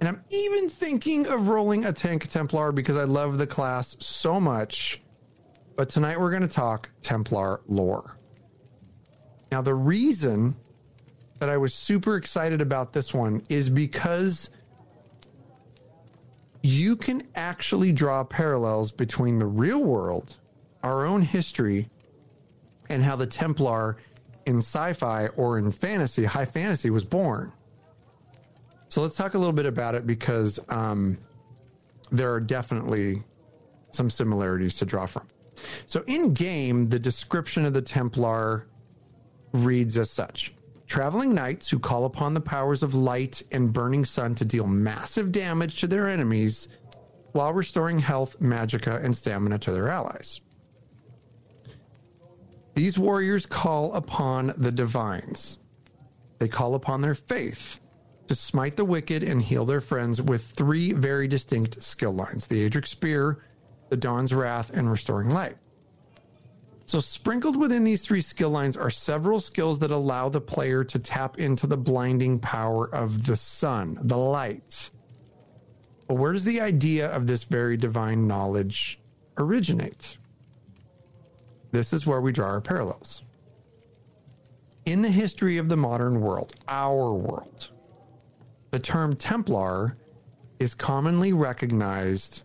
[0.00, 4.40] And I'm even thinking of rolling a tank Templar because I love the class so
[4.40, 5.00] much.
[5.76, 8.16] But tonight we're going to talk Templar lore.
[9.52, 10.56] Now, the reason
[11.38, 14.50] that I was super excited about this one is because
[16.62, 20.36] you can actually draw parallels between the real world,
[20.82, 21.88] our own history,
[22.88, 23.96] and how the Templar
[24.46, 27.52] in sci fi or in fantasy, high fantasy, was born.
[28.88, 31.16] So let's talk a little bit about it because um,
[32.10, 33.22] there are definitely
[33.92, 35.28] some similarities to draw from.
[35.86, 38.66] So in game, the description of the Templar
[39.52, 40.52] reads as such
[40.90, 45.30] Traveling knights who call upon the powers of light and burning sun to deal massive
[45.30, 46.66] damage to their enemies
[47.30, 50.40] while restoring health, magicka, and stamina to their allies.
[52.74, 55.60] These warriors call upon the divines.
[56.40, 57.78] They call upon their faith
[58.26, 62.68] to smite the wicked and heal their friends with three very distinct skill lines the
[62.68, 63.44] Aedric Spear,
[63.90, 65.56] the Dawn's Wrath, and Restoring Light.
[66.90, 70.98] So, sprinkled within these three skill lines are several skills that allow the player to
[70.98, 74.90] tap into the blinding power of the sun, the light.
[76.08, 78.98] But where does the idea of this very divine knowledge
[79.38, 80.16] originate?
[81.70, 83.22] This is where we draw our parallels.
[84.84, 87.70] In the history of the modern world, our world,
[88.72, 89.96] the term Templar
[90.58, 92.42] is commonly recognized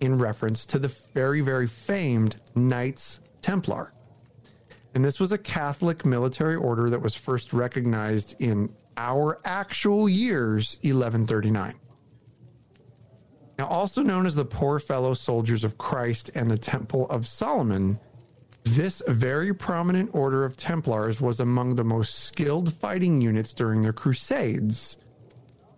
[0.00, 3.92] in reference to the very, very famed Knights Templar.
[4.96, 10.78] And this was a Catholic military order that was first recognized in our actual years,
[10.82, 11.74] 1139.
[13.56, 18.00] Now, also known as the Poor Fellow Soldiers of Christ and the Temple of Solomon,
[18.64, 23.92] this very prominent order of Templars was among the most skilled fighting units during the
[23.92, 24.96] Crusades,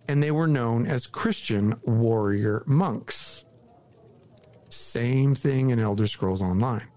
[0.07, 3.45] and they were known as Christian warrior monks.
[4.69, 6.87] Same thing in Elder Scrolls Online.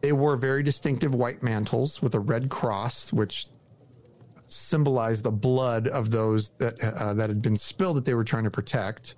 [0.00, 3.48] They wore very distinctive white mantles with a red cross, which
[4.46, 8.44] symbolized the blood of those that uh, that had been spilled that they were trying
[8.44, 9.16] to protect.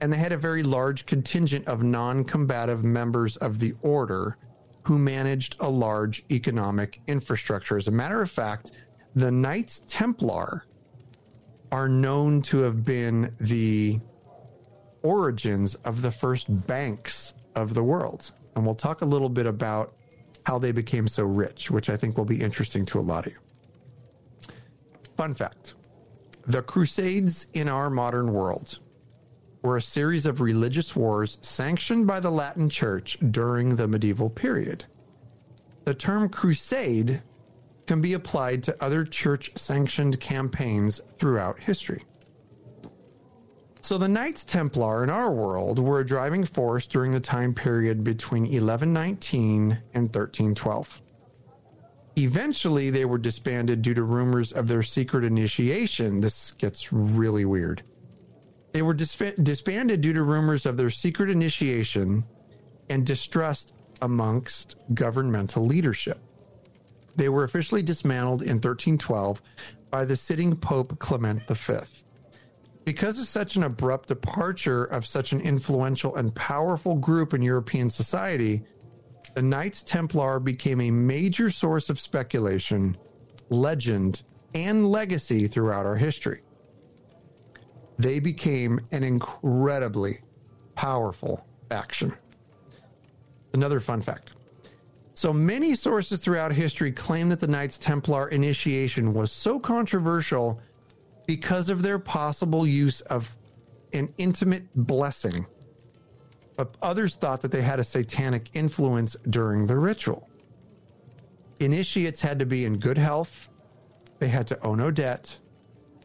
[0.00, 4.36] And they had a very large contingent of non-combative members of the order
[4.82, 7.76] who managed a large economic infrastructure.
[7.76, 8.70] As a matter of fact,
[9.14, 10.64] the Knights Templar
[11.72, 14.00] are known to have been the
[15.02, 18.30] origins of the first banks of the world.
[18.54, 19.94] And we'll talk a little bit about
[20.48, 23.32] how they became so rich, which I think will be interesting to a lot of
[23.34, 23.38] you.
[25.14, 25.74] Fun fact
[26.46, 28.78] the Crusades in our modern world
[29.60, 34.86] were a series of religious wars sanctioned by the Latin Church during the medieval period.
[35.84, 37.22] The term crusade
[37.86, 42.06] can be applied to other church sanctioned campaigns throughout history.
[43.88, 48.04] So the Knights Templar in our world were a driving force during the time period
[48.04, 51.00] between 1119 and 1312.
[52.18, 56.20] Eventually, they were disbanded due to rumors of their secret initiation.
[56.20, 57.82] This gets really weird.
[58.72, 62.24] They were disf- disbanded due to rumors of their secret initiation
[62.90, 66.20] and distrust amongst governmental leadership.
[67.16, 69.40] They were officially dismantled in 1312
[69.88, 71.78] by the sitting Pope Clement V.
[72.88, 77.90] Because of such an abrupt departure of such an influential and powerful group in European
[77.90, 78.62] society,
[79.34, 82.96] the Knights Templar became a major source of speculation,
[83.50, 84.22] legend,
[84.54, 86.40] and legacy throughout our history.
[87.98, 90.22] They became an incredibly
[90.74, 92.16] powerful faction.
[93.52, 94.30] Another fun fact.
[95.12, 100.58] So many sources throughout history claim that the Knights Templar initiation was so controversial
[101.28, 103.36] because of their possible use of
[103.92, 105.46] an intimate blessing.
[106.56, 110.26] But others thought that they had a satanic influence during the ritual.
[111.60, 113.50] Initiates had to be in good health,
[114.18, 115.36] they had to owe no debt,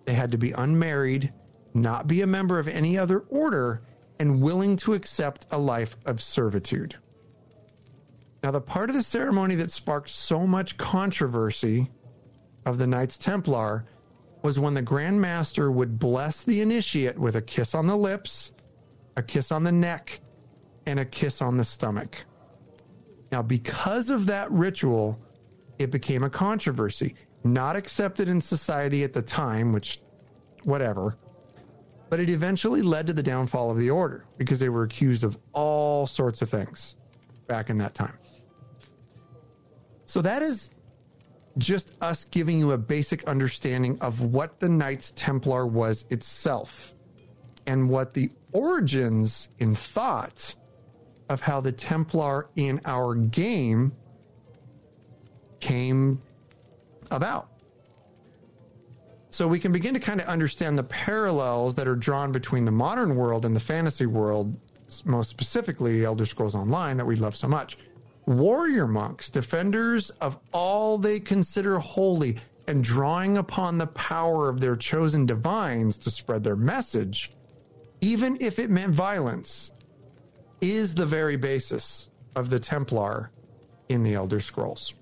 [0.03, 1.31] they had to be unmarried,
[1.73, 3.81] not be a member of any other order,
[4.19, 6.97] and willing to accept a life of servitude.
[8.43, 11.89] Now, the part of the ceremony that sparked so much controversy
[12.65, 13.85] of the Knights Templar
[14.43, 18.51] was when the Grand Master would bless the initiate with a kiss on the lips,
[19.15, 20.19] a kiss on the neck,
[20.85, 22.17] and a kiss on the stomach.
[23.31, 25.17] Now, because of that ritual,
[25.79, 30.01] it became a controversy, not accepted in society at the time, which,
[30.63, 31.17] whatever,
[32.09, 35.37] but it eventually led to the downfall of the order because they were accused of
[35.53, 36.95] all sorts of things
[37.47, 38.17] back in that time.
[40.05, 40.71] So that is
[41.57, 46.93] just us giving you a basic understanding of what the Knights Templar was itself
[47.67, 50.55] and what the origins in thought
[51.29, 53.91] of how the Templar in our game
[55.59, 56.19] came
[57.11, 57.49] about.
[59.29, 62.71] So we can begin to kind of understand the parallels that are drawn between the
[62.71, 64.55] modern world and the fantasy world,
[65.05, 67.77] most specifically Elder Scrolls Online that we love so much
[68.25, 72.37] warrior monks, defenders of all they consider holy,
[72.67, 77.31] and drawing upon the power of their chosen divines to spread their message,
[78.01, 79.71] even if it meant violence,
[80.61, 83.31] is the very basis of the Templar
[83.89, 84.93] in the Elder Scrolls.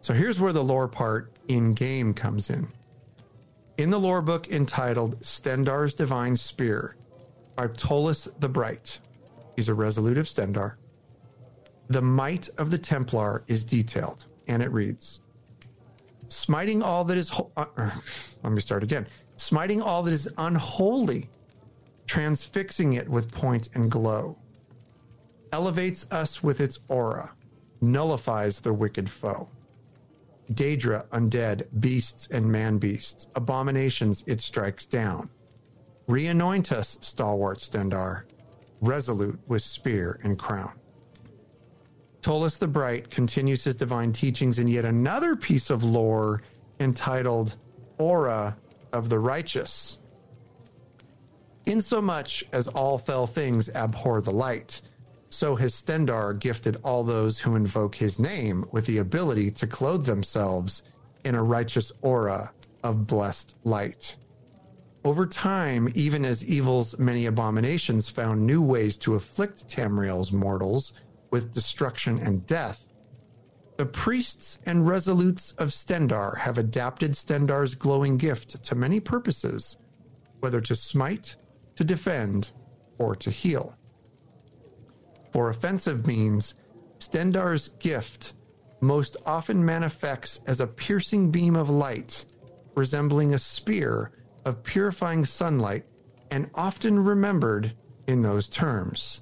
[0.00, 2.66] So here's where the lore part in game comes in.
[3.76, 6.96] In the lore book entitled Stendarr's Divine Spear
[7.54, 8.98] by Ptolus the Bright,
[9.54, 10.74] he's a resolute of Stendarr
[11.88, 15.20] the might of the Templar is detailed, and it reads
[16.28, 17.28] Smiting all that is.
[17.30, 17.90] Ho- uh,
[18.42, 19.06] let me start again.
[19.36, 21.30] Smiting all that is unholy,
[22.06, 24.36] transfixing it with point and glow.
[25.52, 27.32] Elevates us with its aura,
[27.80, 29.48] nullifies the wicked foe.
[30.52, 35.30] Daedra, undead, beasts and man beasts, abominations it strikes down.
[36.08, 38.24] Reanoint us, stalwart Stendarr,
[38.80, 40.72] resolute with spear and crown.
[42.28, 46.42] Ptolus the Bright continues his divine teachings in yet another piece of lore
[46.78, 47.56] entitled
[47.96, 48.54] Aura
[48.92, 49.96] of the Righteous.
[51.64, 54.82] Insomuch as all fell things abhor the light,
[55.30, 60.04] so has Stendarr gifted all those who invoke his name with the ability to clothe
[60.04, 60.82] themselves
[61.24, 62.52] in a righteous aura
[62.84, 64.16] of blessed light.
[65.02, 70.92] Over time, even as evil's many abominations found new ways to afflict Tamriel's mortals,
[71.30, 72.84] with destruction and death,
[73.76, 79.76] the priests and resolutes of Stendarr have adapted Stendarr's glowing gift to many purposes,
[80.40, 81.36] whether to smite,
[81.76, 82.50] to defend,
[82.98, 83.76] or to heal.
[85.32, 86.54] For offensive means,
[86.98, 88.34] Stendarr's gift
[88.80, 92.24] most often manifests as a piercing beam of light,
[92.74, 94.10] resembling a spear
[94.44, 95.84] of purifying sunlight,
[96.30, 97.72] and often remembered
[98.08, 99.20] in those terms.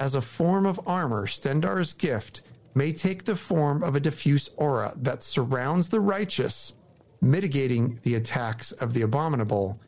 [0.00, 2.42] As a form of armor, Stendarr's gift
[2.74, 6.74] may take the form of a diffuse aura that surrounds the righteous,
[7.20, 9.80] mitigating the attacks of the abominable,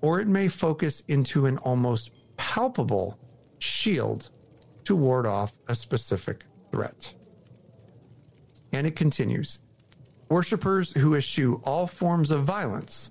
[0.00, 3.18] or it may focus into an almost palpable
[3.58, 4.30] shield
[4.84, 7.12] to ward off a specific threat.
[8.72, 9.58] And it continues
[10.28, 13.10] Worshippers who eschew all forms of violence,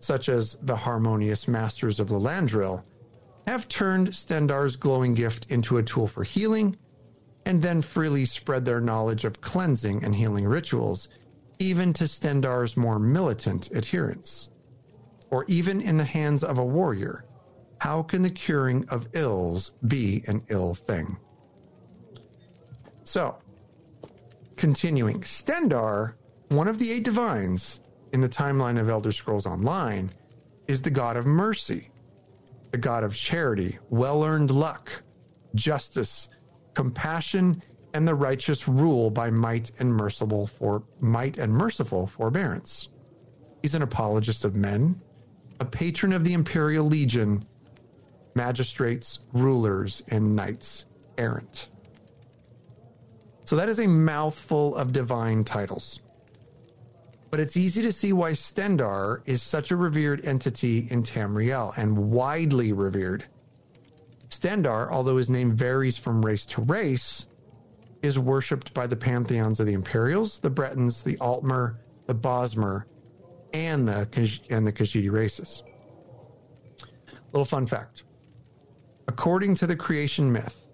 [0.00, 2.82] such as the harmonious masters of Lillandril,
[3.48, 6.76] have turned Stendarr's glowing gift into a tool for healing,
[7.46, 11.08] and then freely spread their knowledge of cleansing and healing rituals,
[11.58, 14.50] even to Stendarr's more militant adherents.
[15.30, 17.24] or even in the hands of a warrior,
[17.78, 21.16] how can the curing of ills be an ill thing?
[23.04, 23.36] So,
[24.56, 26.14] continuing, Stendarr,
[26.48, 27.80] one of the eight divines
[28.12, 30.10] in the timeline of Elder Scrolls Online,
[30.66, 31.90] is the god of mercy,
[32.70, 35.02] the god of charity, well earned luck,
[35.54, 36.28] justice,
[36.74, 37.62] compassion,
[37.94, 42.88] and the righteous rule by might and merciful for might and merciful forbearance.
[43.62, 45.00] He's an apologist of men,
[45.60, 47.44] a patron of the imperial legion,
[48.34, 50.84] magistrates, rulers, and knights
[51.16, 51.68] errant.
[53.44, 56.00] So that is a mouthful of divine titles.
[57.30, 62.10] But it's easy to see why Stendarr is such a revered entity in Tamriel and
[62.10, 63.24] widely revered.
[64.30, 67.26] Stendarr, although his name varies from race to race,
[68.02, 71.76] is worshipped by the pantheons of the Imperials, the Bretons, the Altmer,
[72.06, 72.84] the Bosmer,
[73.52, 74.08] and the
[74.50, 75.62] and the Khajiit races.
[77.32, 78.04] Little fun fact:
[79.06, 80.64] according to the creation myth,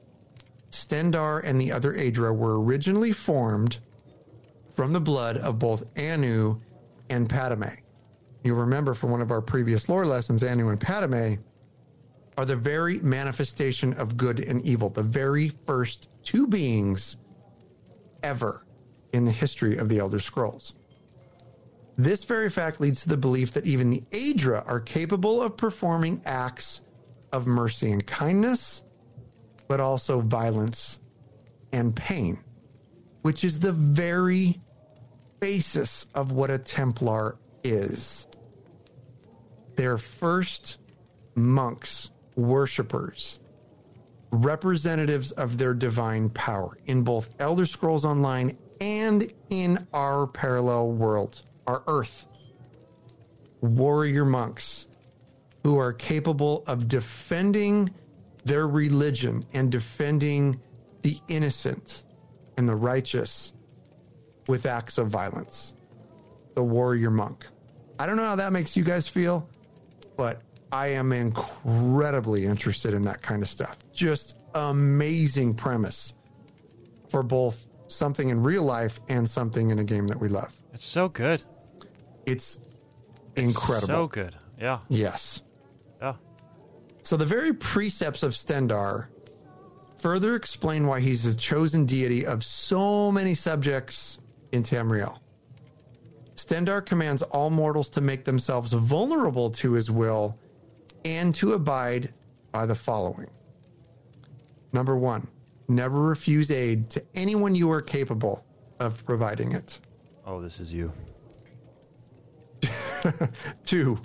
[0.71, 3.79] Stendarr and the other Aedra were originally formed
[4.75, 6.61] from the blood of both Anu
[7.11, 7.79] and Padomay.
[8.43, 11.39] You remember from one of our previous lore lessons, Anu and Padomay
[12.37, 17.17] are the very manifestation of good and evil, the very first two beings
[18.23, 18.67] ever
[19.13, 20.75] in the history of the Elder Scrolls.
[21.97, 26.21] This very fact leads to the belief that even the Aedra are capable of performing
[26.25, 26.81] acts
[27.33, 28.83] of mercy and kindness,
[29.69, 30.99] but also violence
[31.73, 32.39] and pain,
[33.25, 34.61] which is the very
[35.41, 38.27] basis of what a Templar is.
[39.77, 40.77] Their first
[41.35, 43.41] monks, worshippers,
[44.31, 51.41] representatives of their divine power in both Elder Scrolls Online and in our parallel world,
[51.67, 52.27] our Earth.
[53.63, 54.87] Warrior monks
[55.63, 57.89] who are capable of defending
[58.45, 60.61] their religion and defending
[61.01, 62.04] the innocent
[62.57, 63.53] and the righteous
[64.47, 65.73] with acts of violence.
[66.55, 67.47] The warrior monk.
[67.99, 69.49] I don't know how that makes you guys feel,
[70.17, 73.77] but I am incredibly interested in that kind of stuff.
[73.93, 76.15] Just amazing premise
[77.09, 80.53] for both something in real life and something in a game that we love.
[80.73, 81.43] It's so good.
[82.27, 82.59] It's
[83.37, 83.87] incredible.
[83.87, 84.37] So good.
[84.61, 84.81] Yeah.
[84.89, 85.43] Yes.
[86.01, 86.15] Yeah.
[87.03, 89.07] So the very precepts of Stendarr
[90.05, 94.19] further explain why he's the chosen deity of so many subjects
[94.53, 95.19] in Tamriel.
[96.37, 100.39] Stendarr commands all mortals to make themselves vulnerable to his will
[101.07, 102.13] and to abide
[102.53, 103.31] by the following.
[104.75, 105.27] Number one,
[105.69, 108.45] never refuse aid to anyone you are capable
[108.81, 109.81] of providing it.
[110.27, 110.93] Oh, this is you.
[113.65, 113.99] Two,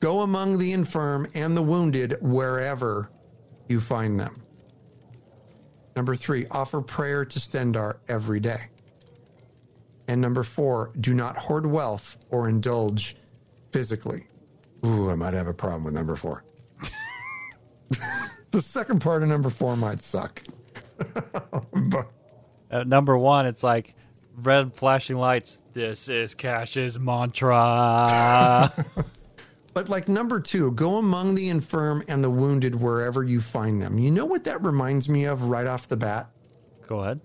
[0.00, 3.10] go among the infirm and the wounded wherever
[3.70, 4.34] you find them.
[5.98, 8.66] Number three, offer prayer to Stendarr every day.
[10.06, 13.16] And number four, do not hoard wealth or indulge
[13.72, 14.28] physically.
[14.86, 16.44] Ooh, I might have a problem with number four.
[18.52, 20.40] the second part of number four might suck.
[21.74, 22.08] but
[22.70, 23.96] At number one, it's like
[24.36, 25.58] red flashing lights.
[25.72, 28.72] This is Cash's mantra.
[29.78, 33.96] But like number two, go among the infirm and the wounded wherever you find them.
[33.96, 36.30] You know what that reminds me of right off the bat?
[36.88, 37.20] Go ahead.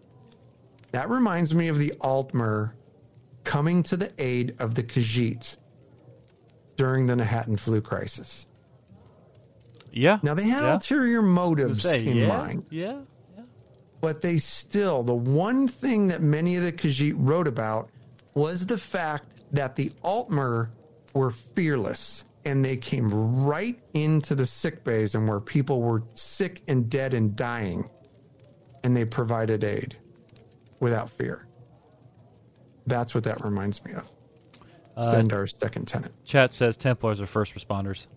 [0.91, 2.73] That reminds me of the Altmer
[3.43, 5.57] coming to the aid of the Khajiit
[6.77, 8.45] during the Knahaten flu crisis.
[9.91, 10.19] Yeah.
[10.21, 10.75] Now they had yeah.
[10.75, 12.99] ulterior motives Say, in yeah, mind, Yeah.
[13.35, 13.45] Yeah.
[13.99, 17.89] but they still, the one thing that many of the Khajiit wrote about
[18.35, 20.69] was the fact that the Altmer
[21.15, 23.09] were fearless and they came
[23.45, 27.89] right into the sick bays and where people were sick and dead and dying
[28.83, 29.95] and they provided aid
[30.79, 31.47] without fear.
[32.85, 34.09] That's what that reminds me of.
[35.01, 36.13] Stendarr's uh, second tenant.
[36.25, 38.07] Chat says Templars are first responders.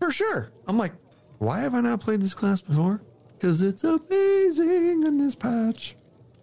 [0.00, 0.50] For sure.
[0.66, 0.92] I'm like,
[1.38, 3.00] why have I not played this class before?
[3.34, 5.96] Because it's amazing in this patch.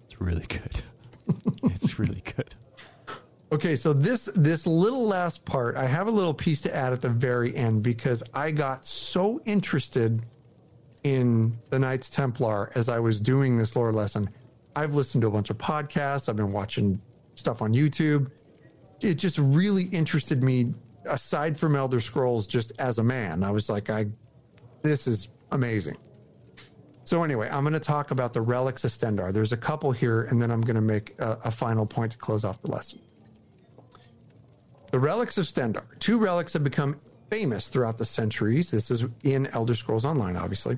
[0.05, 0.81] It's really good.
[1.63, 2.55] it's really good.
[3.55, 7.01] Okay, so this this little last part, I have a little piece to add at
[7.01, 10.25] the very end because I got so interested
[11.03, 14.29] in the Knights Templar as I was doing this lore lesson.
[14.75, 17.01] I've listened to a bunch of podcasts, I've been watching
[17.35, 18.29] stuff on YouTube.
[18.99, 20.73] It just really interested me
[21.05, 23.41] aside from Elder Scrolls just as a man.
[23.41, 24.07] I was like I
[24.81, 25.95] this is amazing.
[27.05, 29.31] So anyway, I'm going to talk about the relics of Stendarr.
[29.31, 32.17] There's a couple here and then I'm going to make a, a final point to
[32.17, 32.99] close off the lesson.
[34.91, 35.99] The relics of Stendarr.
[35.99, 36.99] Two relics have become
[37.29, 38.71] famous throughout the centuries.
[38.71, 40.77] This is in Elder Scrolls Online, obviously.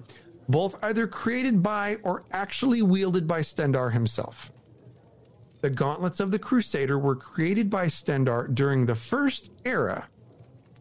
[0.49, 4.51] Both either created by or actually wielded by Stendarr himself.
[5.61, 10.07] The gauntlets of the Crusader were created by Stendarr during the first era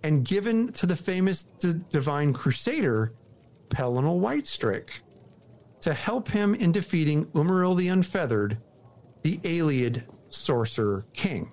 [0.02, 3.14] and given to the famous d- divine Crusader,
[3.70, 4.90] Pellinal Whitestrake,
[5.80, 8.58] to help him in defeating Umaril the Unfeathered,
[9.22, 11.50] the Ayleid Sorcerer King.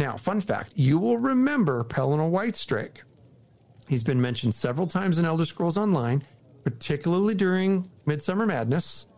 [0.00, 3.02] Now, fun fact you will remember Pellinal Whitestrake.
[3.86, 6.24] He's been mentioned several times in Elder Scrolls Online,
[6.64, 9.08] particularly during Midsummer Madness.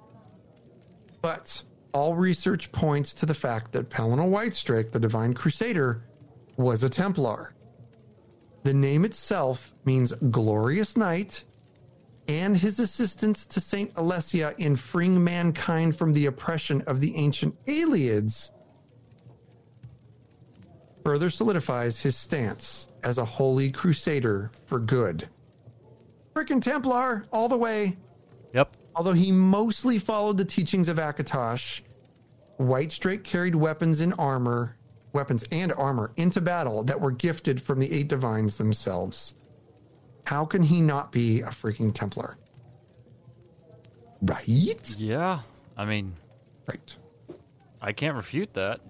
[1.20, 6.02] But all research points to the fact that Pellinal Whitestrake, the Divine Crusader,
[6.56, 7.54] was a Templar.
[8.64, 11.44] The name itself means glorious knight,
[12.26, 17.54] and his assistance to Saint Alessia in freeing mankind from the oppression of the ancient
[17.66, 18.50] Ayleids
[21.04, 25.28] further solidifies his stance as a holy crusader for good.
[26.34, 27.96] Frickin' Templar, all the way.
[28.54, 28.76] Yep.
[28.94, 31.80] Although he mostly followed the teachings of Akatosh,
[32.56, 34.76] White Whitestrake carried weapons and armor,
[35.12, 39.34] weapons and armor into battle that were gifted from the eight divines themselves.
[40.24, 42.36] How can he not be a freaking Templar?
[44.22, 44.94] Right?
[44.98, 45.40] Yeah.
[45.76, 46.14] I mean,
[46.66, 46.96] Right.
[47.80, 48.80] I can't refute that.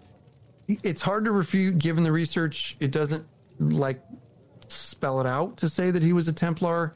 [0.69, 2.77] It's hard to refute given the research.
[2.81, 3.27] It doesn't
[3.59, 4.03] like
[4.69, 6.95] spell it out to say that he was a Templar,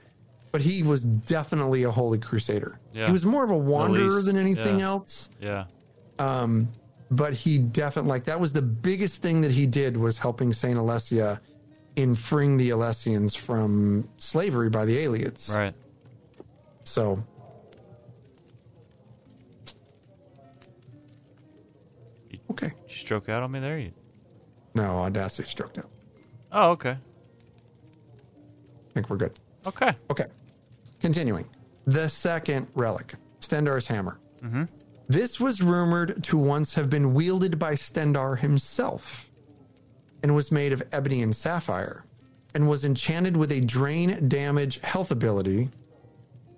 [0.52, 2.78] but he was definitely a Holy Crusader.
[2.92, 3.06] Yeah.
[3.06, 4.86] He was more of a wanderer than anything yeah.
[4.86, 5.28] else.
[5.40, 5.64] Yeah.
[6.18, 6.68] Um,
[7.10, 10.78] but he definitely like that was the biggest thing that he did was helping Saint
[10.78, 11.40] Alessia
[11.96, 15.56] in freeing the Alessians from slavery by the Ayleids.
[15.56, 15.74] Right.
[16.84, 17.22] So
[22.56, 23.78] okay, Did you stroke out on me there?
[23.78, 23.92] You...
[24.74, 25.90] no audacity stroked out.
[26.52, 26.90] Oh, okay.
[26.90, 26.98] I
[28.94, 29.38] think we're good.
[29.66, 29.94] Okay.
[30.10, 30.26] Okay,
[31.00, 31.46] continuing.
[31.86, 34.18] The second relic, Stendarr's hammer.
[34.42, 34.64] Mm-hmm.
[35.08, 39.30] This was rumored to once have been wielded by Stendarr himself
[40.22, 42.04] and was made of ebony and sapphire
[42.54, 45.68] and was enchanted with a drain damage health ability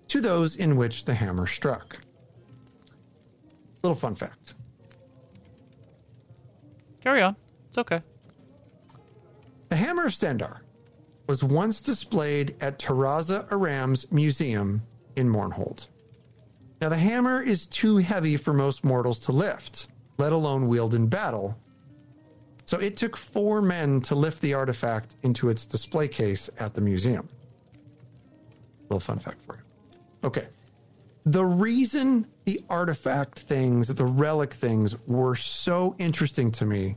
[0.07, 1.99] to those in which the hammer struck.
[3.83, 4.55] Little fun fact.
[7.03, 7.37] Carry on.
[7.69, 8.03] It's okay.
[9.69, 10.61] The Hammer of Stendarr
[11.27, 14.83] was once displayed at Torasa Aram's museum
[15.17, 15.89] in Mournhold.
[16.81, 21.09] Now, the hammer is too heavy for most mortals to lift, let alone wield in
[21.09, 21.59] battle.
[22.67, 26.81] So it took four men to lift the artifact into its display case at the
[26.81, 27.29] museum.
[28.83, 29.63] Little fun fact for you.
[30.23, 30.47] Okay.
[31.29, 36.97] The reason the artifact things, the relic things were so interesting to me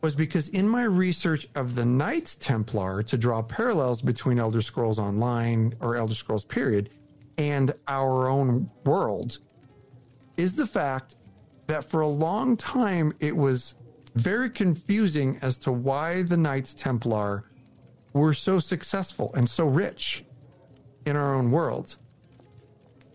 [0.00, 4.98] was because in my research of the Knights Templar to draw parallels between Elder Scrolls
[4.98, 6.88] Online or Elder Scrolls period
[7.36, 9.40] and our own world
[10.38, 11.16] is the fact
[11.66, 13.74] that for a long time it was
[14.14, 17.44] very confusing as to why the Knights Templar
[18.14, 20.24] were so successful and so rich
[21.04, 21.98] in our own world.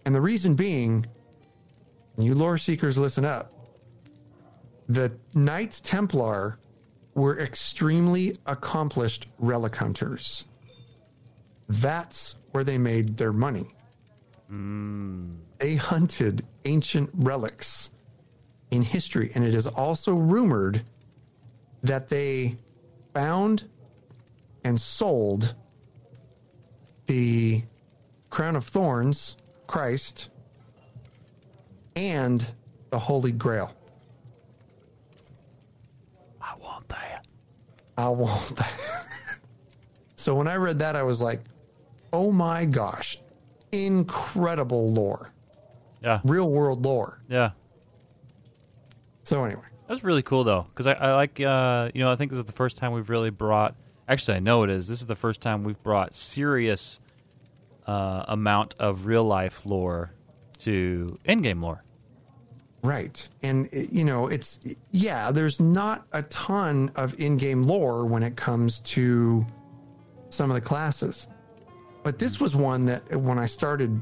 [0.05, 1.05] And the reason being,
[2.17, 3.51] you lore seekers listen up.
[4.87, 6.59] The Knights Templar
[7.15, 10.45] were extremely accomplished relic hunters.
[11.67, 13.75] That's where they made their money.
[15.57, 17.89] They hunted ancient relics
[18.69, 20.83] in history, and it is also rumored
[21.81, 22.57] that they
[23.13, 23.63] found
[24.63, 25.55] and sold
[27.07, 27.63] the
[28.29, 30.29] crown of thorns, Christ,
[31.95, 32.45] and
[32.89, 33.73] the Holy Grail.
[36.41, 37.25] I want that.
[37.97, 39.05] I want that.
[40.15, 41.41] so when I read that, I was like,
[42.13, 43.19] oh my gosh,
[43.71, 45.31] incredible lore,
[46.03, 46.19] Yeah.
[46.23, 47.21] real world lore.
[47.29, 47.51] Yeah.
[49.23, 52.31] So anyway, That's really cool though, because I, I like uh, you know I think
[52.31, 53.75] this is the first time we've really brought.
[54.07, 54.87] Actually, I know it is.
[54.87, 56.99] This is the first time we've brought serious
[57.87, 60.11] uh, amount of real life lore
[60.59, 61.83] to in game lore.
[62.83, 63.27] right.
[63.43, 64.59] And, you know, it's,
[64.91, 69.45] yeah, there's not a ton of in game lore when it comes to
[70.29, 71.27] some of the classes.
[72.03, 74.01] But this was one that when I started,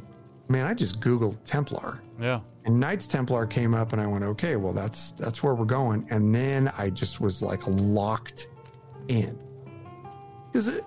[0.50, 2.02] man, I just Googled Templar.
[2.20, 2.42] Yeah.
[2.66, 6.06] and Knights Templar came up, and I went, okay, well, that's that's where we're going.
[6.10, 8.48] And then I just was like locked
[9.08, 9.38] in
[10.52, 10.80] because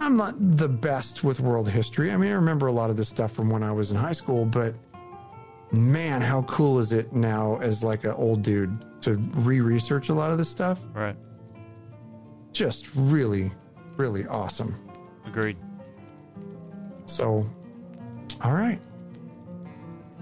[0.00, 2.10] I'm not the best with world history.
[2.12, 4.12] I mean, I remember a lot of this stuff from when I was in high
[4.12, 4.74] school, but
[5.72, 10.30] man, how cool is it now as like an old dude to re-research a lot
[10.30, 10.80] of this stuff?
[10.92, 11.16] Right.
[12.52, 13.50] just really,
[13.96, 14.78] really awesome.
[15.26, 15.56] Agreed.
[17.06, 17.44] So,
[18.40, 18.80] all right.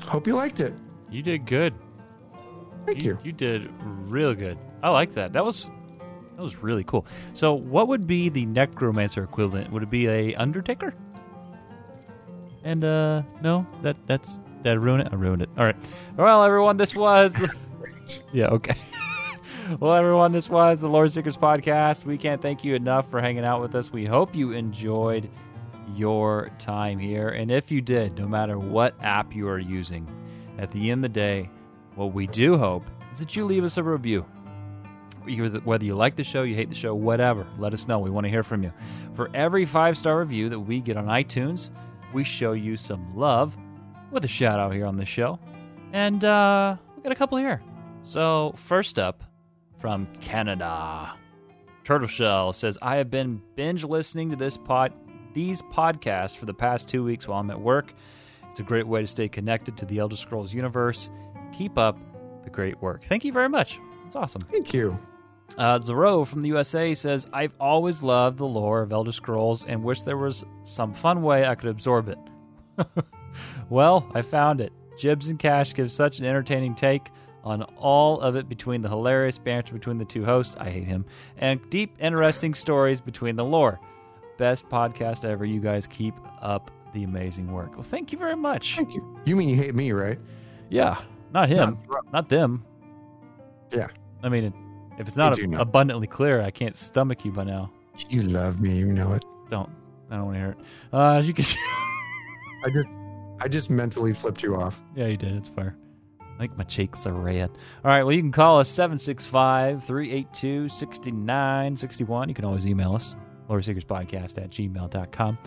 [0.02, 0.74] Hope you liked it.
[1.10, 1.74] You did good.
[2.86, 3.18] Thank you.
[3.22, 4.58] You did real good.
[4.82, 5.32] I like that.
[5.32, 5.70] That was
[6.36, 7.06] that was really cool.
[7.34, 9.70] So, what would be the necromancer equivalent?
[9.72, 10.94] Would it be a undertaker?
[12.64, 15.12] And uh no, that that's that ruined it.
[15.12, 15.50] I ruined it.
[15.58, 15.76] All right.
[16.16, 17.34] Well, everyone, this was
[18.32, 18.76] yeah okay.
[19.80, 22.04] well, everyone, this was the Lore Seekers podcast.
[22.04, 23.92] We can't thank you enough for hanging out with us.
[23.92, 25.28] We hope you enjoyed
[25.94, 30.08] your time here, and if you did, no matter what app you are using,
[30.58, 31.50] at the end of the day,
[31.96, 34.24] what we do hope is that you leave us a review.
[35.64, 37.98] Whether you like the show, you hate the show, whatever, let us know.
[37.98, 38.72] We want to hear from you.
[39.14, 41.70] For every five star review that we get on iTunes,
[42.12, 43.56] we show you some love
[44.10, 45.38] with a shout out here on the show.
[45.92, 47.62] And uh, we got a couple here.
[48.02, 49.22] So, first up
[49.78, 51.14] from Canada,
[51.84, 54.92] Turtle Shell says, I have been binge listening to this pod,
[55.34, 57.92] these podcasts for the past two weeks while I'm at work.
[58.50, 61.10] It's a great way to stay connected to the Elder Scrolls universe.
[61.52, 61.98] Keep up
[62.44, 63.04] the great work.
[63.04, 63.80] Thank you very much.
[64.06, 64.42] It's awesome.
[64.42, 64.98] Thank you.
[65.58, 69.82] Uh, Zero from the USA says, I've always loved the lore of Elder Scrolls and
[69.82, 72.18] wish there was some fun way I could absorb it.
[73.68, 74.72] well, I found it.
[74.98, 77.10] Jibs and Cash give such an entertaining take
[77.44, 81.04] on all of it between the hilarious banter between the two hosts, I hate him,
[81.38, 83.80] and deep, interesting stories between the lore.
[84.38, 85.44] Best podcast ever.
[85.44, 87.72] You guys keep up the amazing work.
[87.74, 88.76] Well, thank you very much.
[88.76, 89.18] Thank you.
[89.24, 90.18] You mean you hate me, right?
[90.70, 91.00] Yeah,
[91.32, 92.64] not him, Not- not them.
[93.72, 93.88] Yeah.
[94.22, 94.52] I mean,
[94.98, 97.70] if it's not abundantly clear, I can't stomach you by now.
[98.08, 98.76] You love me.
[98.76, 99.24] You know it.
[99.50, 99.70] Don't.
[100.10, 100.58] I don't want to hear it.
[100.92, 101.44] Uh, you can.
[102.64, 102.88] I just,
[103.40, 104.80] I just mentally flipped you off.
[104.94, 105.34] yeah, you did.
[105.34, 105.76] It's fair.
[106.20, 107.50] I think my cheeks are red.
[107.84, 108.02] All right.
[108.02, 112.28] Well, you can call us 765 382 6961.
[112.28, 113.16] You can always email us,
[113.48, 115.38] loreseekerspodcast at gmail.com.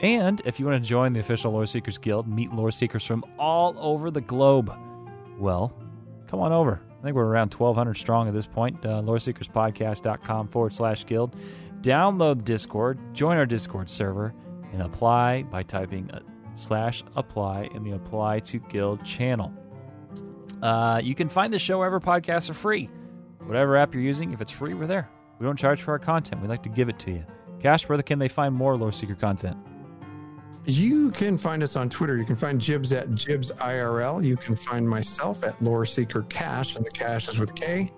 [0.00, 3.24] And if you want to join the official Lore Seekers Guild, meet lore seekers from
[3.38, 4.72] all over the globe,
[5.38, 5.72] well,
[6.28, 6.80] come on over.
[6.98, 8.84] I think we're around 1,200 strong at this point.
[8.84, 11.36] Uh, loreseekerspodcast.com forward slash guild.
[11.80, 14.34] Download the Discord, join our Discord server,
[14.72, 16.20] and apply by typing uh,
[16.54, 19.52] slash apply in the apply to guild channel.
[20.60, 22.90] Uh, you can find the show wherever podcasts are free.
[23.44, 25.08] Whatever app you're using, if it's free, we're there.
[25.38, 26.42] We don't charge for our content.
[26.42, 27.24] We like to give it to you.
[27.60, 29.56] Cash, where can they find more Lore Seeker content?
[30.68, 32.18] You can find us on Twitter.
[32.18, 34.22] You can find Jibs at Jibs IRL.
[34.22, 37.90] You can find myself at Lore Seeker Kash, and the cash is with K.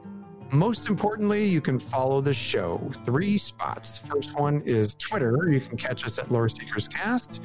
[0.53, 2.79] Most importantly, you can follow the show.
[3.05, 3.99] Three spots.
[3.99, 5.51] The first one is Twitter.
[5.51, 7.43] You can catch us at Lore Seekers Cast,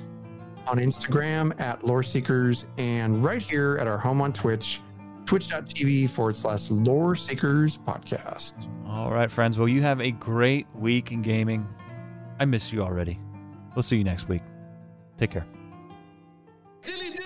[0.67, 4.79] on Instagram at Lore Seekers, and right here at our home on Twitch,
[5.25, 8.69] twitch.tv forward slash Lore Seekers Podcast.
[8.87, 9.57] All right, friends.
[9.57, 11.67] Well, you have a great week in gaming.
[12.39, 13.19] I miss you already.
[13.75, 14.43] We'll see you next week.
[15.17, 15.45] Take care.
[16.83, 17.24] Dilly, dilly.